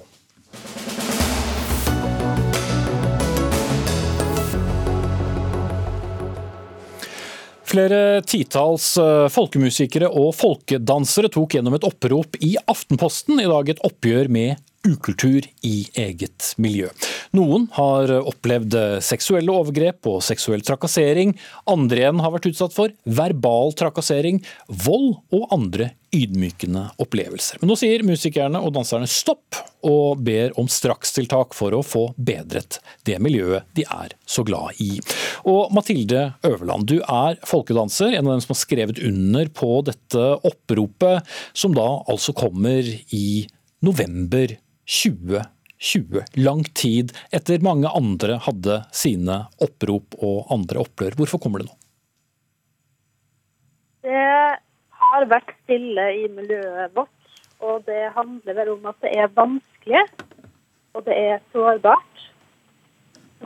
Flere 7.75 8.23
titalls 8.23 8.93
eh, 9.03 9.25
folkemusikere 9.35 10.07
og 10.07 10.29
folkedansere 10.39 11.27
tok 11.33 11.57
gjennom 11.57 11.75
et 11.75 11.87
opprop 11.89 12.37
i 12.39 12.53
Aftenposten 12.71 13.41
i 13.43 13.49
dag 13.51 13.73
et 13.73 13.83
oppgjør 13.83 14.31
med 14.31 14.61
ukultur 14.85 15.47
i 15.65 15.75
eget 15.99 16.53
miljø. 16.61 16.91
Noen 17.35 17.67
har 17.77 18.13
opplevd 18.21 18.77
seksuelle 19.05 19.53
overgrep 19.53 20.07
og 20.11 20.23
seksuell 20.25 20.65
trakassering. 20.65 21.35
Andre 21.71 22.05
igjen 22.05 22.23
har 22.23 22.35
vært 22.35 22.49
utsatt 22.53 22.77
for 22.77 22.95
verbal 23.05 23.75
trakassering, 23.79 24.43
vold 24.85 25.15
og 25.35 25.49
andre 25.55 25.93
ydmykende 26.15 26.85
opplevelser. 27.03 27.59
Men 27.61 27.73
nå 27.73 27.77
sier 27.79 28.05
musikerne 28.07 28.61
og 28.63 28.75
danserne 28.77 29.09
stopp, 29.11 29.59
og 29.85 30.23
ber 30.25 30.55
om 30.61 30.69
strakstiltak 30.71 31.53
for 31.57 31.75
å 31.77 31.83
få 31.85 32.07
bedret 32.17 32.79
det 33.05 33.19
miljøet 33.21 33.67
de 33.77 33.85
er 33.85 34.15
så 34.25 34.45
glad 34.47 34.79
i. 34.81 34.97
Og 35.51 35.75
Mathilde 35.77 36.31
Øverland, 36.47 36.87
du 36.89 37.01
er 37.03 37.37
folkedanser, 37.45 38.15
en 38.15 38.25
av 38.25 38.37
dem 38.37 38.45
som 38.45 38.55
har 38.55 38.63
skrevet 38.63 39.03
under 39.05 39.51
på 39.53 39.75
dette 39.91 40.25
oppropet, 40.47 41.35
som 41.53 41.77
da 41.77 41.89
altså 42.09 42.33
kommer 42.37 42.89
i 43.13 43.27
november 43.85 44.57
2020. 44.87 46.25
Lang 46.41 46.65
tid 46.77 47.13
etter 47.35 47.65
mange 47.65 47.91
andre 47.91 48.39
hadde 48.45 48.83
sine 48.95 49.45
opprop 49.65 50.17
og 50.21 50.53
andre 50.55 50.85
opprør. 50.85 51.17
Hvorfor 51.19 51.43
kommer 51.43 51.63
det 51.63 51.71
nå? 51.71 51.77
Det 54.05 54.25
har 55.01 55.27
vært 55.31 55.55
stille 55.65 56.09
i 56.21 56.29
miljøet 56.29 56.93
vårt. 56.97 57.11
Og 57.65 57.85
det 57.87 58.11
handler 58.13 58.57
vel 58.59 58.75
om 58.75 58.91
at 58.91 58.99
det 59.01 59.13
er 59.17 59.31
vanskelig, 59.33 60.03
og 60.93 61.05
det 61.07 61.15
er 61.17 61.39
sårbart. 61.55 62.25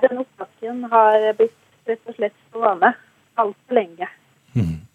Den 0.03 0.23
opptaken 0.25 0.85
har 0.91 1.29
blitt 1.39 1.55
rett 1.87 2.11
og 2.11 2.17
slett 2.17 2.35
stående 2.49 2.91
altfor 3.39 3.79
lenge. 3.79 4.09
Mm. 4.57 4.88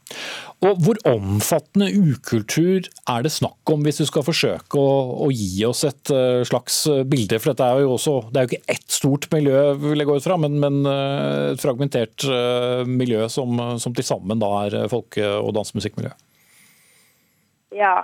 Og 0.64 0.80
Hvor 0.80 1.00
omfattende 1.10 1.90
ukultur 1.92 2.86
er 3.12 3.24
det 3.26 3.34
snakk 3.36 3.72
om, 3.74 3.82
hvis 3.84 4.00
du 4.00 4.06
skal 4.08 4.24
forsøke 4.24 4.80
å, 4.80 4.94
å 5.26 5.28
gi 5.36 5.66
oss 5.68 5.84
et 5.88 6.12
uh, 6.16 6.40
slags 6.48 6.78
bilde? 7.10 7.40
For 7.42 7.52
dette 7.52 7.68
er 7.68 7.84
jo 7.84 7.96
også, 7.98 8.14
Det 8.32 8.40
er 8.40 8.46
jo 8.46 8.52
ikke 8.54 8.76
ett 8.78 8.96
stort 8.96 9.28
miljø, 9.34 9.64
vil 9.82 10.00
jeg 10.00 10.08
gå 10.08 10.16
ut 10.16 10.28
fra, 10.28 10.38
men, 10.40 10.56
men 10.64 10.80
uh, 10.88 11.52
et 11.52 11.64
fragmentert 11.64 12.28
miljø 12.88 13.28
som, 13.32 13.60
som 13.82 13.96
til 13.96 14.08
sammen 14.08 14.40
da 14.40 14.54
er 14.64 14.88
folke- 14.92 15.34
og 15.42 15.52
dansemusikkmiljø. 15.58 16.14
Ja. 17.76 17.96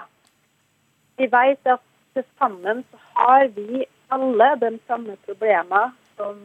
Vi 1.19 1.27
vet 1.31 1.67
at 1.67 1.83
til 2.13 2.25
sammen 2.39 2.83
har 3.15 3.47
vi 3.55 3.85
alle 4.11 4.49
de 4.59 4.71
samme 4.87 5.15
problemene 5.27 5.91
som 6.17 6.39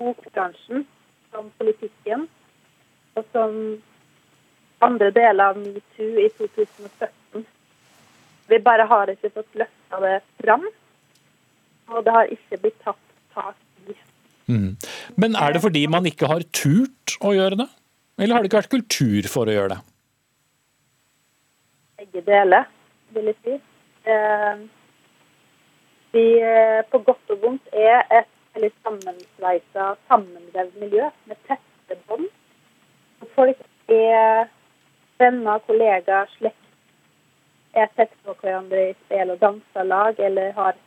bokbransjen, 0.00 0.84
som 1.32 1.50
politikken 1.60 2.26
og 3.16 3.24
som 3.32 3.54
andre 4.84 5.10
deler 5.14 5.52
av 5.52 5.58
metoo 5.60 6.20
i 6.20 6.28
2017. 6.38 7.44
Vi 8.50 8.58
bare 8.64 8.86
har 8.90 9.12
ikke 9.12 9.32
fått 9.34 9.58
løfta 9.60 10.00
det 10.04 10.16
fram, 10.42 10.64
og 11.90 12.04
det 12.06 12.14
har 12.16 12.32
ikke 12.34 12.58
blitt 12.64 12.80
tatt 12.84 13.04
tak 13.34 13.56
i. 13.86 13.96
Mm. 14.50 14.72
Men 15.20 15.38
er 15.38 15.54
det 15.54 15.62
fordi 15.62 15.84
man 15.90 16.08
ikke 16.10 16.30
har 16.30 16.46
turt 16.56 17.16
å 17.20 17.34
gjøre 17.36 17.62
det, 17.62 17.68
eller 18.18 18.34
har 18.34 18.42
det 18.42 18.50
ikke 18.50 18.62
vært 18.62 18.74
kultur 18.74 19.30
for 19.30 19.48
å 19.48 19.56
gjøre 19.56 19.76
det? 19.76 19.80
Begge 22.00 22.24
deler, 22.26 22.68
vil 23.14 23.30
jeg 23.30 23.38
si. 23.44 23.56
Eh, 24.10 24.62
vi 26.14 26.24
eh, 26.42 26.80
på 26.90 27.02
godt 27.06 27.34
og 27.34 27.42
vondt 27.44 27.74
er 27.76 28.00
et 28.08 28.30
veldig 28.56 28.70
sammensveisa, 28.82 29.92
sammenvevd 30.08 30.78
miljø 30.82 31.10
med 31.30 31.38
tette 31.46 31.98
bånd. 32.08 32.26
Folk 33.36 33.60
er 33.92 34.48
venner, 35.20 35.62
kollegaer, 35.66 36.30
slekt 36.38 36.56
er 37.78 37.90
tett 37.94 38.12
på 38.24 38.34
hverandre 38.40 38.88
i 38.90 38.94
spill- 39.04 39.30
og 39.34 39.40
danselag, 39.42 40.18
eller 40.18 40.52
har 40.56 40.78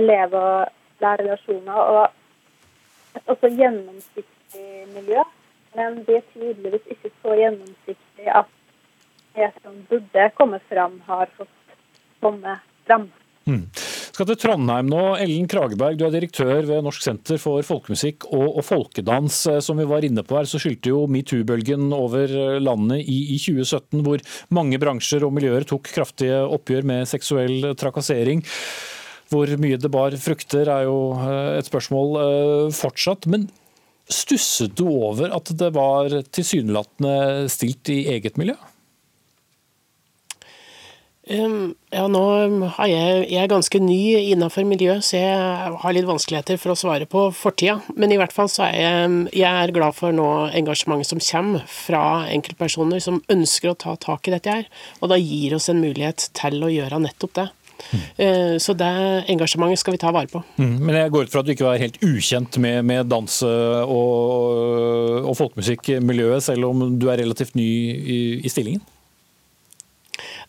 elev- 0.00 0.36
og 0.40 0.68
lærerrelasjoner. 1.04 1.80
Og 1.96 3.16
et 3.16 3.28
også 3.28 3.50
gjennomsiktig 3.58 4.68
miljø. 4.94 5.22
Men 5.74 6.04
det 6.06 6.16
er 6.16 6.28
tydeligvis 6.32 6.86
ikke 6.96 7.10
så 7.22 7.36
gjennomsiktig 7.40 8.28
at 8.40 8.50
det 9.34 9.50
som 9.62 9.80
burde 9.90 10.30
komme 10.38 10.60
fram, 10.68 11.00
har 11.06 11.26
fått 11.36 11.76
komme 12.22 12.58
fram. 12.86 13.10
Mm 13.46 13.83
skal 14.14 14.28
til 14.28 14.38
Trondheim 14.38 14.86
nå. 14.90 15.02
Ellen 15.18 15.48
Krageberg, 15.50 15.96
du 15.98 16.04
er 16.06 16.14
direktør 16.14 16.62
ved 16.68 16.84
Norsk 16.86 17.02
senter 17.02 17.40
for 17.42 17.64
folkemusikk 17.66 18.28
og, 18.28 18.60
og 18.60 18.62
folkedans. 18.66 19.40
Eh, 19.50 19.60
som 19.64 19.80
vi 19.80 19.86
var 19.90 20.06
inne 20.06 20.22
på 20.26 20.38
her, 20.38 20.46
så 20.46 20.60
skyldte 20.62 20.92
jo 20.92 21.04
metoo-bølgen 21.10 21.88
over 21.96 22.30
eh, 22.30 22.60
landet 22.62 23.02
i, 23.02 23.18
i, 23.34 23.38
2017, 23.42 24.04
hvor 24.06 24.22
mange 24.54 24.78
bransjer 24.82 25.26
og 25.26 25.34
miljøer 25.34 25.66
tok 25.66 25.90
kraftige 25.96 26.44
oppgjør 26.46 26.86
med 26.92 27.10
seksuell 27.10 27.72
trakassering. 27.80 28.44
Hvor 29.32 29.50
mye 29.58 29.80
det 29.80 29.90
bar 29.90 30.14
frukter, 30.20 30.70
er 30.70 30.86
jo 30.86 30.98
eh, 31.18 31.58
et 31.58 31.70
spørsmål 31.70 32.70
fortsatt. 32.76 33.26
Men 33.34 33.48
stusset 34.06 34.76
du 34.78 34.86
over 34.92 35.34
at 35.34 35.50
det 35.58 35.72
var 35.74 36.20
tilsynelatende 36.30 37.50
stilt 37.50 37.90
i 37.90 38.04
eget 38.14 38.38
miljø? 38.38 38.54
Ja, 41.24 42.04
nå 42.10 42.22
er 42.36 42.88
jeg, 42.90 43.20
jeg 43.32 43.40
er 43.40 43.48
ganske 43.48 43.80
ny 43.80 43.98
innenfor 44.34 44.66
miljøet, 44.68 45.06
så 45.06 45.16
jeg 45.16 45.72
har 45.80 45.96
litt 45.96 46.08
vanskeligheter 46.08 46.58
for 46.60 46.74
å 46.74 46.76
svare 46.76 47.08
på 47.08 47.30
fortida. 47.32 47.78
Men 47.96 48.12
i 48.12 48.18
hvert 48.20 48.34
fall 48.34 48.50
så 48.52 48.66
er 48.66 48.76
jeg, 48.76 49.16
jeg 49.40 49.48
er 49.48 49.72
glad 49.72 49.96
for 49.96 50.12
nå 50.12 50.28
engasjementet 50.52 51.14
som 51.14 51.24
kommer 51.24 51.64
fra 51.70 52.04
enkeltpersoner 52.28 53.00
som 53.00 53.22
ønsker 53.32 53.72
å 53.72 53.78
ta 53.86 53.96
tak 54.00 54.28
i 54.28 54.36
dette 54.36 54.52
her. 54.52 54.68
Og 55.00 55.14
da 55.14 55.20
gir 55.20 55.56
oss 55.56 55.70
en 55.72 55.80
mulighet 55.80 56.28
til 56.36 56.60
å 56.60 56.72
gjøre 56.72 57.00
nettopp 57.06 57.38
det. 57.40 57.48
Mm. 57.90 58.58
Så 58.62 58.76
det 58.78 58.92
engasjementet 59.32 59.80
skal 59.80 59.96
vi 59.96 60.00
ta 60.04 60.12
vare 60.14 60.30
på. 60.30 60.44
Mm, 60.60 60.76
men 60.78 60.98
jeg 60.98 61.12
går 61.14 61.26
ut 61.26 61.32
fra 61.32 61.42
at 61.42 61.48
du 61.48 61.54
ikke 61.54 61.66
var 61.66 61.80
helt 61.80 61.96
ukjent 62.04 62.60
med, 62.62 62.84
med 62.86 63.08
dans 63.10 63.40
og, 63.48 65.24
og 65.24 65.36
folkemusikkmiljøet, 65.40 66.44
selv 66.52 66.68
om 66.68 66.90
du 67.00 67.08
er 67.08 67.24
relativt 67.24 67.56
ny 67.58 67.70
i, 67.96 68.18
i 68.44 68.52
stillingen? 68.52 68.84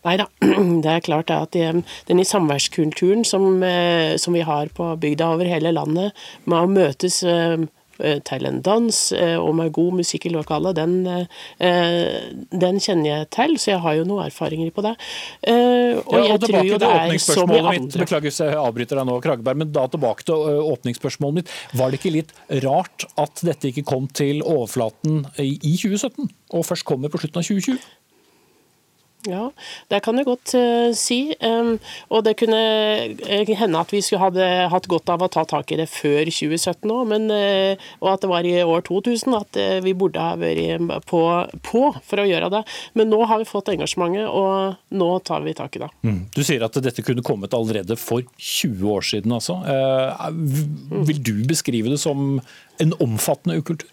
Nei 0.06 0.16
da, 0.20 0.28
det 0.84 0.92
er 0.92 1.06
klart 1.06 1.32
at 1.34 1.56
den 1.56 2.20
i 2.20 2.26
samværskulturen 2.26 3.24
som, 3.24 3.62
eh, 3.62 4.16
som, 4.16 4.34
vi 4.36 4.44
har 4.46 4.68
på 4.74 4.96
bygda 5.00 5.32
over 5.34 5.48
hele 5.48 5.72
landet, 5.74 6.14
med 6.44 6.58
å 6.58 6.70
møtes 6.70 7.22
eh, 7.26 7.56
eh, 7.98 8.18
til 8.28 8.46
en 8.48 8.60
dans 8.64 8.98
og 9.16 9.52
med 9.56 9.72
god 9.74 9.98
musikk 10.00 10.26
i 10.28 10.32
lokalet, 10.34 10.76
den, 10.76 11.26
den, 11.56 12.80
kjenner 12.82 13.08
jeg 13.08 13.28
til, 13.32 13.56
så 13.58 13.70
jeg 13.72 13.82
har 13.86 13.96
jo 13.96 14.06
noen 14.08 14.26
erfaringer 14.26 14.72
på 14.74 14.84
det. 14.84 14.92
Og 15.48 16.18
ja, 16.18 16.36
og 16.36 16.46
er 16.50 17.16
så 17.22 17.46
mye 17.48 17.62
andre 17.72 18.04
Beklager 18.04 18.28
hvis 18.28 18.42
jeg 18.44 18.58
avbryter 18.60 19.00
deg 19.00 19.08
nå, 19.08 19.18
Krageberg, 19.24 19.62
men 19.62 19.72
da 19.74 19.86
tilbake 19.90 20.28
til 20.28 20.60
åpningsspørsmålet 20.74 21.40
mitt. 21.40 21.54
Var 21.78 21.92
det 21.92 22.02
ikke 22.02 22.16
litt 22.18 22.34
rart 22.66 23.08
at 23.16 23.44
dette 23.46 23.72
ikke 23.72 23.86
kom 23.88 24.10
til 24.12 24.44
overflaten 24.44 25.24
i 25.40 25.76
2017, 25.78 26.28
og 26.52 26.68
først 26.68 26.88
kommer 26.88 27.12
på 27.12 27.22
slutten 27.22 27.40
av 27.40 27.48
2020? 27.48 27.94
Ja, 29.26 29.48
det 29.90 30.00
kan 30.04 30.18
jeg 30.18 30.28
godt 30.28 30.52
uh, 30.54 30.90
si. 30.96 31.34
Og 32.10 32.22
det 32.26 32.36
kunne 32.40 32.60
uh, 33.16 33.52
hende 33.58 33.80
at 33.80 33.92
vi 33.94 34.02
skulle 34.04 34.22
hadde 34.22 34.46
hatt 34.72 34.88
godt 34.90 35.10
av 35.12 35.24
å 35.24 35.30
ta 35.32 35.44
tak 35.48 35.72
i 35.74 35.78
det 35.80 35.88
før 35.90 36.30
2017 36.30 36.92
òg, 36.94 37.14
uh, 37.30 37.88
og 38.02 38.10
at 38.12 38.22
det 38.24 38.30
var 38.30 38.46
i 38.48 38.54
år 38.62 38.84
2000 38.86 39.36
at 39.38 39.60
vi 39.84 39.94
burde 39.98 40.22
ha 40.22 40.36
vært 40.38 40.84
på, 41.08 41.22
på, 41.66 41.82
for 42.06 42.22
å 42.22 42.28
gjøre 42.28 42.50
det. 42.54 42.62
Men 42.98 43.10
nå 43.12 43.22
har 43.28 43.42
vi 43.42 43.48
fått 43.48 43.72
engasjementet, 43.74 44.28
og 44.30 44.76
nå 44.96 45.10
tar 45.26 45.44
vi 45.46 45.56
tak 45.56 45.76
i 45.76 45.82
det. 45.82 45.90
Mm. 46.06 46.20
Du 46.34 46.42
sier 46.46 46.62
at 46.66 46.78
dette 46.82 47.04
kunne 47.06 47.24
kommet 47.26 47.54
allerede 47.56 47.98
for 48.00 48.24
20 48.36 48.86
år 48.92 49.06
siden, 49.06 49.34
altså. 49.36 49.58
vil 51.08 51.20
du 51.22 51.34
beskrive 51.48 51.90
det 51.92 52.00
som 52.02 52.38
en 52.82 52.96
omfattende 53.02 53.58
ukultur? 53.60 53.90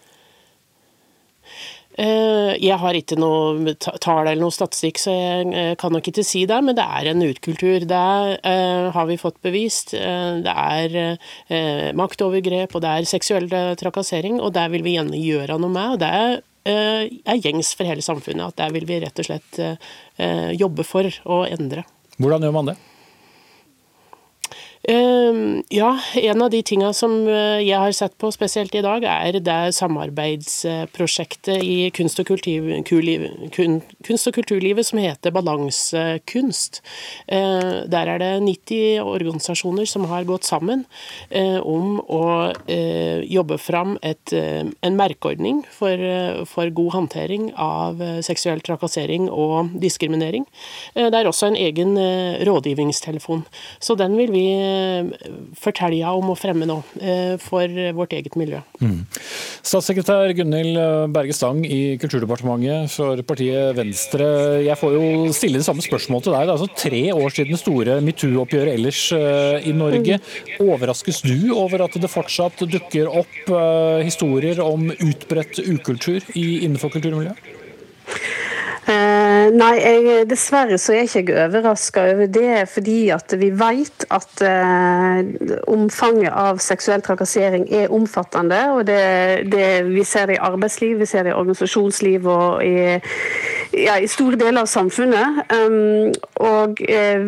Eh, 1.94 2.52
jeg 2.58 2.74
har 2.82 2.96
ikke 2.98 3.16
noe 3.20 3.74
tall 3.78 4.26
eller 4.26 4.42
noe 4.42 4.54
statistikk, 4.54 4.98
så 4.98 5.12
jeg 5.14 5.50
eh, 5.54 5.74
kan 5.78 5.94
nok 5.94 6.08
ikke 6.10 6.24
si 6.26 6.42
det, 6.50 6.58
men 6.66 6.74
det 6.74 6.82
er 6.82 7.10
en 7.12 7.22
utkultur. 7.22 7.86
Det 7.86 8.00
uh, 8.42 8.88
har 8.94 9.06
vi 9.06 9.18
fått 9.20 9.38
bevist. 9.44 9.94
Det 9.94 10.54
er 10.54 11.92
maktovergrep, 11.96 12.74
og 12.74 12.82
det 12.82 12.90
er 12.90 13.08
seksuell 13.08 13.46
trakassering, 13.78 14.40
og 14.42 14.54
det 14.56 14.66
vil 14.72 14.84
vi 14.86 14.96
gjerne 14.96 15.20
gjøre 15.20 15.58
noe 15.60 15.72
med. 15.72 15.94
og 15.94 16.02
det 16.02 16.10
er 16.24 16.42
er 16.64 17.40
gjengs 17.44 17.74
for 17.76 17.84
hele 17.84 18.00
samfunnet. 18.00 18.54
At 18.54 18.62
der 18.62 18.72
vil 18.72 18.86
vi 18.88 18.96
rett 19.02 19.20
og 19.20 19.26
slett 19.26 19.58
jobbe 20.56 20.86
for 20.88 21.04
å 21.28 21.42
endre. 21.44 21.84
Hvordan 22.16 22.46
gjør 22.46 22.54
man 22.56 22.70
det? 22.70 22.78
Ehm, 24.88 25.62
ja, 25.68 25.98
en 26.14 26.42
av 26.42 26.50
de 26.52 26.60
tingene 26.62 26.92
som 26.92 27.12
eh, 27.24 27.62
jeg 27.64 27.80
har 27.80 27.92
sett 27.96 28.18
på 28.20 28.28
spesielt 28.34 28.74
i 28.76 28.82
dag, 28.84 29.04
er 29.08 29.38
det 29.40 29.72
samarbeidsprosjektet 29.78 31.64
i 31.64 31.88
kunst 31.96 32.20
og, 32.20 32.28
kunst 32.28 34.28
og 34.28 34.36
kulturlivet 34.36 34.84
som 34.84 35.00
heter 35.00 35.32
Balansekunst. 35.32 36.82
Eh, 37.24 37.88
der 37.88 38.10
er 38.12 38.20
det 38.20 38.32
90 38.44 39.00
organisasjoner 39.00 39.88
som 39.88 40.04
har 40.10 40.26
gått 40.28 40.44
sammen 40.44 40.84
eh, 41.30 41.56
om 41.64 42.02
å 42.04 42.52
jobbe 42.64 43.56
fram 43.60 43.94
et, 44.04 44.32
en 44.34 44.96
merkeordning 44.98 45.62
for, 45.72 46.00
for 46.48 46.70
god 46.76 46.90
håndtering 46.94 47.46
av 47.60 48.00
seksuell 48.24 48.60
trakassering 48.64 49.28
og 49.32 49.72
diskriminering. 49.80 50.44
Det 50.94 51.14
er 51.14 51.28
også 51.28 51.50
en 51.50 51.58
egen 51.58 51.96
rådgivningstelefon. 52.46 53.44
Så 53.82 53.96
den 53.98 54.16
vil 54.18 54.32
vi 54.34 54.46
fortelle 55.58 56.12
om 56.14 56.32
å 56.32 56.36
fremme 56.38 56.68
nå, 56.68 56.78
eh, 57.00 57.34
for 57.42 57.68
vårt 57.96 58.14
eget 58.16 58.36
miljø. 58.40 58.60
Mm. 58.82 59.04
Statssekretær 59.64 60.32
Gunhild 60.36 60.78
Berge 61.14 61.34
Stang 61.36 61.62
i 61.64 61.96
Kulturdepartementet 62.00 62.92
for 62.92 63.20
partiet 63.26 63.74
Venstre. 63.78 64.28
Jeg 64.66 64.78
får 64.80 64.96
jo 64.96 65.32
stille 65.36 65.60
det 65.60 65.66
samme 65.66 65.84
spørsmålet 65.84 66.28
til 66.28 66.36
deg. 66.36 66.44
Det 66.44 66.52
er 66.52 66.56
altså 66.58 66.70
tre 66.84 67.02
år 67.14 67.34
siden 67.34 67.54
det 67.54 67.62
store 67.62 67.98
metoo-oppgjøret 68.04 68.76
ellers 68.76 69.02
eh, 69.16 69.68
i 69.70 69.74
Norge. 69.76 70.18
Mm. 70.20 70.68
Overraskes 70.68 71.22
du 71.24 71.54
over 71.56 71.86
at 71.86 71.98
det 72.00 72.12
fortsatt 72.12 72.64
dukker 72.70 73.10
opp 73.10 73.50
eh, 73.50 74.04
historier 74.06 74.60
om 74.64 74.90
utbredt 74.92 75.62
ukultur 75.64 76.24
innenfor 76.34 76.92
kulturmiljøet? 76.94 77.52
Uh, 78.84 79.48
nei, 79.56 79.74
jeg, 79.80 80.24
dessverre 80.28 80.76
så 80.80 80.92
er 80.92 81.04
jeg 81.04 81.24
ikke 81.24 81.38
overraska 81.46 82.02
over 82.12 82.28
det, 82.28 82.66
fordi 82.68 82.98
at 83.14 83.32
vi 83.40 83.48
vet 83.56 84.04
at 84.12 84.42
eh, 84.44 85.20
omfanget 85.70 86.32
av 86.34 86.60
seksuell 86.62 87.02
trakassering 87.04 87.66
er 87.72 87.92
omfattende. 87.94 88.60
og 88.74 88.86
det, 88.86 89.50
det, 89.52 89.84
Vi 89.88 90.04
ser 90.04 90.26
det 90.26 90.36
i 90.36 90.42
arbeidsliv, 90.42 90.98
vi 90.98 91.06
ser 91.06 91.24
det 91.24 91.32
i 91.32 91.38
organisasjonsliv 91.38 92.26
og 92.28 92.64
i, 92.64 92.98
ja, 93.84 93.96
i 93.98 94.10
store 94.10 94.36
deler 94.40 94.64
av 94.64 94.70
samfunnet. 94.70 95.40
Um, 95.54 96.12
og 96.44 96.80
eh, 96.84 97.22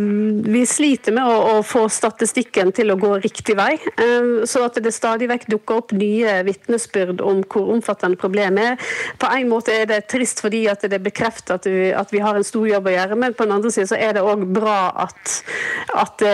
vi 0.47 0.65
sliter 0.69 1.15
med 1.17 1.25
å, 1.25 1.57
å, 1.57 1.63
få 1.67 1.87
statistikken 1.93 2.73
til 2.77 2.93
å 2.93 2.99
gå 3.01 3.15
riktig 3.25 3.57
vei. 3.59 3.75
Um, 3.97 4.45
så 4.49 4.67
at 4.69 4.79
det 4.83 4.95
stadig 4.95 5.31
vekk 5.33 5.49
dukker 5.57 5.83
opp 5.83 5.97
nye 5.97 6.41
vitnesbyrd 6.47 7.25
om 7.25 7.43
hvor 7.47 7.73
omfattende 7.75 8.21
problemet 8.21 8.75
er. 8.75 8.95
På 9.21 9.31
en 9.33 9.51
måte 9.51 9.75
er 9.75 9.89
det 9.91 10.05
trist 10.13 10.43
fordi 10.45 10.67
at 10.71 10.85
det 10.87 11.01
bekrefter 11.03 11.46
at, 11.55 11.67
vi, 11.69 11.91
at 11.95 12.13
vi 12.13 12.21
har 12.23 12.39
en 12.39 12.47
stor 12.47 12.67
jobb 12.69 12.89
å 12.89 12.95
gjøre, 12.95 13.19
men 13.19 13.35
på 13.37 13.47
den 13.47 13.55
andre 13.57 13.73
siden 13.75 13.91
så 13.91 13.99
er 14.01 14.17
det 14.17 14.25
òg 14.27 14.45
bra 14.57 14.79
at, 15.07 15.33
at, 15.95 16.25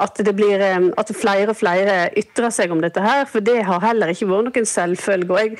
at, 0.00 0.20
det 0.26 0.34
blir, 0.36 0.62
at 0.98 1.12
flere 1.16 1.52
og 1.52 1.58
flere 1.58 1.96
ytrer 2.18 2.52
seg 2.54 2.72
om 2.74 2.82
dette 2.82 3.02
her. 3.04 3.26
For 3.30 3.44
det 3.44 3.60
har 3.68 3.82
heller 3.84 4.12
ikke 4.12 4.28
vært 4.30 4.50
noen 4.50 4.68
selvfølge. 4.68 5.30
Og 5.30 5.40
jeg, 5.40 5.58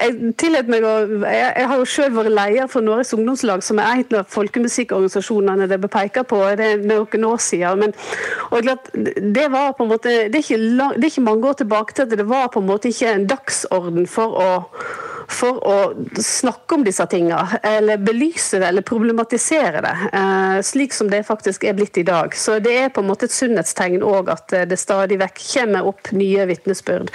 jeg, 0.00 0.64
meg 0.70 0.86
å, 0.86 0.94
jeg, 1.24 1.50
jeg 1.62 1.70
har 1.72 1.82
jo 1.82 1.88
selv 1.96 2.20
vært 2.20 2.34
leder 2.34 2.70
for 2.72 2.86
Norges 2.86 3.14
ungdomslag, 3.16 3.64
som 3.66 3.80
er 3.82 4.02
en 4.02 4.20
av 4.20 4.30
folkemusikkorganisasjonene 4.32 5.68
det 5.70 5.80
ble 5.82 5.92
pekt 5.92 6.22
på. 6.30 6.42
Det 6.58 6.70
er 6.74 6.86
noen 6.86 7.28
år 7.30 7.42
siden. 7.42 7.84
Men, 7.84 7.96
og 8.50 8.66
det 9.36 9.48
var 9.52 9.74
på 9.76 9.86
en 9.86 9.92
måte, 9.92 10.14
det 10.32 10.40
er, 10.40 10.44
ikke, 10.44 10.62
det 10.96 11.04
er 11.04 11.10
ikke 11.10 11.26
mange 11.26 11.50
år 11.50 11.60
tilbake 11.62 11.96
til 11.96 12.06
at 12.06 12.16
det 12.16 12.28
var 12.28 12.48
på 12.52 12.62
en 12.62 12.70
måte 12.70 12.92
ikke 12.92 13.12
en 13.12 13.28
dagsorden 13.30 14.08
for 14.10 14.40
å 14.40 14.50
for 15.28 15.58
å 15.66 15.76
snakke 16.22 16.74
om 16.74 16.84
disse 16.86 17.06
tingene, 17.10 17.58
eller 17.62 18.00
belyse 18.02 18.60
det 18.60 18.68
eller 18.68 18.84
problematisere 18.86 19.82
det, 19.84 19.94
eh, 20.12 20.60
slik 20.62 20.94
som 20.94 21.10
det 21.10 21.22
faktisk 21.26 21.64
er 21.64 21.76
blitt 21.78 21.98
i 21.98 22.06
dag. 22.06 22.34
Så 22.34 22.58
det 22.62 22.74
er 22.76 22.88
på 22.94 23.02
en 23.02 23.10
måte 23.10 23.26
et 23.26 23.34
sunnhetstegn 23.34 24.04
òg 24.06 24.30
at 24.32 24.52
eh, 24.52 24.66
det 24.68 24.78
stadig 24.80 25.18
vekk 25.22 25.42
kommer 25.52 25.90
opp 25.90 26.12
nye 26.16 26.46
vitnesbyrd 26.46 27.10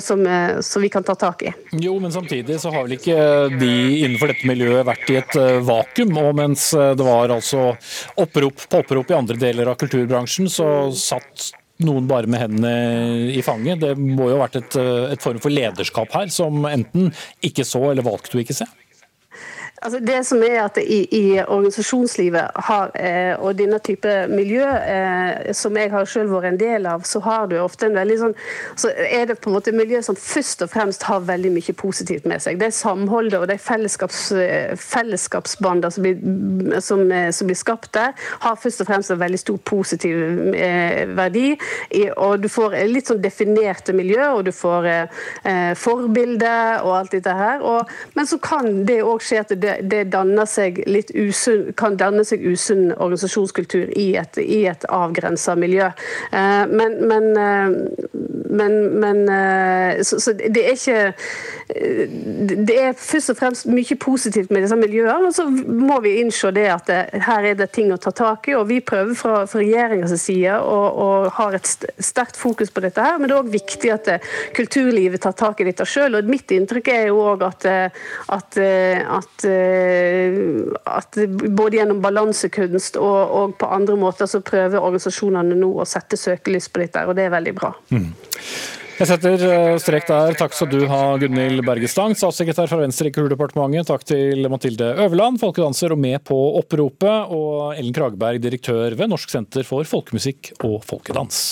som, 0.00 0.24
eh, 0.26 0.60
som, 0.60 0.82
vi 0.82 0.88
kan 0.88 1.04
ta 1.04 1.14
tak 1.14 1.42
i. 1.42 1.54
Jo, 1.72 1.98
men 2.00 2.12
samtidig 2.12 2.60
så 2.60 2.72
har 2.72 2.86
vel 2.86 2.96
ikke 2.96 3.20
de 3.60 3.72
innenfor 4.00 4.32
dette 4.32 4.48
miljøet 4.48 4.86
vært 4.88 5.12
i 5.12 5.20
et 5.20 5.38
vakuum. 5.66 6.16
Og 6.20 6.34
mens 6.38 6.70
det 6.72 7.04
var 7.04 7.32
altså 7.34 7.74
opprop 8.20 8.66
på 8.70 8.84
opprop 8.84 9.12
i 9.12 9.18
andre 9.18 9.36
deler 9.40 9.70
av 9.70 9.78
kulturbransjen, 9.80 10.48
så 10.50 10.68
satt 10.96 11.50
noen 11.86 12.08
bare 12.10 12.30
med 12.30 12.42
hendene 12.44 13.30
i 13.32 13.42
fanget. 13.44 13.82
Det 13.82 13.94
må 13.98 14.30
jo 14.30 14.38
ha 14.38 14.44
vært 14.46 14.60
et, 14.60 14.78
et 15.14 15.24
form 15.24 15.40
for 15.42 15.54
lederskap 15.54 16.12
her, 16.16 16.30
som 16.32 16.64
enten 16.68 17.10
ikke 17.46 17.66
så 17.66 17.90
eller 17.90 18.06
valgte 18.06 18.38
å 18.38 18.44
ikke 18.44 18.56
se? 18.62 18.68
Altså 19.80 19.98
det 20.04 20.18
som 20.28 20.42
er 20.44 20.58
at 20.60 20.76
I, 20.82 20.98
i 21.16 21.40
organisasjonslivet 21.40 22.58
har, 22.68 22.90
eh, 23.00 23.32
og 23.40 23.56
denne 23.56 23.78
type 23.80 24.10
miljø, 24.28 24.64
eh, 24.64 25.52
som 25.56 25.76
jeg 25.76 25.88
har 25.90 26.04
selv 26.04 26.34
vært 26.34 26.50
en 26.50 26.58
del 26.60 26.88
av, 26.90 27.06
så 27.08 27.22
har 27.24 27.46
du 27.48 27.56
ofte 27.56 27.88
en 27.88 27.96
veldig 27.96 28.18
sånn 28.20 28.34
så 28.76 28.90
er 28.92 29.30
det 29.30 29.38
på 29.40 29.48
en 29.48 29.56
måte 29.56 29.72
miljø 29.72 30.02
som 30.04 30.18
først 30.20 30.66
og 30.66 30.72
fremst 30.74 31.06
har 31.08 31.24
veldig 31.24 31.52
mye 31.54 31.74
positivt 31.80 32.28
med 32.28 32.42
seg. 32.44 32.58
Det 32.60 32.68
er 32.68 32.76
samholdet 32.76 33.38
og 33.38 33.46
de 33.48 33.56
fellesskaps, 33.60 34.20
eh, 34.36 34.74
fellesskapsbander 34.76 35.96
som 35.96 36.04
blir, 36.04 36.80
som, 36.84 37.06
eh, 37.12 37.30
som 37.32 37.48
blir, 37.48 37.56
skapt 37.60 37.92
der, 37.96 38.12
har 38.44 38.60
først 38.60 38.84
og 38.84 38.90
fremst 38.92 39.10
en 39.10 39.20
veldig 39.20 39.40
stor 39.40 39.58
positiv 39.64 40.54
eh, 40.54 41.06
verdi. 41.16 41.56
I, 41.96 42.04
og 42.16 42.40
Du 42.40 42.48
får 42.52 42.76
litt 42.88 43.08
sånn 43.08 43.20
definerte 43.24 43.96
miljø, 43.96 44.28
og 44.36 44.44
du 44.44 44.52
får 44.52 44.92
eh, 44.92 45.72
forbilder 45.76 46.84
og 46.84 46.94
alt 47.00 47.16
dette 47.16 47.34
her. 47.40 47.64
Og, 47.64 47.88
men 48.14 48.28
så 48.28 48.40
kan 48.44 48.84
det 48.84 49.00
òg 49.04 49.24
skje 49.24 49.40
at 49.40 49.56
det 49.60 49.69
det, 49.82 50.04
danner 50.12 50.48
seg 50.48 50.80
usunn, 51.14 51.70
kan 51.78 51.96
danne 52.00 52.24
seg 52.26 52.42
usunn 52.46 52.90
organisasjonskultur 52.96 53.90
i 53.98 54.14
et, 54.20 54.38
i 54.40 54.64
et 54.70 54.84
avgrensa 54.90 55.56
miljø. 55.58 55.90
Eh, 56.32 56.64
men, 56.70 56.96
men, 57.10 57.28
eh, 57.36 57.70
men, 58.50 58.76
men 59.02 59.22
eh, 59.28 60.02
så, 60.06 60.20
så, 60.20 60.34
det 60.34 60.64
er 60.64 60.74
ikke 60.74 61.00
Det 61.70 62.76
er 62.82 62.96
først 62.98 63.30
og 63.30 63.36
fremst 63.38 63.68
mye 63.70 63.96
positivt 64.00 64.50
med 64.50 64.64
disse 64.64 64.76
miljøene. 64.78 65.28
Og 65.28 65.34
så 65.36 65.46
må 65.50 66.00
vi 66.04 66.16
innse 66.22 66.50
det 66.54 66.66
at 66.72 66.88
det, 66.90 67.22
her 67.26 67.46
er 67.52 67.58
det 67.58 67.70
ting 67.76 67.92
å 67.94 68.00
ta 68.00 68.10
tak 68.16 68.48
i. 68.50 68.56
Og 68.58 68.66
vi 68.70 68.80
prøver 68.82 69.14
fra, 69.18 69.44
fra 69.50 69.62
regjeringens 69.62 70.16
side 70.18 70.56
og, 70.58 70.98
og 71.04 71.28
har 71.38 71.54
et 71.56 71.70
sterkt 72.02 72.38
fokus 72.40 72.72
på 72.74 72.82
dette 72.84 73.04
her. 73.04 73.20
Men 73.20 73.30
det 73.30 73.36
er 73.36 73.44
òg 73.44 73.52
viktig 73.54 73.94
at 73.94 74.10
kulturlivet 74.56 75.22
tar 75.22 75.36
tak 75.38 75.62
i 75.62 75.68
dette 75.70 75.86
sjøl. 75.86 76.18
Mitt 76.26 76.50
inntrykk 76.54 76.90
er 76.90 77.06
jo 77.12 77.22
òg 77.30 77.46
at, 77.46 77.68
at, 78.34 78.60
at 79.20 79.46
at 80.90 81.20
både 81.46 81.78
gjennom 81.78 82.02
balansekunst 82.02 82.98
og, 83.00 83.20
og, 83.36 83.54
på 83.60 83.70
andre 83.70 83.96
måter 84.00 84.30
så 84.30 84.42
prøver 84.44 84.80
organisasjonene 84.80 85.58
nå 85.58 85.70
å 85.80 85.88
sette 85.88 86.18
søkelys 86.20 86.70
på 86.70 86.84
dette, 86.84 87.06
og 87.06 87.16
det 87.18 87.28
er 87.28 87.34
veldig 87.34 87.56
bra. 87.56 87.72
Mm. 87.94 88.12
Jeg 89.00 89.08
setter 89.08 89.42
eh, 89.46 89.74
strek 89.80 90.04
der. 90.10 90.34
Takk 90.36 90.52
skal 90.52 90.68
du 90.68 90.82
ha, 90.90 91.00
Gunhild 91.22 91.62
Bergestang, 91.64 92.12
statssekretær 92.18 92.68
fra 92.68 92.82
Venstre 92.82 93.08
i 93.08 93.14
Kulturdepartementet. 93.16 93.88
Takk 93.88 94.04
til 94.04 94.44
Mathilde 94.52 94.90
Øverland, 95.06 95.40
folkedanser 95.40 95.96
og 95.96 96.02
med 96.02 96.20
på 96.28 96.36
oppropet, 96.60 97.32
og 97.32 97.78
Ellen 97.78 97.96
Kragberg, 97.96 98.42
direktør 98.44 98.98
ved 99.00 99.14
Norsk 99.14 99.32
senter 99.32 99.64
for 99.64 99.88
folkemusikk 99.88 100.52
og 100.68 100.82
folkedans. 100.84 101.46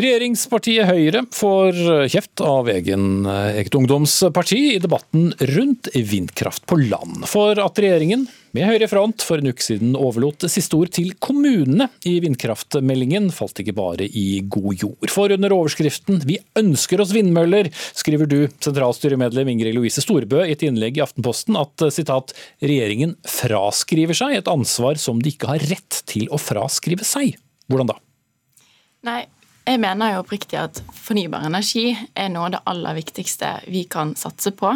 Regjeringspartiet 0.00 0.88
Høyre 0.88 1.20
får 1.34 1.76
kjeft 2.08 2.40
av 2.40 2.70
egen, 2.72 3.26
eget 3.28 3.74
ungdomsparti 3.76 4.60
i 4.70 4.78
debatten 4.80 5.34
rundt 5.50 5.90
vindkraft 5.92 6.62
på 6.70 6.78
land. 6.86 7.26
For 7.28 7.58
at 7.60 7.80
regjeringen 7.82 8.22
med 8.56 8.64
Høyre 8.64 8.86
front 8.88 9.20
for 9.26 9.42
en 9.42 9.50
uke 9.52 9.60
siden 9.60 9.92
overlot 9.98 10.46
siste 10.48 10.78
ord 10.78 10.88
til 10.96 11.10
kommunene 11.20 11.90
i 12.08 12.14
vindkraftmeldingen, 12.24 13.28
falt 13.34 13.60
ikke 13.60 13.74
bare 13.76 14.06
i 14.08 14.40
god 14.40 14.86
jord. 14.86 15.12
For 15.12 15.34
under 15.36 15.52
overskriften 15.52 16.22
'Vi 16.24 16.38
ønsker 16.56 17.02
oss 17.04 17.12
vindmøller', 17.12 17.68
skriver 17.92 18.30
du, 18.30 18.48
sentralstyremedlem 18.56 19.52
Ingrid 19.52 19.76
Louise 19.76 20.00
Storebø, 20.00 20.46
i 20.46 20.54
et 20.56 20.64
innlegg 20.64 20.96
i 20.96 21.04
Aftenposten 21.04 21.60
at 21.60 21.76
citat, 21.92 22.32
'regjeringen 22.62 23.18
fraskriver 23.28 24.16
seg 24.16 24.38
et 24.38 24.48
ansvar 24.48 24.96
som 24.96 25.20
de 25.20 25.28
ikke 25.34 25.52
har 25.52 25.60
rett 25.60 26.00
til 26.06 26.24
å 26.32 26.40
fraskrive 26.40 27.04
seg'. 27.04 27.36
Hvordan 27.68 27.92
da? 27.92 28.00
Nei, 29.04 29.26
jeg 29.70 29.80
mener 29.82 30.14
jo 30.14 30.20
oppriktig 30.22 30.58
at 30.58 30.80
fornybar 30.96 31.44
energi 31.46 31.92
er 32.18 32.30
noe 32.32 32.48
av 32.48 32.54
det 32.54 32.60
aller 32.70 32.96
viktigste 32.96 33.50
vi 33.70 33.84
kan 33.90 34.14
satse 34.18 34.52
på. 34.56 34.72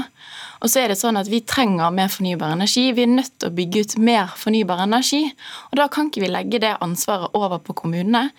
Og 0.62 0.70
så 0.70 0.82
er 0.82 0.92
det 0.92 0.99
sånn 1.01 1.18
at 1.20 1.28
Vi 1.30 1.42
trenger 1.45 1.95
mer 1.95 2.11
fornybar 2.12 2.55
energi. 2.55 2.86
Vi 2.95 3.05
er 3.05 3.11
nødt 3.11 3.32
til 3.38 3.51
å 3.51 3.55
bygge 3.55 3.82
ut 3.84 3.97
mer 3.99 4.34
fornybar 4.38 4.84
energi. 4.86 5.24
og 5.72 5.78
Da 5.80 5.88
kan 5.88 6.09
ikke 6.09 6.24
vi 6.24 6.30
legge 6.30 6.61
det 6.62 6.76
ansvaret 6.80 7.34
over 7.34 7.59
på 7.59 7.74
kommunene. 7.74 8.30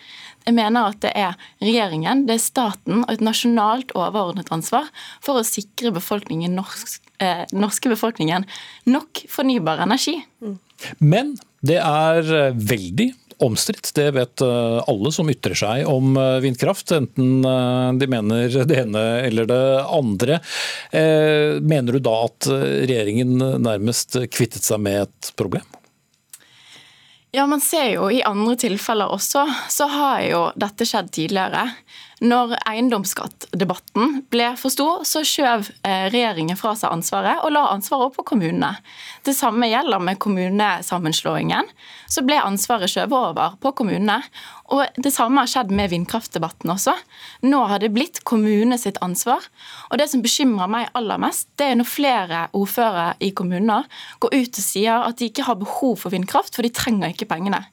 Jeg 0.46 0.54
mener 0.54 0.92
at 0.92 1.00
det 1.02 1.12
er 1.14 1.34
regjeringen, 1.60 2.26
det 2.26 2.36
er 2.36 2.42
staten 2.42 3.02
og 3.02 3.10
et 3.10 3.20
nasjonalt 3.20 3.90
overordnet 3.98 4.52
ansvar 4.54 4.86
for 5.20 5.40
å 5.40 5.46
sikre 5.46 5.90
befolkningen, 5.90 6.54
norsk, 6.54 7.00
eh, 7.18 7.44
norske 7.52 7.90
befolkningen 7.90 8.46
nok 8.86 9.26
fornybar 9.28 9.82
energi. 9.82 10.22
Men 11.00 11.36
det 11.60 11.80
er 11.82 12.54
veldig 12.54 13.12
omstridt. 13.38 13.90
Det 13.94 14.10
vet 14.16 14.40
eh, 14.40 14.78
alle 14.88 15.12
som 15.12 15.30
ytrer 15.30 15.56
seg 15.58 15.86
om 15.90 16.16
eh, 16.16 16.38
vindkraft, 16.44 16.92
enten 16.96 17.44
eh, 17.44 17.92
de 18.00 18.08
mener 18.10 18.58
det 18.68 18.80
ene 18.82 19.04
eller 19.26 19.48
det 19.50 19.62
andre. 19.84 20.40
Mener 20.96 21.96
du 21.96 22.00
da 22.02 22.14
at 22.26 22.48
regjeringen 22.48 23.36
nærmest 23.62 24.16
kvittet 24.32 24.64
seg 24.64 24.80
med 24.82 25.06
et 25.06 25.32
problem? 25.38 25.64
Ja, 27.36 27.44
Man 27.46 27.60
ser 27.60 27.90
jo 27.90 28.08
i 28.08 28.22
andre 28.24 28.56
tilfeller 28.56 29.12
også, 29.12 29.44
så 29.68 29.88
har 29.92 30.22
jo 30.24 30.42
dette 30.56 30.86
skjedd 30.88 31.10
tidligere. 31.12 31.66
Når 32.24 32.54
eiendomsskattdebatten 32.64 34.22
ble 34.32 34.46
for 34.56 34.72
stor, 34.72 35.02
så 35.04 35.20
skjøv 35.20 35.66
eh, 35.84 36.06
regjeringen 36.08 36.56
fra 36.56 36.72
seg 36.78 36.94
ansvaret 36.94 37.42
og 37.44 37.52
la 37.52 37.66
ansvaret 37.74 38.08
opp 38.08 38.16
på 38.16 38.24
kommunene. 38.30 38.70
Det 39.26 39.34
samme 39.36 39.68
gjelder 39.68 40.00
med 40.00 40.16
kommunesammenslåingen. 40.24 41.68
Så 42.08 42.24
ble 42.24 42.38
ansvaret 42.40 42.88
skjøvet 42.88 43.12
over 43.12 43.58
på 43.60 43.74
kommunene. 43.76 44.22
Og 44.72 44.88
Det 44.96 45.12
samme 45.12 45.44
har 45.44 45.50
skjedd 45.50 45.74
med 45.76 45.92
vindkraftdebatten 45.92 46.72
også. 46.72 46.96
Nå 47.44 47.60
har 47.68 47.84
det 47.84 47.92
blitt 47.92 48.22
kommunene 48.24 48.80
sitt 48.80 48.96
ansvar. 49.04 49.44
Og 49.90 50.00
Det 50.00 50.08
som 50.08 50.24
bekymrer 50.24 50.72
meg 50.72 50.88
aller 50.96 51.20
mest, 51.20 51.50
det 51.60 51.68
er 51.68 51.76
når 51.76 51.92
flere 51.92 52.46
ordførere 52.56 53.12
i 53.20 53.34
kommuner 53.36 53.84
går 54.24 54.40
ut 54.40 54.56
og 54.56 54.64
sier 54.64 55.04
at 55.04 55.20
de 55.20 55.28
ikke 55.28 55.44
har 55.50 55.60
behov 55.60 56.00
for 56.00 56.16
vindkraft, 56.16 56.56
for 56.56 56.64
de 56.64 56.72
trenger 56.72 57.12
ikke 57.12 57.28
pengene. 57.28 57.66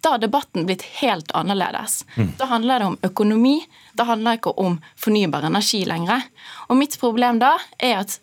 Da 0.00 0.14
har 0.14 0.22
debatten 0.22 0.66
blitt 0.68 0.84
helt 1.00 1.32
annerledes. 1.34 2.04
Mm. 2.16 2.32
Da 2.38 2.48
handler 2.52 2.78
det 2.78 2.90
om 2.92 2.98
økonomi, 3.02 3.56
da 3.98 4.06
handler 4.08 4.36
det 4.36 4.42
ikke 4.42 4.56
om 4.62 4.78
fornybar 4.96 5.48
energi 5.48 5.82
lenger. 5.88 6.28
Og 6.68 6.78
mitt 6.78 6.98
problem 7.00 7.40
da 7.42 7.56
er 7.82 8.02
at 8.04 8.18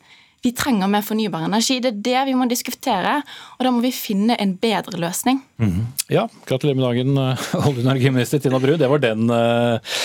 vi 0.45 0.51
trenger 0.53 0.87
mer 0.87 1.01
fornybar 1.01 1.47
energi. 1.47 1.79
Det 1.81 1.89
er 1.89 2.01
det 2.05 2.19
vi 2.27 2.35
må 2.37 2.45
diskutere, 2.45 3.15
og 3.57 3.65
da 3.65 3.71
må 3.73 3.81
vi 3.81 3.89
finne 3.95 4.35
en 4.41 4.53
bedre 4.61 4.99
løsning. 5.01 5.39
Mm. 5.57 5.79
Ja, 6.13 6.27
gratulerer 6.45 6.77
med 6.77 6.85
dagen, 6.85 7.17
eh, 7.17 7.45
olje- 7.65 7.81
og 7.81 7.87
energiminister 7.87 8.43
Tina 8.43 8.59
Bru. 8.61 8.75
Det 8.77 8.89
var 8.91 9.01
den, 9.01 9.25
eh, 9.33 9.95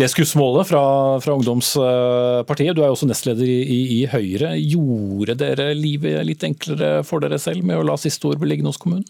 det 0.00 0.10
skussmålet 0.10 0.66
fra, 0.66 0.82
fra, 1.22 1.36
ungdomspartiet. 1.38 2.74
Du 2.74 2.82
er 2.82 2.90
jo 2.90 2.96
også 2.96 3.06
nestleder 3.06 3.46
i, 3.46 3.80
i, 4.00 4.04
Høyre. 4.10 4.56
Gjorde 4.58 5.38
dere 5.38 5.70
livet 5.78 6.26
litt 6.26 6.42
enklere 6.42 6.96
for 7.06 7.22
dere 7.22 7.38
selv 7.38 7.62
med 7.62 7.78
å 7.78 7.86
la 7.86 7.94
siste 8.00 8.26
ord 8.32 8.42
bli 8.42 8.50
liggende 8.50 8.74
hos 8.74 8.82
kommunen? 8.82 9.06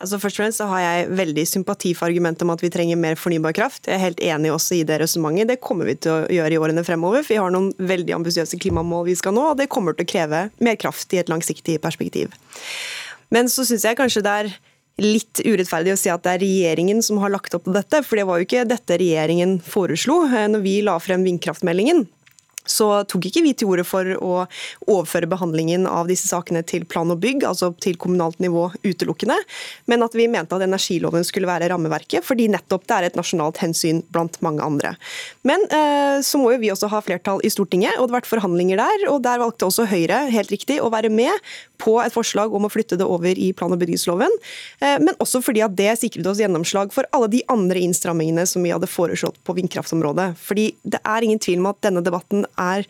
Altså 0.00 0.16
først 0.18 0.38
og 0.38 0.40
fremst 0.40 0.60
så 0.62 0.66
har 0.70 0.80
jeg 0.80 1.10
veldig 1.18 1.42
sympati 1.46 1.92
for 1.94 2.08
argumentet 2.08 2.46
om 2.46 2.52
at 2.54 2.62
vi 2.64 2.70
trenger 2.72 2.98
mer 2.98 3.18
fornybar 3.20 3.52
kraft. 3.56 3.84
Jeg 3.86 3.98
er 3.98 4.04
helt 4.06 4.22
enig 4.24 4.50
også 4.54 4.78
i 4.78 4.86
det 4.88 4.96
resonnementet. 5.02 5.52
Det 5.52 5.60
kommer 5.62 5.90
vi 5.90 5.98
til 6.00 6.14
å 6.14 6.32
gjøre 6.32 6.56
i 6.56 6.60
årene 6.62 6.84
fremover. 6.86 7.20
For 7.22 7.34
vi 7.34 7.40
har 7.42 7.52
noen 7.52 7.70
veldig 7.76 8.16
ambisiøse 8.16 8.58
klimamål 8.62 9.06
vi 9.10 9.18
skal 9.20 9.36
nå, 9.36 9.50
og 9.52 9.60
det 9.60 9.68
kommer 9.72 9.96
til 9.96 10.08
å 10.08 10.12
kreve 10.14 10.42
mer 10.64 10.78
kraft 10.80 11.12
i 11.12 11.20
et 11.20 11.32
langsiktig 11.32 11.76
perspektiv. 11.84 12.32
Men 13.32 13.52
så 13.52 13.66
syns 13.68 13.84
jeg 13.84 14.00
kanskje 14.00 14.24
det 14.24 14.36
er 14.40 14.52
litt 15.02 15.40
urettferdig 15.44 15.94
å 15.94 16.00
si 16.00 16.10
at 16.12 16.24
det 16.24 16.34
er 16.34 16.42
regjeringen 16.42 17.04
som 17.04 17.20
har 17.22 17.32
lagt 17.32 17.54
opp 17.56 17.68
til 17.68 17.76
dette, 17.76 18.02
for 18.04 18.18
det 18.18 18.26
var 18.28 18.40
jo 18.40 18.48
ikke 18.48 18.66
dette 18.68 18.98
regjeringen 19.00 19.58
foreslo 19.64 20.22
eh, 20.28 20.48
når 20.52 20.64
vi 20.64 20.74
la 20.84 20.98
frem 21.00 21.24
vindkraftmeldingen. 21.28 22.04
Så 22.68 22.88
tok 23.10 23.26
ikke 23.28 23.42
vi 23.44 23.54
til 23.58 23.70
orde 23.72 23.84
for 23.86 24.06
å 24.18 24.32
overføre 24.86 25.28
behandlingen 25.30 25.86
av 25.90 26.10
disse 26.10 26.28
sakene 26.30 26.62
til 26.66 26.86
plan 26.88 27.10
og 27.10 27.20
bygg, 27.22 27.46
altså 27.48 27.72
til 27.82 27.98
kommunalt 28.00 28.38
nivå 28.42 28.68
utelukkende, 28.84 29.38
men 29.90 30.06
at 30.06 30.14
vi 30.18 30.28
mente 30.30 30.56
at 30.56 30.64
energiloven 30.66 31.26
skulle 31.26 31.50
være 31.50 31.72
rammeverket, 31.72 32.24
fordi 32.26 32.48
nettopp 32.52 32.86
det 32.86 32.98
er 32.98 33.08
et 33.08 33.18
nasjonalt 33.18 33.60
hensyn 33.62 34.02
blant 34.14 34.38
mange 34.44 34.62
andre. 34.64 34.94
Men 35.48 35.66
eh, 35.74 36.20
så 36.24 36.40
må 36.40 36.52
jo 36.54 36.62
vi 36.62 36.72
også 36.74 36.90
ha 36.92 37.02
flertall 37.04 37.42
i 37.42 37.52
Stortinget, 37.52 37.98
og 37.98 38.06
det 38.06 38.14
har 38.14 38.20
vært 38.20 38.32
forhandlinger 38.32 38.82
der, 38.82 39.06
og 39.10 39.22
der 39.26 39.42
valgte 39.42 39.68
også 39.68 39.88
Høyre 39.90 40.24
helt 40.32 40.52
riktig 40.54 40.78
å 40.82 40.90
være 40.92 41.10
med 41.12 41.34
på 41.82 41.96
et 42.02 42.14
forslag 42.14 42.54
om 42.54 42.66
å 42.66 42.72
flytte 42.72 42.98
det 43.00 43.08
over 43.08 43.38
i 43.38 43.50
plan- 43.56 43.74
og 43.74 43.80
bygningsloven, 43.82 44.30
eh, 44.80 44.98
men 45.02 45.18
også 45.22 45.42
fordi 45.42 45.64
at 45.64 45.74
det 45.78 45.90
sikret 45.98 46.28
oss 46.30 46.40
gjennomslag 46.42 46.92
for 46.94 47.08
alle 47.12 47.30
de 47.32 47.42
andre 47.52 47.82
innstrammingene 47.82 48.46
som 48.48 48.62
vi 48.62 48.72
hadde 48.74 48.90
foreslått 48.90 49.40
på 49.44 49.56
vindkraftområdet. 49.58 50.32
Fordi 50.38 50.70
det 50.84 51.02
er 51.02 51.26
ingen 51.26 51.42
tvil 51.42 51.62
om 51.62 51.72
at 51.72 51.80
denne 51.82 52.04
debatten 52.04 52.46
er 52.58 52.86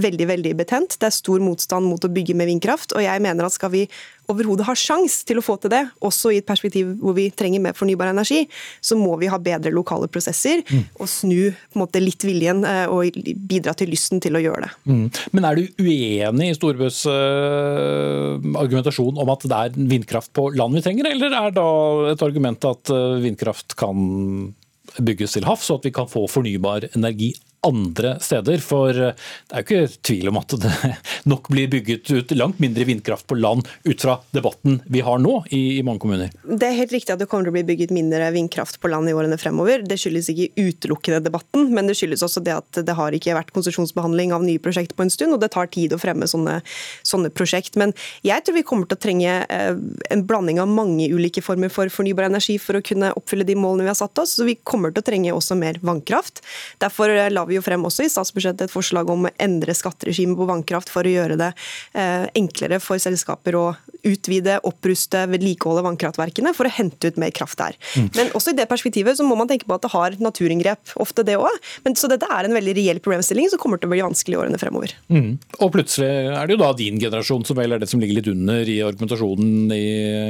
veldig 0.00 0.28
veldig 0.28 0.52
betent. 0.58 0.98
Det 1.00 1.08
er 1.08 1.14
stor 1.14 1.42
motstand 1.42 1.88
mot 1.88 2.04
å 2.04 2.12
bygge 2.12 2.36
med 2.36 2.50
vindkraft. 2.50 2.94
og 2.96 3.02
jeg 3.04 3.22
mener 3.22 3.46
at 3.46 3.56
Skal 3.56 3.70
vi 3.72 3.86
overhodet 4.28 4.66
ha 4.66 4.74
sjans 4.74 5.20
til 5.24 5.38
å 5.38 5.44
få 5.44 5.56
til 5.62 5.70
det, 5.70 5.82
også 6.04 6.32
i 6.34 6.40
et 6.40 6.46
perspektiv 6.46 6.96
hvor 7.00 7.14
vi 7.16 7.28
trenger 7.30 7.62
mer 7.62 7.76
fornybar 7.78 8.10
energi, 8.10 8.48
så 8.82 8.98
må 8.98 9.14
vi 9.20 9.30
ha 9.30 9.38
bedre 9.38 9.70
lokale 9.70 10.08
prosesser 10.10 10.64
mm. 10.66 10.82
og 10.98 11.08
snu 11.08 11.54
måte 11.78 12.02
litt 12.02 12.26
viljen 12.26 12.64
eh, 12.66 12.90
og 12.90 13.16
bidra 13.48 13.74
til 13.78 13.92
lysten 13.94 14.20
til 14.20 14.36
å 14.36 14.42
gjøre 14.42 14.66
det. 14.66 14.72
Mm. 14.90 15.06
Men 15.36 15.48
er 15.48 15.60
du 15.60 15.82
uenig 15.86 16.50
i 16.50 16.58
Storbøs 16.58 17.04
uh, 17.06 18.36
argumentasjon 18.58 19.22
om 19.22 19.32
at 19.32 19.46
det 19.46 19.62
er 19.62 19.80
vindkraft 19.94 20.34
på 20.36 20.50
land 20.58 20.74
vi 20.76 20.84
trenger, 20.84 21.10
eller 21.14 21.40
er 21.44 21.56
da 21.56 21.68
et 22.12 22.26
argument 22.26 22.66
at 22.66 22.92
uh, 22.92 23.18
vindkraft 23.22 23.78
kan 23.78 24.52
bygges 24.96 25.36
til 25.36 25.46
havs, 25.46 25.70
og 25.70 25.80
at 25.80 25.88
vi 25.88 25.94
kan 25.94 26.10
få 26.10 26.26
fornybar 26.30 26.90
energi 26.94 27.34
andre 27.66 28.16
steder. 28.22 28.62
For 28.64 28.92
det 28.94 29.12
er 29.12 29.62
jo 29.62 29.66
ikke 29.66 30.00
tvil 30.06 30.30
om 30.30 30.40
at 30.40 30.56
det 30.62 30.74
nok 31.32 31.50
blir 31.52 31.70
bygget 31.72 32.10
ut 32.12 32.34
langt 32.36 32.60
mindre 32.62 32.86
vindkraft 32.88 33.26
på 33.28 33.38
land 33.38 33.66
ut 33.84 34.02
fra 34.02 34.18
debatten 34.36 34.80
vi 34.92 35.02
har 35.04 35.20
nå 35.22 35.38
i, 35.54 35.82
mange 35.86 36.02
kommuner. 36.02 36.32
Det 36.46 36.68
er 36.68 36.78
helt 36.80 36.94
riktig 36.94 37.14
at 37.14 37.22
det 37.22 37.28
kommer 37.30 37.46
til 37.46 37.54
å 37.54 37.56
bli 37.58 37.64
bygget 37.68 37.94
mindre 37.94 38.30
vindkraft 38.34 38.80
på 38.82 38.90
land 38.92 39.10
i 39.10 39.14
årene 39.16 39.38
fremover. 39.40 39.84
Det 39.86 39.98
skyldes 40.00 40.30
ikke 40.32 40.50
utelukkende 40.56 41.22
debatten, 41.24 41.70
men 41.74 41.90
det 41.90 41.96
skyldes 41.98 42.24
også 42.26 42.42
det 42.46 42.56
at 42.56 42.80
det 42.86 42.96
har 42.96 43.16
ikke 43.16 43.36
vært 43.36 43.52
konsesjonsbehandling 43.56 44.34
av 44.36 44.44
nye 44.46 44.62
prosjekt 44.62 44.96
på 44.96 45.06
en 45.06 45.12
stund, 45.12 45.36
og 45.36 45.42
det 45.42 45.52
tar 45.54 45.70
tid 45.72 45.94
å 45.94 46.00
fremme 46.00 46.28
sånne, 46.30 46.58
sånne 47.06 47.32
prosjekt. 47.34 47.78
Men 47.80 47.94
jeg 48.26 48.44
tror 48.44 48.58
vi 48.58 48.64
kommer 48.66 48.88
til 48.88 48.98
å 48.98 49.04
trenge 49.06 49.36
eh, 49.42 49.80
en 50.14 50.24
blanding 50.26 50.60
av 50.62 50.70
mange 50.70 51.08
ulike 51.12 51.42
former 51.44 51.72
for 51.72 51.92
fornybar 51.92 52.28
energi 52.28 52.58
for 52.62 52.78
å 52.78 52.84
kunne 52.84 53.12
oppfylle 53.18 53.46
de 53.46 53.58
målene 53.58 53.86
vi 53.86 53.92
har 53.92 53.98
satt 53.98 54.18
oss. 54.22 54.36
Så 54.38 54.46
vi 54.48 54.58
kommer 54.62 54.94
til 54.94 55.04
å 55.04 55.08
trenge 55.10 55.34
også 55.34 55.58
mer 55.58 55.80
vannkraft. 55.86 56.42
Derfor 56.82 57.12
eh, 57.12 57.30
la 57.32 57.46
vi 57.48 57.55
jo 57.56 57.64
frem 57.64 57.84
også 57.88 58.06
i 58.06 58.12
statsbudsjettet 58.12 58.68
et 58.68 58.72
forslag 58.72 59.10
om 59.12 59.28
å 59.28 59.34
endre 59.42 59.74
skatteregimet 59.76 60.38
på 60.38 60.48
vannkraft 60.48 60.92
for 60.92 61.06
å 61.06 61.12
gjøre 61.12 61.38
det 61.40 61.52
eh, 61.96 62.26
enklere 62.38 62.80
for 62.82 63.00
selskaper 63.02 63.58
å 63.58 63.66
utvide, 64.06 64.58
oppruste, 64.66 65.24
vedlikeholde 65.30 65.84
vannkraftverkene 65.86 66.52
for 66.56 66.68
å 66.68 66.74
hente 66.76 67.10
ut 67.10 67.18
mer 67.20 67.32
kraft 67.34 67.58
der. 67.60 67.76
Mm. 67.98 68.10
Men 68.16 68.32
også 68.38 68.52
i 68.52 68.58
det 68.58 68.68
perspektivet 68.70 69.18
så 69.18 69.26
må 69.26 69.38
man 69.38 69.50
tenke 69.50 69.66
på 69.68 69.76
at 69.76 69.84
det 69.86 69.92
har 69.94 70.16
naturinngrep, 70.22 70.94
ofte 71.02 71.24
det 71.26 71.38
òg. 71.40 71.56
Så 71.96 72.10
dette 72.12 72.28
er 72.30 72.46
en 72.46 72.54
veldig 72.56 72.76
reell 72.76 73.00
problemstilling 73.02 73.50
som 73.52 73.60
kommer 73.62 73.80
til 73.80 73.90
å 73.90 73.94
bli 73.94 74.04
vanskelig 74.04 74.36
i 74.36 74.40
årene 74.40 74.60
fremover. 74.60 74.94
Mm. 75.12 75.32
Og 75.64 75.72
plutselig 75.74 76.10
er 76.36 76.46
det 76.46 76.56
jo 76.56 76.62
da 76.62 76.70
din 76.76 77.00
generasjon 77.02 77.46
som 77.48 77.58
vel 77.58 77.76
er 77.76 77.82
det 77.82 77.90
som 77.90 78.02
ligger 78.02 78.20
litt 78.20 78.30
under 78.30 78.70
i 78.70 78.78
argumentasjonen 78.84 79.72
i, 79.74 79.86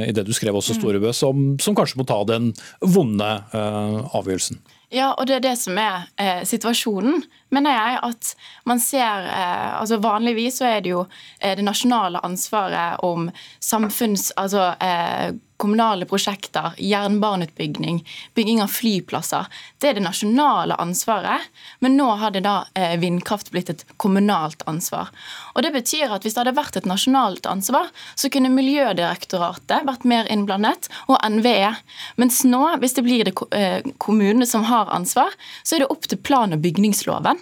i 0.07 0.15
det 0.15 0.25
du 0.27 0.33
skrev 0.35 0.57
også, 0.57 0.77
Storebø, 0.77 1.13
som, 1.15 1.53
som 1.61 1.77
kanskje 1.77 2.01
må 2.01 2.07
ta 2.07 2.21
den 2.27 2.51
vonde 2.81 3.29
uh, 3.53 4.17
avgjørelsen. 4.17 4.59
Ja, 4.89 5.09
og 5.11 5.27
det 5.27 5.35
er 5.35 5.43
det 5.43 5.57
som 5.59 5.75
er 5.81 6.05
eh, 6.15 6.45
situasjonen, 6.47 7.23
mener 7.51 7.75
jeg. 7.75 7.97
At 8.07 8.29
man 8.69 8.79
ser 8.79 9.27
eh, 9.27 9.73
altså 9.81 9.97
Vanligvis 9.99 10.61
så 10.61 10.69
er 10.69 10.85
det 10.85 10.93
jo 10.93 11.01
eh, 11.41 11.57
det 11.59 11.65
nasjonale 11.67 12.23
ansvaret 12.23 13.03
om 13.03 13.27
samfunns... 13.59 14.31
Altså 14.37 14.71
eh, 14.79 15.35
kommunale 15.57 16.05
prosjekter, 16.05 16.71
jernbaneutbygging, 16.77 18.03
bygging 18.33 18.61
av 18.61 18.67
flyplasser. 18.67 19.47
Det 19.81 19.89
er 19.89 19.97
det 19.97 20.05
nasjonale 20.05 20.77
ansvaret, 20.81 21.49
men 21.79 21.97
nå 21.97 22.09
har 22.21 22.33
det 22.35 22.43
da 22.45 22.59
eh, 22.77 22.95
vindkraft 23.01 23.51
blitt 23.51 23.71
et 23.73 23.83
kommunalt 23.97 24.63
ansvar. 24.69 25.09
Og 25.55 25.65
Det 25.65 25.73
betyr 25.73 26.13
at 26.13 26.25
hvis 26.25 26.37
det 26.37 26.43
hadde 26.43 26.57
vært 26.57 26.77
et 26.77 26.89
nasjonalt 26.89 27.49
ansvar, 27.49 27.89
så 28.15 28.29
kunne 28.33 28.53
Miljødirektoratet 28.53 29.85
vært 29.87 30.05
mer 30.07 30.29
innblandet, 30.31 30.89
og 31.07 31.19
NVE. 31.25 31.73
Mens 32.21 32.43
nå, 32.47 32.63
hvis 32.81 32.97
det 32.97 33.05
blir 33.05 33.27
det 33.27 33.35
eh, 33.57 33.81
kommunene 33.97 34.47
som 34.49 34.65
har 34.69 34.93
ansvar, 34.93 35.33
så 35.63 35.75
er 35.75 35.85
det 35.85 35.91
opp 35.93 36.07
til 36.07 36.21
plan- 36.21 36.53
og 36.53 36.63
bygningsloven. 36.63 37.41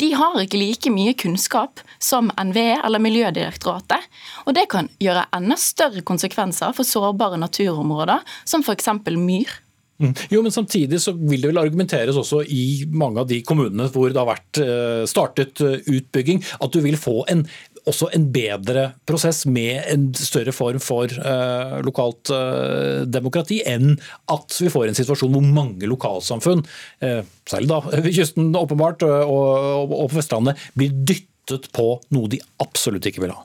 De 0.00 0.10
har 0.16 0.40
ikke 0.42 0.60
like 0.60 0.92
mye 0.94 1.14
kunnskap 1.18 1.82
som 2.02 2.32
NVE 2.34 2.80
eller 2.80 3.02
Miljødirektoratet. 3.02 4.10
Og 4.46 4.56
det 4.56 4.68
kan 4.72 4.90
gjøre 5.02 5.28
enda 5.36 5.58
større 5.60 6.04
konsekvenser 6.06 6.74
for 6.76 6.88
sårbare 6.88 7.40
naturområder, 7.40 8.22
som 8.48 8.64
f.eks. 8.64 8.92
myr. 9.16 9.56
Mm. 9.98 10.12
Jo, 10.30 10.42
men 10.42 10.54
Samtidig 10.54 11.00
så 11.02 11.12
vil 11.12 11.42
det 11.42 11.50
vel 11.50 11.58
argumenteres 11.58 12.18
også 12.20 12.44
i 12.54 12.86
mange 12.86 13.18
av 13.24 13.26
de 13.30 13.40
kommunene 13.46 13.88
hvor 13.90 14.12
det 14.12 14.20
har 14.20 14.28
vært 14.28 14.60
eh, 14.62 15.02
startet 15.10 15.62
eh, 15.64 15.80
utbygging, 15.90 16.44
at 16.62 16.74
du 16.74 16.78
vil 16.84 16.98
få 17.00 17.24
en 17.32 17.42
også 17.88 18.10
en 18.16 18.26
bedre 18.34 18.84
prosess 19.08 19.44
med 19.46 19.82
en 19.92 20.08
større 20.16 20.54
form 20.54 20.80
for 20.82 21.12
uh, 21.22 21.78
lokalt 21.84 22.32
uh, 22.34 23.04
demokrati, 23.08 23.60
enn 23.66 23.96
at 24.32 24.58
vi 24.62 24.72
får 24.72 24.90
en 24.90 24.98
situasjon 24.98 25.34
hvor 25.34 25.44
mange 25.44 25.90
lokalsamfunn, 25.90 26.64
uh, 27.04 27.20
særlig 27.48 27.70
da 27.70 27.80
ved 27.92 28.10
kysten 28.16 28.50
åpenbart, 28.58 29.04
og, 29.06 29.92
og 29.92 30.08
på 30.12 30.20
Vestlandet, 30.20 30.68
blir 30.78 30.94
dyttet 30.94 31.70
på 31.76 31.94
noe 32.14 32.32
de 32.32 32.40
absolutt 32.62 33.08
ikke 33.08 33.24
vil 33.26 33.36
ha. 33.36 33.44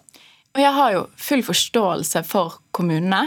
Og 0.54 0.62
Jeg 0.62 0.74
har 0.78 0.92
jo 0.94 1.06
full 1.18 1.46
forståelse 1.46 2.22
for 2.30 2.60
kommunene, 2.76 3.26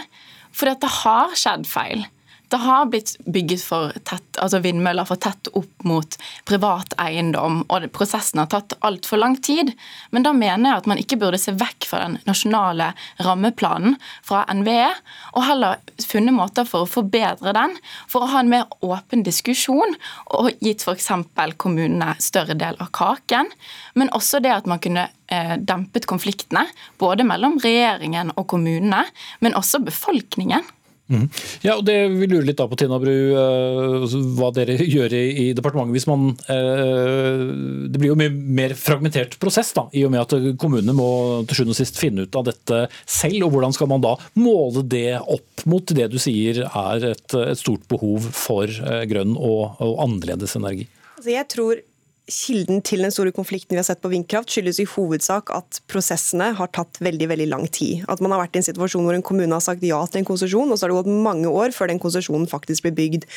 for 0.55 0.71
dette 0.71 0.91
har 1.03 1.35
skjedd 1.37 1.67
feil. 1.69 2.07
Det 2.49 2.57
har 2.63 2.87
blitt 2.87 3.17
bygget 3.27 3.63
for 3.67 3.91
tett, 4.07 4.39
altså 4.39 4.61
vindmøller 4.63 5.07
for 5.09 5.19
tett 5.19 5.49
opp 5.59 5.87
mot 5.89 6.17
privat 6.47 6.95
eiendom, 7.03 7.65
og 7.67 7.87
prosessen 7.95 8.39
har 8.39 8.51
tatt 8.53 8.77
altfor 8.87 9.19
lang 9.19 9.35
tid. 9.43 9.73
Men 10.15 10.27
da 10.27 10.31
mener 10.37 10.71
jeg 10.71 10.83
at 10.83 10.87
man 10.91 11.01
ikke 11.03 11.19
burde 11.19 11.41
se 11.43 11.57
vekk 11.59 11.89
fra 11.91 12.05
den 12.05 12.21
nasjonale 12.29 12.93
rammeplanen 13.27 13.99
fra 14.27 14.45
NVE, 14.55 14.93
og 15.35 15.47
heller 15.49 15.83
funnet 16.07 16.37
måter 16.37 16.69
for 16.69 16.87
å 16.87 16.91
forbedre 16.91 17.55
den, 17.57 17.75
for 18.07 18.23
å 18.23 18.31
ha 18.31 18.45
en 18.45 18.53
mer 18.53 18.71
åpen 18.79 19.27
diskusjon, 19.27 19.99
og 20.39 20.53
gitt 20.63 20.87
f.eks. 20.87 21.11
kommunene 21.59 22.15
større 22.23 22.55
del 22.55 22.79
av 22.79 22.95
kaken. 22.95 23.51
Men 23.99 24.13
også 24.15 24.39
det 24.45 24.55
at 24.55 24.71
man 24.71 24.83
kunne 24.83 25.09
eh, 25.35 25.57
dempet 25.59 26.07
konfliktene, 26.07 26.69
både 27.03 27.27
mellom 27.27 27.59
regjeringen 27.63 28.31
og 28.37 28.47
kommunene, 28.55 29.03
men 29.43 29.59
også 29.59 29.83
befolkningen. 29.83 30.63
Mm. 31.07 31.29
Ja, 31.63 31.77
og 31.77 31.85
det 31.87 31.95
Vi 32.11 32.27
lurer 32.27 32.49
litt 32.49 32.59
da 32.59 32.67
på 32.67 32.79
Tina 32.79 32.99
Bru, 32.99 33.13
uh, 33.13 34.17
hva 34.39 34.51
dere 34.55 34.75
gjør 34.97 35.15
i, 35.15 35.25
i 35.45 35.47
departementet. 35.55 35.95
hvis 35.95 36.09
man, 36.11 36.29
eh, 36.51 37.43
Det 37.87 38.01
blir 38.01 38.11
jo 38.11 38.19
mye 38.19 38.33
mer 38.33 38.75
fragmentert 38.79 39.39
prosess, 39.43 39.73
da, 39.77 39.87
i 39.95 40.05
og 40.07 40.13
med 40.15 40.25
at 40.25 40.59
kommunene 40.59 40.97
må 40.97 41.09
til 41.47 41.61
sjuende 41.61 41.77
og 41.77 41.79
sist 41.79 42.01
finne 42.01 42.27
ut 42.27 42.39
av 42.39 42.49
dette 42.51 42.83
selv. 43.05 43.47
og 43.47 43.55
Hvordan 43.55 43.77
skal 43.77 43.91
man 43.93 44.05
da 44.05 44.17
måle 44.35 44.83
det 44.87 45.21
opp 45.23 45.67
mot 45.67 45.95
det 45.97 46.11
du 46.11 46.19
sier 46.23 46.65
er 46.67 47.11
et, 47.13 47.27
et 47.39 47.61
stort 47.61 47.87
behov 47.91 48.27
for 48.35 48.67
uh, 48.67 49.05
grønn 49.09 49.37
og, 49.37 49.79
og 49.83 50.01
annerledes 50.07 50.59
energi? 50.59 50.89
Altså 51.17 51.33
jeg 51.33 51.49
tror 51.53 51.85
Kilden 52.27 52.81
til 52.83 53.05
den 53.05 53.13
store 53.15 53.31
konflikten 53.31 53.77
vi 53.77 53.79
har 53.79 53.87
sett 53.87 54.01
på 54.03 54.11
vindkraft, 54.11 54.51
skyldes 54.51 54.81
i 54.83 54.87
hovedsak 54.91 55.53
at 55.55 55.79
prosessene 55.87 56.49
har 56.59 56.71
tatt 56.75 56.99
veldig 56.99 57.29
veldig 57.31 57.47
lang 57.53 57.69
tid. 57.71 58.03
At 58.11 58.19
man 58.25 58.35
har 58.35 58.41
vært 58.43 58.59
i 58.59 58.61
en 58.65 58.67
situasjon 58.67 59.07
hvor 59.07 59.15
en 59.15 59.23
kommune 59.27 59.55
har 59.55 59.63
sagt 59.63 59.85
ja 59.87 60.01
til 60.11 60.25
en 60.25 60.27
konsesjon, 60.27 60.73
og 60.73 60.75
så 60.75 60.87
har 60.87 60.91
det 60.91 60.97
gått 60.99 61.23
mange 61.23 61.47
år 61.47 61.71
før 61.77 61.93
den 61.93 62.03
konsesjonen 62.03 62.49
faktisk 62.51 62.89
blir 62.89 62.97
bygd. 62.99 63.29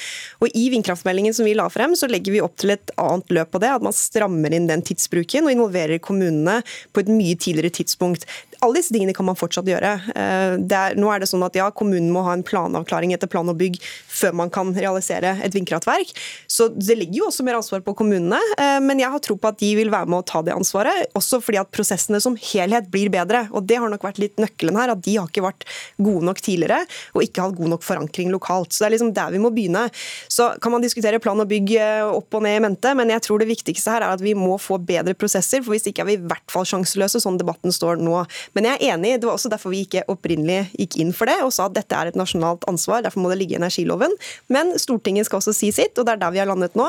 Og 0.42 0.58
I 0.58 0.66
vindkraftmeldingen 0.74 1.38
som 1.38 1.46
vi 1.46 1.54
la 1.60 1.68
frem, 1.70 1.94
så 1.94 2.10
legger 2.10 2.34
vi 2.34 2.42
opp 2.42 2.58
til 2.58 2.74
et 2.74 2.96
annet 2.98 3.30
løp 3.38 3.54
på 3.54 3.62
det. 3.62 3.70
At 3.78 3.86
man 3.86 3.94
strammer 3.94 4.58
inn 4.58 4.66
den 4.72 4.82
tidsbruken 4.90 5.46
og 5.46 5.54
involverer 5.54 6.02
kommunene 6.02 6.58
på 6.90 7.06
et 7.06 7.14
mye 7.14 7.38
tidligere 7.38 7.78
tidspunkt 7.84 8.26
alle 8.60 8.80
disse 8.80 8.93
tingene 8.93 9.14
kan 9.16 9.28
man 9.28 9.38
fortsatt 9.39 9.68
gjøre. 9.70 9.91
Eh, 10.14 10.55
er, 10.60 10.97
nå 10.99 11.10
er 11.12 11.22
det 11.22 11.30
sånn 11.32 11.43
at 11.45 11.55
ja, 11.57 11.70
Kommunen 11.76 12.12
må 12.14 12.24
ha 12.26 12.34
en 12.36 12.43
planavklaring 12.45 13.14
etter 13.16 13.30
plan 13.32 13.47
og 13.49 13.57
bygg 13.60 13.78
før 13.82 14.36
man 14.36 14.51
kan 14.53 14.74
realisere 14.76 15.36
et 15.45 15.55
vindkraftverk. 15.55 16.12
Så 16.47 16.70
Det 16.70 16.97
ligger 16.97 17.22
jo 17.22 17.28
også 17.30 17.45
mer 17.45 17.60
ansvar 17.60 17.84
på 17.86 17.95
kommunene, 17.97 18.39
eh, 18.60 18.80
men 18.84 18.99
jeg 18.99 19.12
har 19.12 19.24
tro 19.24 19.38
på 19.39 19.51
at 19.51 19.60
de 19.62 19.72
vil 19.80 19.91
være 19.93 20.10
med 20.12 20.22
å 20.22 20.28
ta 20.28 20.41
det 20.43 20.55
ansvaret. 20.55 21.07
Også 21.18 21.41
fordi 21.43 21.62
at 21.62 21.72
prosessene 21.72 22.20
som 22.22 22.36
helhet 22.36 22.89
blir 22.91 23.12
bedre. 23.14 23.47
og 23.51 23.68
Det 23.68 23.80
har 23.80 23.89
nok 23.89 24.03
vært 24.03 24.20
litt 24.20 24.36
nøkkelen 24.41 24.80
her. 24.80 24.91
At 24.91 25.03
de 25.05 25.16
har 25.18 25.28
ikke 25.30 25.45
vært 25.45 25.66
gode 25.97 26.26
nok 26.26 26.41
tidligere 26.41 26.84
og 27.16 27.24
ikke 27.24 27.45
hatt 27.45 27.57
god 27.57 27.74
nok 27.76 27.86
forankring 27.86 28.32
lokalt. 28.34 28.74
Så 28.74 28.84
Det 28.84 28.88
er 28.89 28.95
liksom 28.97 29.14
der 29.14 29.32
vi 29.32 29.39
må 29.39 29.53
begynne. 29.53 29.88
Så 30.28 30.60
kan 30.62 30.72
man 30.72 30.82
diskutere 30.82 31.20
plan 31.20 31.39
og 31.39 31.47
bygg 31.47 31.76
eh, 31.78 32.03
opp 32.03 32.34
og 32.34 32.43
ned 32.43 32.60
i 32.60 32.64
mente, 32.68 32.93
men 32.95 33.10
jeg 33.10 33.24
tror 33.24 33.39
det 33.39 33.49
viktigste 33.49 33.91
her 33.91 34.03
er 34.03 34.18
at 34.18 34.22
vi 34.22 34.34
må 34.34 34.57
få 34.60 34.80
bedre 34.84 35.16
prosesser. 35.16 35.64
for 35.64 35.72
Hvis 35.72 35.88
ikke 35.88 36.03
er 36.03 36.12
vi 36.12 36.20
i 36.20 36.24
hvert 36.28 36.51
fall 36.51 36.68
sjanseløse, 36.68 37.22
sånn 37.24 37.39
debatten 37.39 37.72
står 37.72 38.01
nå 38.01 38.26
Men 38.58 38.68
jeg 38.70 38.80
er 38.80 38.95
enig, 38.95 39.16
det 39.20 39.28
var 39.28 39.38
også 39.38 39.52
derfor 39.52 39.74
vi 39.74 39.84
ikke 39.86 40.06
opprinnelig 40.12 40.70
gikk 40.78 40.97
inn 41.04 41.14
for 41.16 41.30
det, 41.30 41.38
og 41.45 41.52
sa 41.56 41.68
at 41.70 41.76
dette 41.78 41.95
er 41.95 42.12
et 42.12 42.20
nasjonalt 42.20 42.66
ansvar, 42.70 43.04
derfor 43.06 43.24
må 43.24 43.32
det 43.32 43.39
ligge 43.41 43.56
i 43.56 43.60
energiloven. 43.60 44.14
Men 44.54 44.74
Stortinget 44.82 45.30
skal 45.30 45.41
også 45.41 45.54
si 45.56 45.72
sitt, 45.76 45.97
og 45.97 46.08
det 46.08 46.16
er 46.16 46.24
der 46.24 46.34
vi 46.36 46.41
har 46.41 46.50
landet 46.50 46.78
nå. 46.80 46.88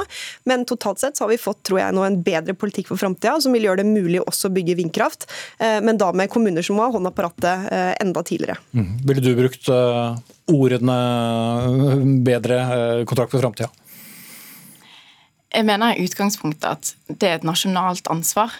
Men 0.48 0.66
totalt 0.68 1.02
sett 1.02 1.18
så 1.18 1.26
har 1.26 1.32
vi 1.32 1.40
fått 1.40 1.62
tror 1.66 1.82
jeg, 1.82 1.96
nå 1.96 2.06
en 2.06 2.20
bedre 2.24 2.56
politikk 2.58 2.90
for 2.92 3.00
framtida, 3.00 3.36
som 3.42 3.54
vil 3.56 3.68
gjøre 3.68 3.82
det 3.82 3.90
mulig 3.90 4.22
også 4.24 4.50
å 4.50 4.54
bygge 4.56 4.78
vindkraft, 4.80 5.28
eh, 5.60 5.78
men 5.84 6.00
da 6.00 6.12
med 6.16 6.32
kommuner 6.32 6.64
som 6.66 6.78
må 6.78 6.86
ha 6.86 6.94
hånda 6.94 7.12
på 7.14 7.26
rattet 7.26 7.68
eh, 7.72 7.92
enda 8.00 8.24
tidligere. 8.26 8.60
Mm. 8.76 8.90
Ville 9.08 9.24
du 9.24 9.30
brukt 9.38 9.68
uh, 9.72 10.16
ordene 10.50 10.96
bedre 12.26 12.62
kontrakt 13.08 13.34
for 13.34 13.42
framtida? 13.42 13.70
Jeg 15.50 15.66
mener 15.66 15.96
i 15.98 16.04
utgangspunktet 16.06 16.66
at 16.70 16.92
det 17.10 17.26
er 17.26 17.38
et 17.40 17.46
nasjonalt 17.46 18.06
ansvar 18.12 18.54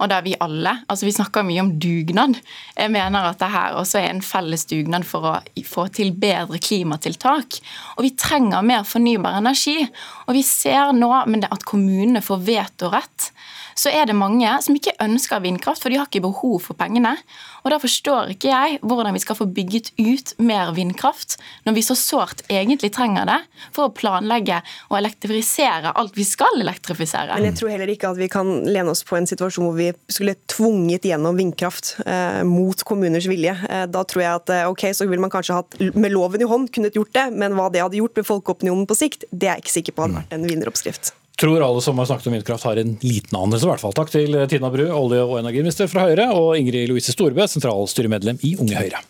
og 0.00 0.08
der 0.10 0.24
vi 0.24 0.34
alle 0.40 0.72
altså 0.88 1.06
Vi 1.06 1.14
snakker 1.14 1.44
mye 1.46 1.60
om 1.62 1.72
dugnad. 1.80 2.38
Jeg 2.76 2.90
mener 2.92 3.28
at 3.28 3.40
det 3.40 3.50
her 3.52 3.76
også 3.78 4.00
er 4.00 4.10
en 4.10 4.22
felles 4.24 4.64
dugnad 4.70 5.04
for 5.08 5.28
å 5.28 5.34
få 5.68 5.86
til 5.92 6.12
bedre 6.16 6.60
klimatiltak. 6.62 7.58
Og 7.96 8.06
vi 8.06 8.14
trenger 8.16 8.64
mer 8.66 8.86
fornybar 8.88 9.38
energi. 9.40 9.82
Og 10.26 10.36
vi 10.36 10.44
ser 10.46 10.94
nå 10.96 11.10
at 11.12 11.66
kommunene 11.68 12.22
får 12.24 12.46
vetorett 12.46 13.32
så 13.78 13.92
er 13.92 14.06
det 14.08 14.16
mange 14.18 14.48
som 14.64 14.76
ikke 14.76 14.94
ønsker 15.02 15.42
vindkraft, 15.44 15.82
for 15.82 15.92
de 15.92 15.98
har 16.00 16.08
ikke 16.08 16.24
behov 16.24 16.60
for 16.66 16.78
pengene. 16.78 17.14
Og 17.62 17.70
Da 17.72 17.78
forstår 17.80 18.34
ikke 18.34 18.50
jeg 18.50 18.80
hvordan 18.82 19.14
vi 19.14 19.22
skal 19.22 19.38
få 19.38 19.46
bygget 19.46 19.92
ut 19.98 20.34
mer 20.42 20.72
vindkraft, 20.76 21.38
når 21.66 21.76
vi 21.78 21.84
så 21.86 21.96
sårt 21.98 22.42
egentlig 22.50 22.92
trenger 22.94 23.28
det 23.28 23.38
for 23.72 23.88
å 23.88 23.94
planlegge 23.94 24.60
og 24.90 24.98
elektrifisere 24.98 25.94
alt 25.96 26.18
vi 26.18 26.26
skal 26.26 26.60
elektrifisere. 26.60 27.38
Men 27.38 27.50
jeg 27.50 27.60
tror 27.60 27.72
heller 27.72 27.92
ikke 27.92 28.12
at 28.12 28.20
vi 28.20 28.28
kan 28.32 28.50
lene 28.66 28.92
oss 28.92 29.04
på 29.06 29.16
en 29.18 29.28
situasjon 29.30 29.68
hvor 29.68 29.78
vi 29.78 29.90
skulle 30.12 30.36
tvunget 30.50 31.06
gjennom 31.08 31.38
vindkraft 31.38 31.94
eh, 32.04 32.42
mot 32.48 32.84
kommuners 32.88 33.28
vilje. 33.30 33.54
Eh, 33.70 33.86
da 33.92 34.04
tror 34.08 34.24
jeg 34.24 34.42
at 34.42 34.54
eh, 34.54 34.68
ok, 34.70 34.88
så 34.98 35.08
ville 35.08 35.22
man 35.22 35.32
kanskje 35.32 35.60
hatt 35.62 35.80
med 35.94 36.12
loven 36.12 36.42
i 36.42 36.50
hånd 36.50 36.70
kunnet 36.74 36.98
gjort 36.98 37.14
det, 37.16 37.28
men 37.38 37.56
hva 37.56 37.70
det 37.72 37.84
hadde 37.84 38.00
gjort 38.00 38.18
med 38.18 38.28
folkeopinionen 38.28 38.86
på 38.90 38.98
sikt, 38.98 39.28
det 39.30 39.48
er 39.48 39.56
jeg 39.56 39.66
ikke 39.66 39.78
sikker 39.78 39.96
på 39.96 40.06
hadde 40.06 40.22
vært 40.22 40.36
en 40.36 40.48
vinneroppskrift 40.50 41.14
tror 41.40 41.64
alle 41.64 41.82
som 41.84 41.98
har 41.98 42.08
snakket 42.10 42.26
om 42.30 42.36
vindkraft 42.36 42.68
har 42.68 42.80
en 42.82 42.96
liten 43.02 43.38
anelse, 43.38 43.66
i 43.66 43.70
hvert 43.70 43.82
fall. 43.82 43.96
Takk 43.96 44.12
til 44.12 44.36
Tina 44.50 44.70
Bru, 44.72 44.86
olje- 44.88 45.24
og 45.24 45.38
energiminister 45.40 45.90
fra 45.90 46.08
Høyre, 46.08 46.30
og 46.36 46.54
Ingrid 46.58 46.90
Louise 46.90 47.14
Storebø, 47.14 47.46
sentralstyremedlem 47.50 48.40
i 48.46 48.56
Unge 48.60 48.78
Høyre. 48.78 49.02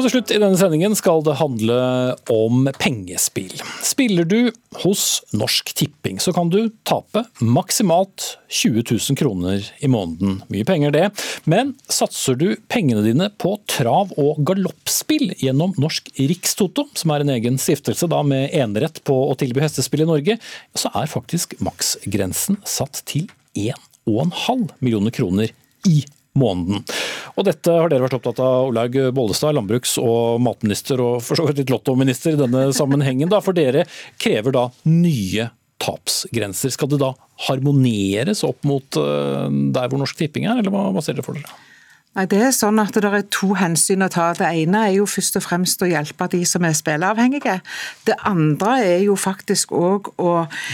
Så 0.00 0.06
til 0.06 0.14
slutt 0.14 0.30
i 0.32 0.38
denne 0.40 0.56
sendingen 0.56 0.94
skal 0.96 1.18
det 1.26 1.34
handle 1.36 1.74
om 2.32 2.70
pengespill. 2.80 3.52
Spiller 3.84 4.24
du 4.24 4.46
hos 4.80 5.02
Norsk 5.36 5.74
Tipping, 5.76 6.16
så 6.24 6.32
kan 6.32 6.48
du 6.48 6.70
tape 6.88 7.26
maksimalt 7.44 8.38
20 8.48 8.86
000 8.96 9.18
kroner 9.20 9.66
i 9.84 9.90
måneden. 9.92 10.38
Mye 10.48 10.64
penger 10.64 10.94
det. 10.94 11.02
Men 11.44 11.74
satser 11.92 12.38
du 12.40 12.54
pengene 12.72 13.02
dine 13.04 13.28
på 13.36 13.58
trav- 13.68 14.14
og 14.16 14.40
galoppspill 14.48 15.34
gjennom 15.42 15.76
Norsk 15.76 16.08
Rikstoto, 16.16 16.86
som 16.96 17.12
er 17.12 17.26
en 17.26 17.34
egen 17.34 17.60
stiftelse 17.60 18.08
da 18.08 18.22
med 18.24 18.54
enerett 18.56 19.02
på 19.04 19.18
å 19.26 19.36
tilby 19.36 19.60
hestespill 19.66 20.06
i 20.06 20.08
Norge, 20.08 20.38
så 20.72 20.88
er 20.96 21.12
faktisk 21.12 21.58
maksgrensen 21.60 22.56
satt 22.64 23.02
til 23.04 23.28
1,5 23.52 24.64
millioner 24.80 25.12
kroner 25.12 25.52
i 25.84 25.98
måneden 26.00 26.19
måneden. 26.40 26.82
Og 27.36 27.46
dette 27.46 27.76
har 27.76 27.92
dere 27.92 28.06
vært 28.06 28.18
opptatt 28.18 28.42
av, 28.44 28.72
Olaug 28.72 28.98
Bollestad, 29.16 29.54
landbruks- 29.56 29.98
og 30.02 30.40
matminister 30.44 31.00
og 31.04 31.20
for 31.24 31.38
så 31.38 31.46
vidt 31.48 31.62
litt 31.62 31.72
lottominister 31.72 32.34
i 32.34 32.40
denne 32.40 32.68
sammenhengen. 32.76 33.30
Da, 33.32 33.42
for 33.44 33.56
dere 33.56 33.86
krever 34.20 34.56
da 34.56 34.68
nye 34.88 35.50
tapsgrenser. 35.80 36.72
Skal 36.74 36.90
det 36.92 37.00
da 37.00 37.14
harmoneres 37.46 38.44
opp 38.46 38.66
mot 38.68 39.00
eh, 39.00 39.48
der 39.74 39.88
hvor 39.88 40.00
Norsk 40.00 40.18
Tipping 40.20 40.48
er, 40.48 40.60
eller 40.60 40.72
hva, 40.74 40.90
hva 40.94 41.04
ser 41.04 41.16
dere 41.16 41.26
for 41.26 41.38
dere? 41.38 41.69
Nei, 42.10 42.24
det 42.26 42.40
er 42.42 42.50
sånn 42.50 42.80
at 42.82 42.96
det 42.98 43.06
er 43.06 43.22
to 43.30 43.52
hensyn 43.54 44.02
å 44.02 44.08
ta. 44.10 44.32
Det 44.34 44.42
ene 44.42 44.80
er 44.88 44.94
jo 44.96 45.04
først 45.06 45.36
og 45.38 45.44
fremst 45.44 45.82
å 45.84 45.86
hjelpe 45.86 46.26
de 46.32 46.40
som 46.48 46.64
er 46.66 46.72
spilleavhengige. 46.74 47.60
Det 48.02 48.16
andre 48.26 48.72
er 48.82 49.04
jo 49.04 49.14
faktisk 49.14 49.70
òg 49.78 50.08
å 50.18 50.32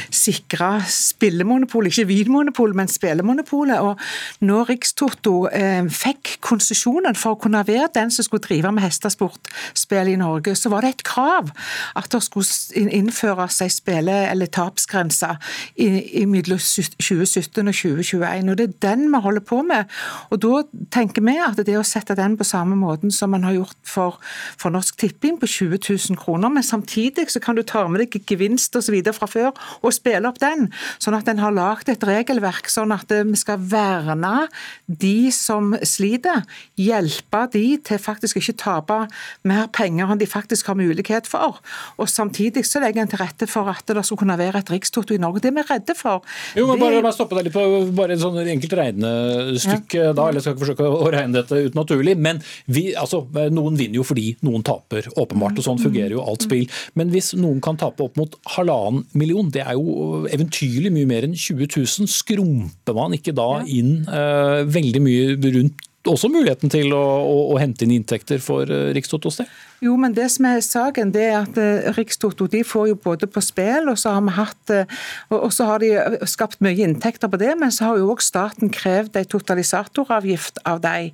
sikre 0.08 0.78
spillemonopolet, 0.88 1.92
ikke 1.92 2.08
vinmonopol, 2.08 2.72
men 2.78 2.88
spillemonopolet. 2.88 3.84
Og 3.84 4.48
når 4.48 4.70
Rikstoto 4.70 5.34
eh, 5.50 5.84
fikk 5.92 6.38
konsesjonen 6.40 7.18
for 7.20 7.36
å 7.36 7.40
kunne 7.42 7.60
være 7.68 7.90
den 7.98 8.14
som 8.16 8.24
skulle 8.24 8.46
drive 8.48 8.72
med 8.72 8.86
hestesportspill 8.86 10.14
i 10.14 10.16
Norge, 10.16 10.56
så 10.56 10.72
var 10.72 10.88
det 10.88 10.94
et 10.94 11.04
krav 11.04 11.52
at 12.00 12.08
det 12.16 12.22
skulle 12.24 12.88
innføres 12.96 13.60
en 13.60 13.74
spille- 13.76 14.22
eller 14.30 14.48
tapsgrense 14.56 15.34
mellom 15.76 16.64
2017 16.64 17.60
og 17.60 17.76
2021. 17.76 18.48
Og 18.48 18.56
det 18.56 18.70
er 18.70 18.74
den 18.88 19.06
vi 19.12 19.24
holder 19.28 19.44
på 19.52 19.60
med. 19.68 19.84
Og 20.32 20.40
da 20.40 20.64
tenker 20.96 21.20
vi 21.20 21.25
med 21.26 21.42
at 21.44 21.60
det 21.66 21.76
å 21.78 21.84
sette 21.86 22.16
den 22.18 22.36
på 22.38 22.46
samme 22.46 22.76
måten 22.78 23.12
som 23.14 23.32
man 23.34 23.44
har 23.46 23.56
gjort 23.56 23.78
for, 23.86 24.20
for 24.60 24.74
Norsk 24.74 24.98
Tipping, 25.00 25.38
på 25.40 25.48
20 25.50 25.80
000 25.82 26.20
kroner, 26.20 26.52
men 26.52 26.64
samtidig 26.66 27.28
så 27.32 27.42
kan 27.42 27.58
du 27.58 27.64
ta 27.66 27.84
med 27.90 28.04
deg 28.04 28.16
gevinst 28.28 28.76
osv. 28.78 28.96
fra 29.16 29.28
før 29.30 29.52
og 29.82 29.94
spille 29.94 30.28
opp 30.28 30.40
den. 30.42 30.68
Sånn 31.02 31.16
at 31.18 31.28
en 31.30 31.42
har 31.42 31.54
lagd 31.54 31.90
et 31.92 32.06
regelverk 32.06 32.70
sånn 32.72 32.94
at 32.94 33.10
eh, 33.14 33.24
vi 33.26 33.38
skal 33.38 33.60
verne 33.60 34.46
de 34.86 35.30
som 35.34 35.74
sliter. 35.86 36.44
Hjelpe 36.80 37.44
de 37.52 37.64
til 37.86 38.00
faktisk 38.02 38.40
ikke 38.40 38.56
tape 38.62 39.00
mer 39.46 39.68
penger 39.74 40.12
enn 40.12 40.20
de 40.20 40.28
faktisk 40.30 40.70
har 40.70 40.78
mulighet 40.78 41.28
for. 41.30 41.60
Og 42.00 42.10
samtidig 42.10 42.66
så 42.68 42.82
legger 42.82 43.04
en 43.04 43.12
til 43.12 43.22
rette 43.22 43.48
for 43.50 43.68
at 43.72 43.86
det 43.86 44.04
skal 44.06 44.20
kunne 44.20 44.38
være 44.38 44.62
et 44.62 44.72
rikstoto 44.72 45.16
i 45.16 45.20
Norge. 45.22 45.42
Det 45.44 45.52
er 45.52 45.58
vi 45.58 45.66
redde 45.70 45.96
for. 45.98 46.24
Jo, 46.58 46.66
men 46.70 46.80
bare, 46.80 47.02
bare 47.04 47.16
stoppe 47.16 47.38
deg 47.38 47.48
litt 47.48 47.56
på 47.56 47.64
bare 47.96 48.16
et 48.16 48.22
sånn 48.22 48.38
enkelt 48.42 48.76
regnestykke 48.80 50.02
ja. 50.08 50.14
da, 50.16 50.28
eller 50.30 50.44
skal 50.44 50.56
ikke 50.56 50.64
forsøke 50.64 50.88
å 50.88 51.10
regne 51.16 51.38
dette 51.38 51.62
ut 51.66 51.78
naturlig. 51.78 52.16
Men 52.20 52.42
vi, 52.70 52.88
altså, 52.98 53.22
noen 53.52 53.78
vinner 53.78 54.00
jo 54.00 54.06
fordi 54.06 54.28
noen 54.46 54.64
taper, 54.66 55.08
åpenbart. 55.16 55.58
og 55.60 55.66
Sånn 55.66 55.82
fungerer 55.82 56.16
jo 56.16 56.24
alt 56.24 56.46
spill. 56.46 56.68
Men 56.98 57.10
hvis 57.14 57.32
noen 57.38 57.62
kan 57.64 57.78
tape 57.80 58.04
opp 58.06 58.20
mot 58.20 58.38
halvannen 58.56 59.04
million, 59.16 59.50
det 59.52 59.64
er 59.64 59.76
jo 59.78 60.24
eventyrlig 60.32 60.92
mye 60.94 61.10
mer 61.10 61.26
enn 61.28 61.36
20 61.36 61.72
000. 61.72 62.10
Skrumper 62.10 62.96
man 62.96 63.16
ikke 63.16 63.34
da 63.36 63.50
inn 63.66 63.98
uh, 64.08 64.62
veldig 64.68 65.02
mye 65.04 65.36
rundt 65.58 65.84
også 66.06 66.30
muligheten 66.30 66.70
til 66.72 66.92
å, 66.94 67.02
å, 67.02 67.36
å 67.54 67.56
hente 67.60 67.86
inn 67.86 67.96
inntekter 67.96 68.42
for 68.42 68.70
uh, 68.70 68.90
Rikstotos 68.96 69.40
del? 69.40 69.50
Jo, 69.84 69.96
men 70.00 70.14
det 70.16 70.30
som 70.32 70.46
er 70.48 70.62
saken, 70.64 71.10
det 71.12 71.24
er 71.28 71.42
at 71.42 71.58
uh, 71.60 71.90
Rikstoto 71.96 72.46
de 72.48 72.62
får 72.64 72.86
jo 72.90 72.96
både 72.96 73.28
på 73.28 73.42
spill, 73.44 73.90
og 73.92 73.98
så 74.00 74.14
har 74.16 74.22
vi 74.24 74.34
hatt 74.36 74.72
uh, 74.72 74.94
og 75.36 75.52
så 75.52 75.66
har 75.68 75.82
de 75.82 75.90
skapt 76.28 76.62
mye 76.64 76.86
inntekter 76.86 77.28
på 77.28 77.40
det, 77.40 77.52
men 77.60 77.72
så 77.74 77.90
har 77.90 78.00
jo 78.00 78.08
òg 78.14 78.22
staten 78.24 78.72
krevd 78.72 79.18
en 79.20 79.28
totalisatoravgift 79.28 80.62
av 80.64 80.80
dem. 80.84 81.12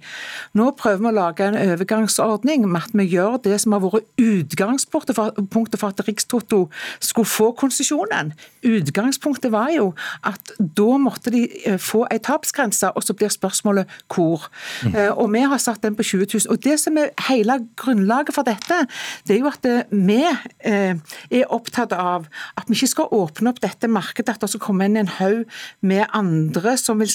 Nå 0.59 0.69
prøver 0.79 1.03
vi 1.03 1.11
å 1.11 1.17
lage 1.17 1.49
en 1.49 1.59
overgangsordning 1.59 2.69
med 2.69 2.87
at 2.87 2.95
vi 2.99 3.09
gjør 3.17 3.41
det 3.43 3.59
som 3.63 3.75
har 3.75 3.83
vært 3.83 4.07
utgangspunktet 4.23 5.19
for, 5.19 5.89
at 5.91 6.05
Rikstoto 6.07 6.63
skulle 7.03 7.29
få 7.29 7.51
konsesjonen. 7.59 8.33
Utgangspunktet 8.63 9.51
var 9.53 9.73
jo 9.75 9.91
at 10.29 10.55
da 10.59 10.99
måtte 11.03 11.33
de 11.35 11.45
få 11.83 12.05
en 12.07 12.23
tapsgrense, 12.23 12.93
og 12.95 13.03
så 13.03 13.17
blir 13.17 13.33
spørsmålet 13.33 13.91
hvor. 14.13 14.47
Mm. 14.85 14.97
Og 15.19 15.33
vi 15.33 15.43
har 15.51 15.61
satt 15.63 15.83
den 15.83 15.97
på 15.99 16.07
20 16.07 16.29
000. 16.47 16.53
Og 16.53 16.63
det 16.65 16.79
som 16.81 16.99
er 17.01 17.13
hele 17.29 17.59
grunnlaget 17.81 18.35
for 18.37 18.47
dette, 18.53 18.83
det 19.27 19.37
er 19.37 19.41
jo 19.41 19.51
at 19.51 19.69
eh, 19.69 19.83
vi 19.93 20.21
eh, 20.23 21.01
er 21.31 21.55
opptatt 21.55 21.95
av 21.97 22.29
at 22.59 22.69
vi 22.69 22.77
ikke 22.79 22.93
skal 22.95 23.17
åpne 23.17 23.53
opp 23.53 23.63
dette 23.65 23.91
markedet, 23.91 24.37
at 24.37 24.45
det 24.45 24.53
skal 24.53 24.65
komme 24.69 24.89
inn 24.89 25.01
en 25.01 25.15
haug 25.19 25.43
med 25.81 26.07
andre 26.17 26.77
som 26.81 27.03
vil, 27.03 27.11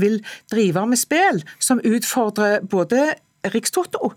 vil 0.00 0.22
drive 0.52 0.86
med 0.88 1.00
spill, 1.00 1.42
som 1.62 1.82
utfordrer 1.84 2.64
både 2.70 3.12
Rikstoto, 3.50 4.12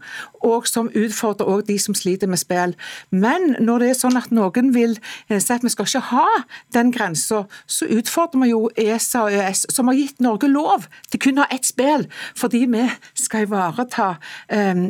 og 0.45 0.67
som 0.67 0.89
utfordrer 0.93 1.47
også 1.49 1.67
de 1.67 1.77
som 1.79 1.95
sliter 1.97 2.27
med 2.27 2.37
spill. 2.37 2.75
Men 3.09 3.55
når 3.59 3.81
det 3.81 3.89
er 3.89 3.97
sånn 3.97 4.19
at 4.19 4.29
noen 4.35 4.69
vil 4.75 4.97
eh, 5.29 5.41
si 5.41 5.53
at 5.53 5.65
vi 5.65 5.71
skal 5.73 5.89
ikke 5.89 6.03
ha 6.11 6.27
den 6.77 6.93
grensa, 6.93 7.45
så 7.65 7.89
utfordrer 7.89 8.43
vi 8.43 8.51
jo 8.51 8.61
ESA 8.77 9.25
og 9.25 9.39
EØS, 9.39 9.65
som 9.73 9.89
har 9.89 9.97
gitt 9.97 10.21
Norge 10.21 10.49
lov 10.51 10.85
til 11.09 11.23
kun 11.25 11.41
å 11.41 11.45
ha 11.45 11.57
ett 11.57 11.65
spill, 11.65 12.05
fordi 12.37 12.65
vi 12.69 12.85
skal 13.17 13.47
ivareta 13.47 14.15
um, 14.51 14.87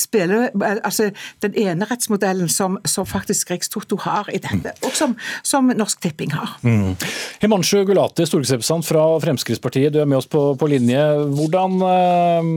spiller, 0.00 0.50
altså 0.84 1.10
den 1.44 1.56
enerettsmodellen 1.60 2.50
som, 2.52 2.78
som 2.88 3.06
faktisk 3.08 3.50
Rikstoto 3.50 3.98
har 4.04 4.30
i 4.32 4.40
dette, 4.42 4.74
og 4.86 4.96
som, 4.96 5.16
som 5.46 5.70
Norsk 5.76 6.02
Tipping 6.04 6.34
har. 6.36 6.56
Mm. 6.66 6.96
Himanshu 7.42 7.82
Gulati, 7.88 8.26
stortingsrepresentant 8.28 8.88
fra 8.88 9.06
Fremskrittspartiet, 9.24 9.94
du 9.94 10.00
er 10.02 10.10
med 10.10 10.20
oss 10.20 10.30
på, 10.30 10.42
på 10.58 10.70
linje. 10.70 11.02
Hvordan, 11.36 11.78
eh, 11.86 12.52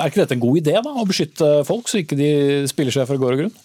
Er 0.00 0.12
ikke 0.12 0.22
dette 0.22 0.38
en 0.38 0.44
god 0.44 0.60
idé, 0.62 0.76
da, 0.84 0.94
å 0.94 1.08
beskytte 1.08 1.50
folk, 1.68 1.88
så 1.90 2.02
ikke 2.02 2.18
de 2.18 2.30
spiller 2.70 2.94
seg 2.94 3.08
for 3.10 3.20
gård 3.20 3.36
og 3.36 3.44
grunn? 3.44 3.58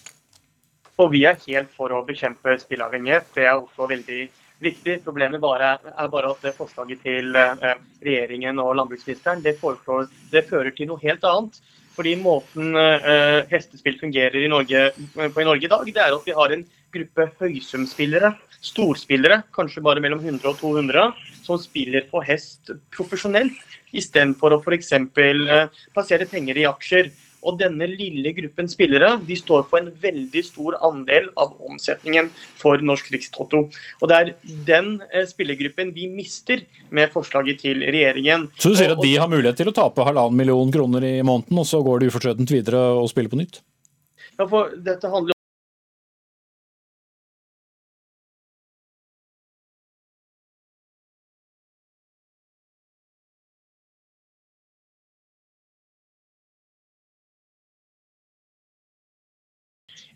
Og 0.96 1.12
Vi 1.12 1.26
er 1.28 1.36
helt 1.46 1.72
for 1.76 1.92
å 1.92 2.00
bekjempe 2.06 2.56
spilleavhengighet. 2.62 3.28
Det 3.36 3.44
er 3.44 3.58
også 3.58 3.88
veldig 3.90 4.20
viktig. 4.24 4.45
Problemet 5.04 5.40
bare 5.40 5.74
er 5.76 6.08
bare 6.08 6.30
at 6.32 6.44
det 6.44 6.54
forslaget 6.56 7.02
til 7.04 7.36
eh, 7.36 7.74
regjeringen 8.04 8.58
og 8.62 8.76
landbruksministeren 8.78 9.42
det, 9.44 9.58
foreslår, 9.60 10.08
det 10.32 10.46
fører 10.48 10.72
til 10.72 10.88
noe 10.88 11.02
helt 11.02 11.24
annet. 11.28 11.60
Fordi 11.96 12.12
måten 12.20 12.76
eh, 12.76 13.42
hestespill 13.50 13.98
fungerer 14.00 14.36
i 14.42 14.48
Norge, 14.52 14.90
på 15.16 15.40
i 15.40 15.46
Norge 15.48 15.64
i 15.64 15.72
dag, 15.72 15.86
det 15.92 16.02
er 16.02 16.16
at 16.16 16.26
vi 16.28 16.34
har 16.36 16.52
en 16.52 16.64
gruppe 16.96 17.28
høysumspillere, 17.40 18.32
storspillere, 18.64 19.42
kanskje 19.56 19.84
bare 19.84 20.02
mellom 20.04 20.20
100 20.24 20.48
og 20.50 20.58
200, 20.60 21.06
som 21.44 21.60
spiller 21.60 22.04
på 22.10 22.20
hest 22.26 22.72
profesjonelt, 22.94 23.56
istedenfor 23.96 24.56
å 24.56 24.60
f.eks. 24.60 24.92
Eh, 24.96 25.84
plassere 25.94 26.28
penger 26.28 26.60
i 26.60 26.68
aksjer. 26.68 27.12
Og 27.46 27.58
denne 27.60 27.88
lille 27.90 28.32
gruppen 28.36 28.68
spillere 28.70 29.12
de 29.26 29.36
står 29.38 29.66
for 29.70 29.80
en 29.80 29.92
veldig 30.02 30.42
stor 30.46 30.78
andel 30.86 31.28
av 31.38 31.54
omsetningen 31.68 32.32
for 32.58 32.82
Norsk 32.82 33.12
Rikstotto. 33.14 33.66
Og 34.00 34.10
det 34.10 34.18
er 34.18 34.32
den 34.66 34.90
eh, 35.12 35.26
spillergruppen 35.28 35.92
vi 35.96 36.08
mister 36.12 36.64
med 36.94 37.12
forslaget 37.14 37.62
til 37.62 37.86
regjeringen. 37.86 38.48
Så 38.58 38.72
du 38.72 38.80
sier 38.80 38.96
at 38.96 39.04
de 39.04 39.14
har 39.14 39.30
mulighet 39.30 39.58
til 39.60 39.70
å 39.70 39.76
tape 39.76 40.06
halvannen 40.06 40.38
million 40.38 40.74
kroner 40.74 41.06
i 41.06 41.14
måneden, 41.22 41.62
og 41.62 41.68
så 41.68 41.82
går 41.86 42.02
det 42.02 42.10
ufortrødent 42.12 42.52
videre 42.52 42.82
og 42.98 43.08
spiller 43.12 43.32
på 43.32 43.40
nytt? 43.40 43.62
Ja, 44.36 44.44
for 44.44 44.74
dette 44.84 45.08
handler 45.12 45.35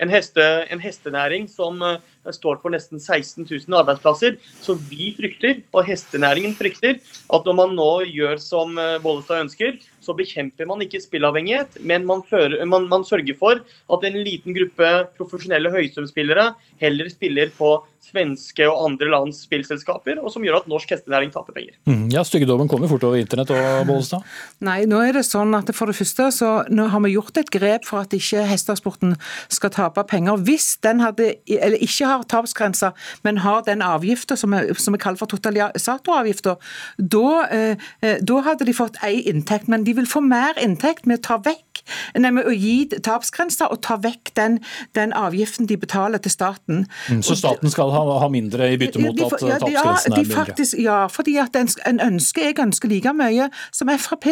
en, 0.00 0.08
heste, 0.08 0.44
en 0.72 0.80
hestenæring 0.80 1.48
som 1.50 1.82
uh, 1.82 1.98
står 2.28 2.60
for 2.62 2.74
nesten 2.74 3.00
16 3.00 3.46
000 3.48 3.78
arbeidsplasser. 3.80 4.36
Så 4.60 4.76
vi 4.90 5.10
frykter, 5.16 5.62
og 5.72 5.86
hestenæringen 5.88 6.56
frykter, 6.58 7.00
at 7.00 7.48
når 7.48 7.56
man 7.56 7.76
nå 7.78 7.90
gjør 8.10 8.40
som 8.42 8.76
uh, 8.78 8.98
Bollestad 9.02 9.46
ønsker, 9.46 9.78
så 10.00 10.16
bekjemper 10.16 10.68
man 10.68 10.82
ikke 10.84 11.00
spillavhengighet, 11.02 11.80
men 11.86 12.06
man, 12.08 12.24
fører, 12.28 12.58
man, 12.68 12.88
man 12.90 13.04
sørger 13.06 13.36
for 13.38 13.60
at 13.60 14.08
en 14.08 14.18
liten 14.24 14.56
gruppe 14.56 14.90
profesjonelle 15.18 15.72
høysumspillere 15.72 16.50
heller 16.80 17.10
spiller 17.12 17.52
på 17.56 17.76
svenske 18.10 18.64
og 18.64 18.78
andre 18.86 19.10
lands 19.12 19.42
spillselskaper, 19.44 20.18
og 20.22 20.32
som 20.32 20.44
gjør 20.44 20.62
at 20.62 20.68
norsk 20.70 20.94
hestenæring 20.94 21.32
taper 21.34 21.54
penger. 21.56 21.76
Mm, 21.88 22.08
ja, 22.12 22.24
Styggedommen 22.26 22.68
kommer 22.70 22.90
fort 22.90 23.04
over 23.06 23.20
internett 23.20 23.52
og 23.54 23.86
Bollestad? 23.88 24.24
Nei, 24.64 24.82
nå 24.88 25.02
er 25.04 25.18
det 25.18 25.26
sånn 25.28 25.52
at 25.58 25.70
for 25.76 25.90
det 25.90 25.98
første 25.98 26.30
så 26.34 26.50
nå 26.72 26.88
har 26.92 27.04
vi 27.04 27.12
gjort 27.14 27.42
et 27.42 27.52
grep 27.52 27.86
for 27.88 28.02
at 28.02 28.16
ikke 28.16 28.46
hestesporten 28.50 29.14
skal 29.52 29.74
tape 29.76 30.04
penger. 30.10 30.40
Hvis 30.48 30.72
den 30.84 31.04
hadde, 31.04 31.34
eller 31.46 31.78
ikke 31.80 32.09
har 32.10 32.26
tapsgrensa, 32.30 32.92
men 33.26 33.40
har 33.44 33.64
den 33.66 33.84
avgifta 33.86 34.36
som, 34.38 34.56
som, 34.76 34.96
er 34.96 35.02
kalt 35.02 35.20
for 35.20 35.30
totalisatoravgifta, 35.30 36.56
da, 36.98 37.26
eh, 37.48 37.88
eh, 38.02 38.20
da 38.20 38.42
hadde 38.46 38.68
de 38.68 38.76
fått 38.76 39.00
én 39.06 39.22
inntekt. 39.30 39.68
men 39.68 39.84
de 39.84 39.94
vil 39.94 40.06
få 40.06 40.20
mer 40.20 40.58
inntekt 40.58 41.06
med 41.06 41.20
å 41.20 41.26
ta 41.30 41.36
vekk 41.44 41.70
nemlig 42.18 42.44
å 42.46 42.54
gi 42.54 42.76
tapsgrenser 43.04 43.70
og 43.72 43.80
ta 43.84 43.96
vekk 44.00 44.32
den, 44.38 44.58
den, 44.98 45.14
avgiften 45.16 45.68
de 45.70 45.76
betaler 45.80 46.22
til 46.22 46.32
staten. 46.32 46.84
Mm, 47.10 47.22
så 47.26 47.36
staten 47.38 47.72
skal 47.72 47.92
ha, 47.94 48.02
ha 48.22 48.28
mindre 48.32 48.70
i 48.72 48.78
bytte 48.80 49.02
mot 49.02 49.16
at 49.16 49.42
ja, 49.42 49.58
tapsgrensen 49.62 50.14
er 50.14 50.22
mindre? 50.22 50.36
Faktisk, 50.36 50.78
ja, 50.80 50.98
fordi 51.12 51.36
at 51.42 51.56
en, 51.58 51.70
en 51.88 52.02
ønsker 52.10 52.48
jeg 52.48 52.58
ganske 52.60 52.90
like 52.90 53.14
mye 53.16 53.50
som 53.74 53.90
Frp 53.90 54.28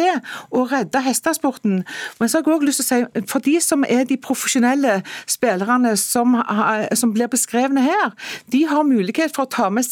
å 0.55 0.63
redde 0.69 1.01
hestesporten. 1.03 1.83
Men 2.19 2.31
så 2.31 2.39
har 2.39 2.47
jeg 2.47 2.55
også 2.55 2.69
lyst 2.69 2.81
til 2.81 2.85
å 2.85 2.89
si, 2.89 3.23
for 3.29 3.45
de 3.45 3.55
som 3.63 3.85
er 3.87 4.05
de 4.09 4.17
profesjonelle 4.21 4.99
spillerne 5.29 5.95
som, 5.99 6.37
som 6.97 7.13
blir 7.15 7.29
beskrevne 7.69 7.81
her, 7.81 8.11
de 8.51 8.67
har 8.67 8.83
mulighet 8.83 9.35
for 9.35 9.45
å 9.45 9.49
ta 9.49 9.69
med 9.69 9.85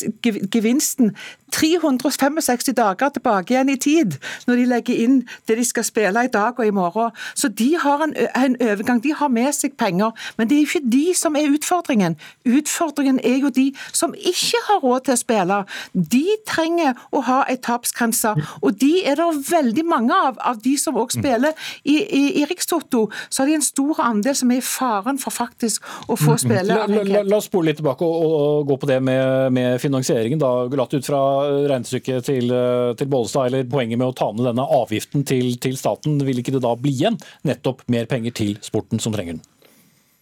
gevinsten 0.52 1.16
365 1.52 2.74
dager 2.76 3.10
tilbake 3.10 3.54
igjen 3.54 3.70
i 3.70 3.78
tid, 3.80 4.18
når 4.48 4.56
de 4.56 4.66
legger 4.68 5.00
inn 5.04 5.18
det 5.48 5.56
de 5.58 5.64
skal 5.66 5.86
spille 5.88 6.26
i 6.26 6.32
dag 6.32 6.60
og 6.60 6.66
i 6.66 6.74
morgen. 6.76 7.12
Så 7.36 7.48
de 7.48 7.78
har 7.80 8.04
en, 8.04 8.14
en, 8.36 8.58
overgang, 8.62 9.00
de 9.04 9.14
har 9.16 9.32
med 9.32 9.54
seg 9.56 9.78
penger. 9.80 10.12
Men 10.38 10.50
det 10.50 10.58
er 10.58 10.66
ikke 10.66 10.92
de 10.92 11.06
som 11.16 11.36
er 11.36 11.48
utfordringen. 11.48 12.18
Utfordringen 12.46 13.20
er 13.24 13.40
jo 13.40 13.50
de 13.50 13.70
som 13.94 14.14
ikke 14.14 14.62
har 14.68 14.84
råd 14.84 15.08
til 15.08 15.16
å 15.16 15.22
spille. 15.22 15.62
De 15.94 16.26
trenger 16.48 17.00
å 17.12 17.24
ha 17.30 17.40
en 17.48 17.62
tapsgrense, 17.64 18.36
og 18.62 18.82
de 18.82 19.06
er 19.08 19.16
det 19.20 19.28
veldig 19.48 19.86
mange 19.88 20.16
av, 20.28 20.38
av 20.44 20.60
de 20.64 20.76
som 20.78 21.00
også 21.00 21.22
spiller 21.22 21.56
i, 21.84 21.96
i, 22.04 22.24
i 22.42 22.46
Rikstoto. 22.50 23.08
Så 23.30 23.44
har 23.44 23.52
de 23.52 23.58
en 23.58 23.66
stor 23.66 24.04
andel 24.04 24.36
som 24.36 24.52
er 24.52 24.60
i 24.60 24.66
faren 24.66 25.20
for 25.22 25.34
faktisk 25.34 25.86
å 26.08 26.20
få 26.20 26.36
spille. 26.42 26.68
La, 26.68 26.84
la, 26.92 27.04
la, 27.08 27.24
la 27.24 27.40
oss 27.40 27.48
spole 27.48 27.67
litt 27.68 27.80
tilbake 27.82 28.08
og, 28.08 28.24
og, 28.28 28.64
gå 28.70 28.78
på 28.82 28.90
det 28.90 29.00
med, 29.04 29.52
med 29.56 29.82
finansieringen. 29.84 30.40
da, 30.42 30.52
Latt 30.78 30.96
ut 30.96 31.08
fra 31.08 31.22
regnestykket 31.70 32.26
til, 32.28 32.56
til 33.00 33.12
Bollestad, 33.12 33.52
eller 33.52 33.68
poenget 33.70 34.00
med 34.00 34.10
å 34.10 34.16
ta 34.18 34.32
ned 34.32 34.48
denne 34.50 34.66
avgiften 34.80 35.28
til, 35.28 35.54
til 35.62 35.78
staten, 35.80 36.20
vil 36.26 36.42
ikke 36.42 36.56
det 36.58 36.66
da 36.66 36.74
bli 36.80 36.96
igjen 36.96 37.20
nettopp 37.48 37.86
mer 37.92 38.10
penger 38.10 38.36
til 38.38 38.58
sporten 38.66 39.04
som 39.04 39.16
trenger 39.16 39.38
den? 39.38 39.46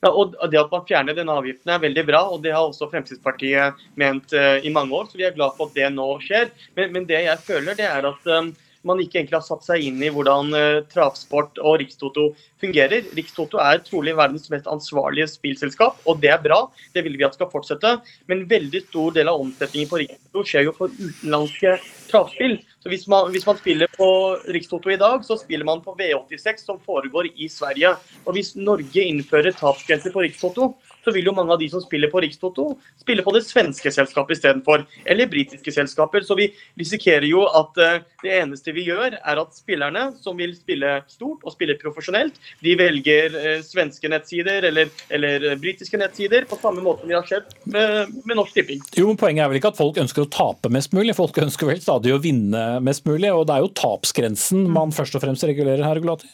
Ja, 0.06 0.12
og 0.14 0.36
Det 0.52 0.60
at 0.60 0.74
man 0.74 0.84
fjerner 0.86 1.18
denne 1.18 1.34
avgiften 1.34 1.72
er 1.74 1.82
veldig 1.82 2.04
bra, 2.06 2.22
og 2.30 2.44
det 2.44 2.54
har 2.54 2.68
også 2.68 2.92
Fremskrittspartiet 2.92 3.80
ment 3.98 4.36
uh, 4.38 4.60
i 4.62 4.70
mange 4.74 4.94
år. 4.94 5.08
Så 5.10 5.18
vi 5.18 5.26
er 5.26 5.34
glad 5.34 5.56
for 5.58 5.72
at 5.72 5.78
det 5.78 5.90
nå 5.96 6.06
skjer. 6.22 6.52
Men, 6.78 6.92
men 6.94 7.08
det 7.10 7.24
jeg 7.26 7.42
føler, 7.48 7.78
det 7.78 7.88
er 7.90 8.06
at 8.12 8.30
um, 8.30 8.52
man 8.88 9.02
ikke 9.02 9.20
egentlig 9.20 9.40
har 9.40 9.46
satt 9.46 9.66
seg 9.66 9.84
inn 9.88 10.02
i 10.04 10.12
hvordan 10.14 10.52
uh, 10.56 10.84
travsport 10.92 11.60
og 11.62 11.80
Rikstoto 11.82 12.30
fungerer. 12.62 13.08
Rikstoto 13.18 13.60
er 13.62 13.82
trolig 13.86 14.16
verdens 14.18 14.48
mest 14.54 14.70
ansvarlige 14.72 15.28
spillselskap, 15.34 16.00
og 16.06 16.22
det 16.24 16.32
er 16.34 16.42
bra. 16.44 16.62
Det 16.96 17.04
vil 17.06 17.18
vi 17.20 17.28
at 17.28 17.38
skal 17.38 17.52
fortsette. 17.52 17.98
Men 18.32 18.46
veldig 18.50 18.86
stor 18.88 19.16
del 19.18 19.32
av 19.32 19.42
omsetningen 19.44 19.92
på 19.92 20.02
Rikstoto 20.04 20.46
skjer 20.48 20.68
jo 20.70 20.76
for 20.78 20.94
utenlandske 20.96 21.76
travspill. 22.12 22.58
Så 22.86 22.92
hvis 22.94 23.08
man, 23.10 23.32
hvis 23.34 23.48
man, 23.48 23.58
spiller 23.58 23.90
på 23.98 24.08
Rikstoto 24.54 24.92
i 24.94 25.00
dag, 25.02 25.24
så 25.26 25.40
spiller 25.42 25.66
man 25.66 25.82
på 25.82 25.96
V86 25.98 26.68
som 26.68 26.82
foregår 26.86 27.32
i 27.34 27.50
Sverige. 27.50 27.96
Og 28.26 28.38
hvis 28.38 28.54
Norge 28.60 29.02
innfører 29.02 29.56
tapsgrenser 29.58 30.14
på 30.14 30.22
Rikstoto, 30.28 30.76
så 31.06 31.14
vil 31.16 31.30
jo 31.30 31.36
mange 31.36 31.54
av 31.54 31.62
de 31.62 31.70
som 31.72 31.84
spiller 31.84 32.12
på 32.12 32.22
Rikstoto, 32.24 32.72
spille 33.02 33.24
på 33.26 33.34
det 33.36 33.44
svenske 33.46 33.92
selskapet 33.94 34.40
istedenfor, 34.40 34.86
eller 35.06 35.30
britiske 35.32 35.74
selskaper. 35.76 36.26
Så 36.26 36.38
vi 36.40 36.50
risikerer 36.80 37.28
jo 37.30 37.46
at 37.48 37.78
uh, 37.82 38.00
det 38.24 38.34
eneste 38.40 38.74
vi 38.76 38.88
gjør, 38.90 39.18
er 39.22 39.42
at 39.42 39.58
spillerne 39.58 40.08
som 40.22 40.38
vil 40.40 40.56
spille 40.58 40.98
stort 41.12 41.46
og 41.46 41.56
spille 41.56 41.78
profesjonelt, 41.82 42.40
de 42.66 42.76
velger 42.80 43.38
uh, 43.38 43.52
svenske 43.66 44.10
nettsider 44.12 44.70
eller, 44.72 44.92
eller 45.14 45.52
britiske 45.62 46.00
nettsider, 46.02 46.50
på 46.50 46.60
samme 46.62 46.84
måte 46.86 47.06
som 47.06 47.12
vi 47.12 47.18
har 47.18 47.28
skjedd 47.28 47.54
med, 47.70 48.16
med 48.26 48.40
Norsk 48.40 48.58
Tipping. 48.58 48.82
Jo, 48.98 49.10
men 49.12 49.20
Poenget 49.20 49.46
er 49.46 49.52
vel 49.52 49.60
ikke 49.62 49.74
at 49.74 49.80
folk 49.80 50.00
ønsker 50.02 50.26
å 50.26 50.32
tape 50.32 50.72
mest 50.74 50.96
mulig, 50.96 51.16
folk 51.18 51.38
ønsker 51.42 51.70
vel 51.70 51.84
stadig 51.84 52.14
å 52.16 52.22
vinne 52.22 52.66
mest 52.86 53.06
mulig. 53.10 53.32
og 53.32 53.46
Det 53.50 53.58
er 53.58 53.66
jo 53.66 53.76
tapsgrensen 53.78 54.66
man 54.74 54.94
først 54.96 55.18
og 55.18 55.26
fremst 55.26 55.46
regulerer 55.48 55.86
her, 55.86 56.02
Gulati? 56.02 56.30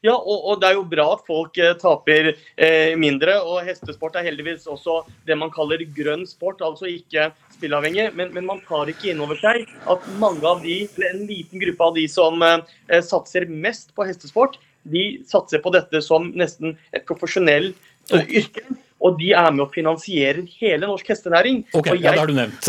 Ja, 0.00 0.14
og, 0.16 0.44
og, 0.48 0.60
det 0.62 0.70
er 0.70 0.78
jo 0.78 0.84
bra 0.88 1.04
at 1.12 1.26
folk 1.28 1.58
eh, 1.60 1.74
taper 1.80 2.30
eh, 2.32 2.94
mindre. 2.96 3.34
Og 3.44 3.60
hestesport 3.66 4.16
er 4.16 4.24
heldigvis 4.30 4.64
også 4.70 5.02
det 5.28 5.36
man 5.36 5.52
kaller 5.52 5.82
grønn 5.96 6.24
sport, 6.28 6.62
altså 6.64 6.88
ikke 6.88 7.28
spillavhengig. 7.58 8.08
Men, 8.16 8.32
men 8.36 8.48
man 8.48 8.62
tar 8.68 8.88
ikke 8.88 9.12
inn 9.12 9.20
over 9.20 9.36
seg 9.40 9.68
at 9.92 10.10
mange 10.22 10.44
av 10.48 10.64
de, 10.64 10.82
en 11.10 11.24
liten 11.28 11.60
gruppe 11.60 11.90
av 11.90 11.96
de 12.00 12.06
som 12.08 12.40
eh, 12.46 13.00
satser 13.04 13.48
mest 13.50 13.92
på 13.96 14.08
hestesport, 14.08 14.56
de 14.88 15.04
satser 15.28 15.60
på 15.60 15.72
dette 15.74 16.00
som 16.00 16.30
nesten 16.32 16.78
et 16.96 17.04
profesjonelt 17.08 17.76
eh, 18.14 18.24
yrke 18.40 18.64
og 19.00 19.16
de 19.20 19.30
er 19.32 19.50
med 19.54 19.64
og 19.64 19.72
finansierer 19.74 20.42
hele 20.60 20.86
norsk 20.86 21.08
hestenæring. 21.08 21.62
Ok, 21.72 21.86
jeg, 21.86 22.00
ja, 22.02 22.10
Det 22.10 22.18
har 22.18 22.26
du 22.26 22.32
nevnt. 22.32 22.68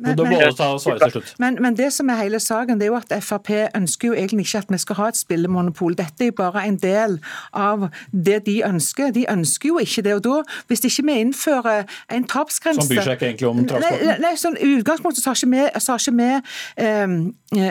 Men, 0.00 0.16
du 0.18 0.24
må 0.24 0.38
ta 0.56 0.68
svaret 0.78 1.02
til 1.06 1.14
slutt. 1.16 1.34
Men, 1.38 1.58
men, 1.60 1.76
det 1.76 1.90
som 1.92 2.10
er 2.12 2.20
hele 2.20 2.40
saken, 2.40 2.80
det 2.80 2.88
er 2.88 2.92
jo 2.92 2.98
at 2.98 3.14
Frp 3.24 3.50
ønsker 3.76 4.08
jo 4.08 4.14
egentlig 4.14 4.46
ikke 4.46 4.58
at 4.64 4.72
vi 4.74 4.80
skal 4.82 4.98
ha 5.00 5.08
et 5.12 5.18
spillemonopol. 5.18 5.96
Dette 5.98 6.26
er 6.26 6.32
jo 6.32 6.36
bare 6.36 6.66
en 6.68 6.76
del 6.80 7.16
av 7.52 7.88
det 8.12 8.42
de 8.46 8.58
ønsker. 8.66 9.12
De 9.16 9.24
ønsker 9.30 9.68
jo 9.68 9.78
ikke 9.80 10.04
det. 10.04 10.14
og 10.14 10.24
da, 10.24 10.42
Hvis 10.68 10.84
ikke 10.84 11.06
vi 11.08 11.18
innfører 11.24 11.88
en 12.12 12.28
tapsgrense 12.28 12.84
Som 12.84 12.92
bryr 12.92 13.06
seg 13.08 13.16
ikke 13.16 13.30
egentlig 13.32 13.48
om 13.48 13.64
travsporten? 13.68 14.06
Nei, 14.10 14.18
nei, 14.20 14.34
sånn, 14.40 14.58
utgangspunktet 14.60 15.24
så 15.24 15.32
har 15.32 15.40
ikke 15.40 15.52
vi, 15.54 15.64
sa 15.80 15.96
ikke 15.96 16.16
vi 16.20 16.30
um, 16.84 17.16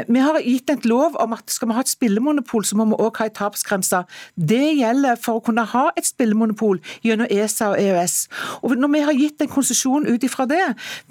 Vi 0.09 0.25
har 0.25 0.41
gitt 0.41 0.73
et 0.73 0.89
lov 0.89 1.17
om 1.21 1.37
at 1.37 1.51
skal 1.51 1.69
vi 1.69 1.77
ha 1.77 1.85
et 1.85 1.91
spillemonopol, 1.91 2.65
så 2.65 2.79
må 2.79 2.89
vi 2.89 2.99
òg 3.03 3.21
ha 3.21 3.29
en 3.29 3.37
tapsgrense. 3.37 4.03
Det 4.33 4.65
gjelder 4.79 5.19
for 5.21 5.39
å 5.39 5.45
kunne 5.45 5.65
ha 5.73 5.85
et 5.99 6.07
spillemonopol 6.07 6.81
gjennom 7.05 7.29
ESA 7.29 7.73
og 7.73 7.82
EØS. 7.83 8.15
Og 8.63 8.75
Når 8.77 8.93
vi 8.93 9.03
har 9.07 9.17
gitt 9.17 9.43
en 9.43 9.51
konsesjon 9.51 10.07
ut 10.07 10.23
ifra 10.23 10.45
det, 10.49 10.61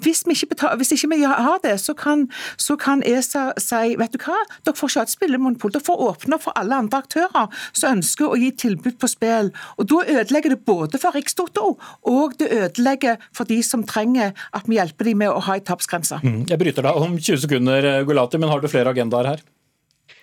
hvis, 0.03 0.23
vi 0.27 0.35
ikke, 0.37 0.53
betaler, 0.55 0.79
hvis 0.81 0.93
ikke 0.95 1.11
vi 1.13 1.21
har 1.23 1.59
det, 1.63 1.75
så 1.81 1.95
kan, 1.97 2.27
så 2.57 2.77
kan, 2.79 3.03
ESA 3.03 3.51
si 3.61 3.95
vet 3.99 4.13
du 4.13 4.19
hva, 4.23 4.37
dere 4.65 4.77
får 4.77 4.91
ikke 4.91 5.01
ha 5.01 5.07
et 5.07 5.13
spillemonopol. 5.15 5.73
Dere 5.73 5.85
får 5.85 6.03
åpne 6.09 6.39
for 6.41 6.55
alle 6.59 6.81
andre 6.83 7.03
aktører 7.03 7.49
som 7.71 7.99
ønsker 7.99 8.29
å 8.29 8.39
gi 8.39 8.51
tilbud 8.65 8.99
på 9.01 9.09
spill. 9.11 9.53
Og 9.77 9.89
Da 9.93 10.03
ødelegger 10.19 10.55
det 10.55 10.63
både 10.65 10.99
for 11.01 11.15
Rikstoto 11.15 11.75
og 12.09 12.37
det 12.39 12.51
ødelegger 12.51 13.21
for 13.35 13.49
de 13.49 13.61
som 13.65 13.85
trenger 13.87 14.33
at 14.53 14.69
vi 14.69 14.79
hjelper 14.79 15.09
dem 15.09 15.23
med 15.23 15.33
å 15.33 15.41
ha 15.43 15.57
en 15.57 15.67
tapsgrense. 15.67 16.19
Mm. 16.23 16.43
Jeg 16.49 16.61
bryter 16.61 16.85
deg 16.85 17.01
om 17.05 17.17
20 17.17 17.43
sekunder, 17.45 17.89
Gulati, 18.07 18.41
men 18.41 18.51
har 18.51 18.63
du 18.63 18.71
flere 18.71 18.93
agendaer 18.93 19.33
her? 19.33 19.43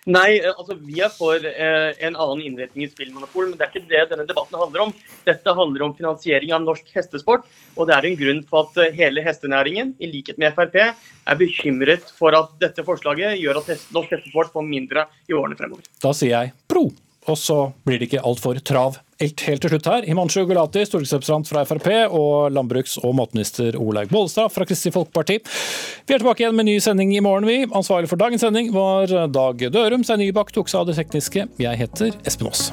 Nei, 0.09 0.39
eh, 0.39 0.53
altså 0.55 0.77
vi 0.81 1.03
er 1.05 1.11
for 1.13 1.45
eh, 1.45 1.91
en 2.07 2.15
annen 2.17 2.41
innretning 2.47 2.87
i 2.87 2.89
spillmonopol, 2.89 3.51
men 3.51 3.59
det 3.59 3.67
er 3.67 3.73
ikke 3.75 3.91
det 3.91 4.07
denne 4.15 4.25
debatten 4.29 4.57
handler 4.57 4.87
om. 4.87 4.95
Dette 5.27 5.57
handler 5.59 5.85
om 5.85 5.93
finansiering 5.99 6.55
av 6.57 6.65
norsk 6.65 6.89
hestesport, 6.95 7.45
og 7.77 7.91
det 7.91 7.97
er 7.99 8.09
en 8.09 8.17
grunn 8.23 8.41
for 8.49 8.71
at 8.71 8.81
eh, 8.81 8.97
hele 8.97 9.25
hestenæringen, 9.27 9.93
i 10.01 10.09
likhet 10.09 10.41
med 10.41 10.57
Frp, 10.57 10.81
er 10.81 11.41
bekymret 11.41 12.09
for 12.17 12.37
at 12.39 12.57
dette 12.63 12.85
forslaget 12.87 13.37
gjør 13.43 13.61
at 13.61 13.71
norsk 13.93 14.17
hestesport 14.17 14.55
får 14.55 14.67
mindre 14.67 15.05
i 15.29 15.37
årene 15.37 15.59
fremover. 15.59 15.85
Da 16.01 16.15
sier 16.17 16.37
jeg 16.39 16.55
pro, 16.71 16.89
og 17.31 17.39
så 17.39 17.61
blir 17.87 18.01
det 18.01 18.11
ikke 18.11 18.25
altfor 18.27 18.59
trav. 18.67 18.99
Helt, 19.21 19.43
til 19.61 19.69
slutt 19.69 19.89
her, 19.91 20.07
Himanshu 20.09 20.47
Gulati, 20.49 20.87
stortingsrepresentant 20.89 21.51
fra 21.51 21.65
Frp, 21.69 21.89
og 22.17 22.55
landbruks- 22.57 22.97
og 23.05 23.13
matminister 23.19 23.77
Olaug 23.77 24.09
Bollestad 24.13 24.49
fra 24.55 24.65
Kristelig 24.69 24.97
Folkeparti. 24.97 25.41
Vi 26.09 26.17
er 26.17 26.23
tilbake 26.23 26.47
igjen 26.47 26.57
med 26.57 26.71
ny 26.71 26.79
sending 26.81 27.13
i 27.17 27.21
morgen, 27.25 27.49
vi. 27.49 27.67
Ansvarlig 27.69 28.09
for 28.09 28.21
dagens 28.21 28.47
sending 28.47 28.73
var 28.77 29.13
Dag 29.29 29.67
Dørum. 29.73 30.07
Stein 30.07 30.25
Nybakk 30.25 30.55
tok 30.57 30.73
seg 30.73 30.83
av 30.83 30.89
det 30.89 30.97
tekniske. 31.03 31.51
Jeg 31.61 31.85
heter 31.85 32.17
Espen 32.25 32.49
Aas. 32.49 32.71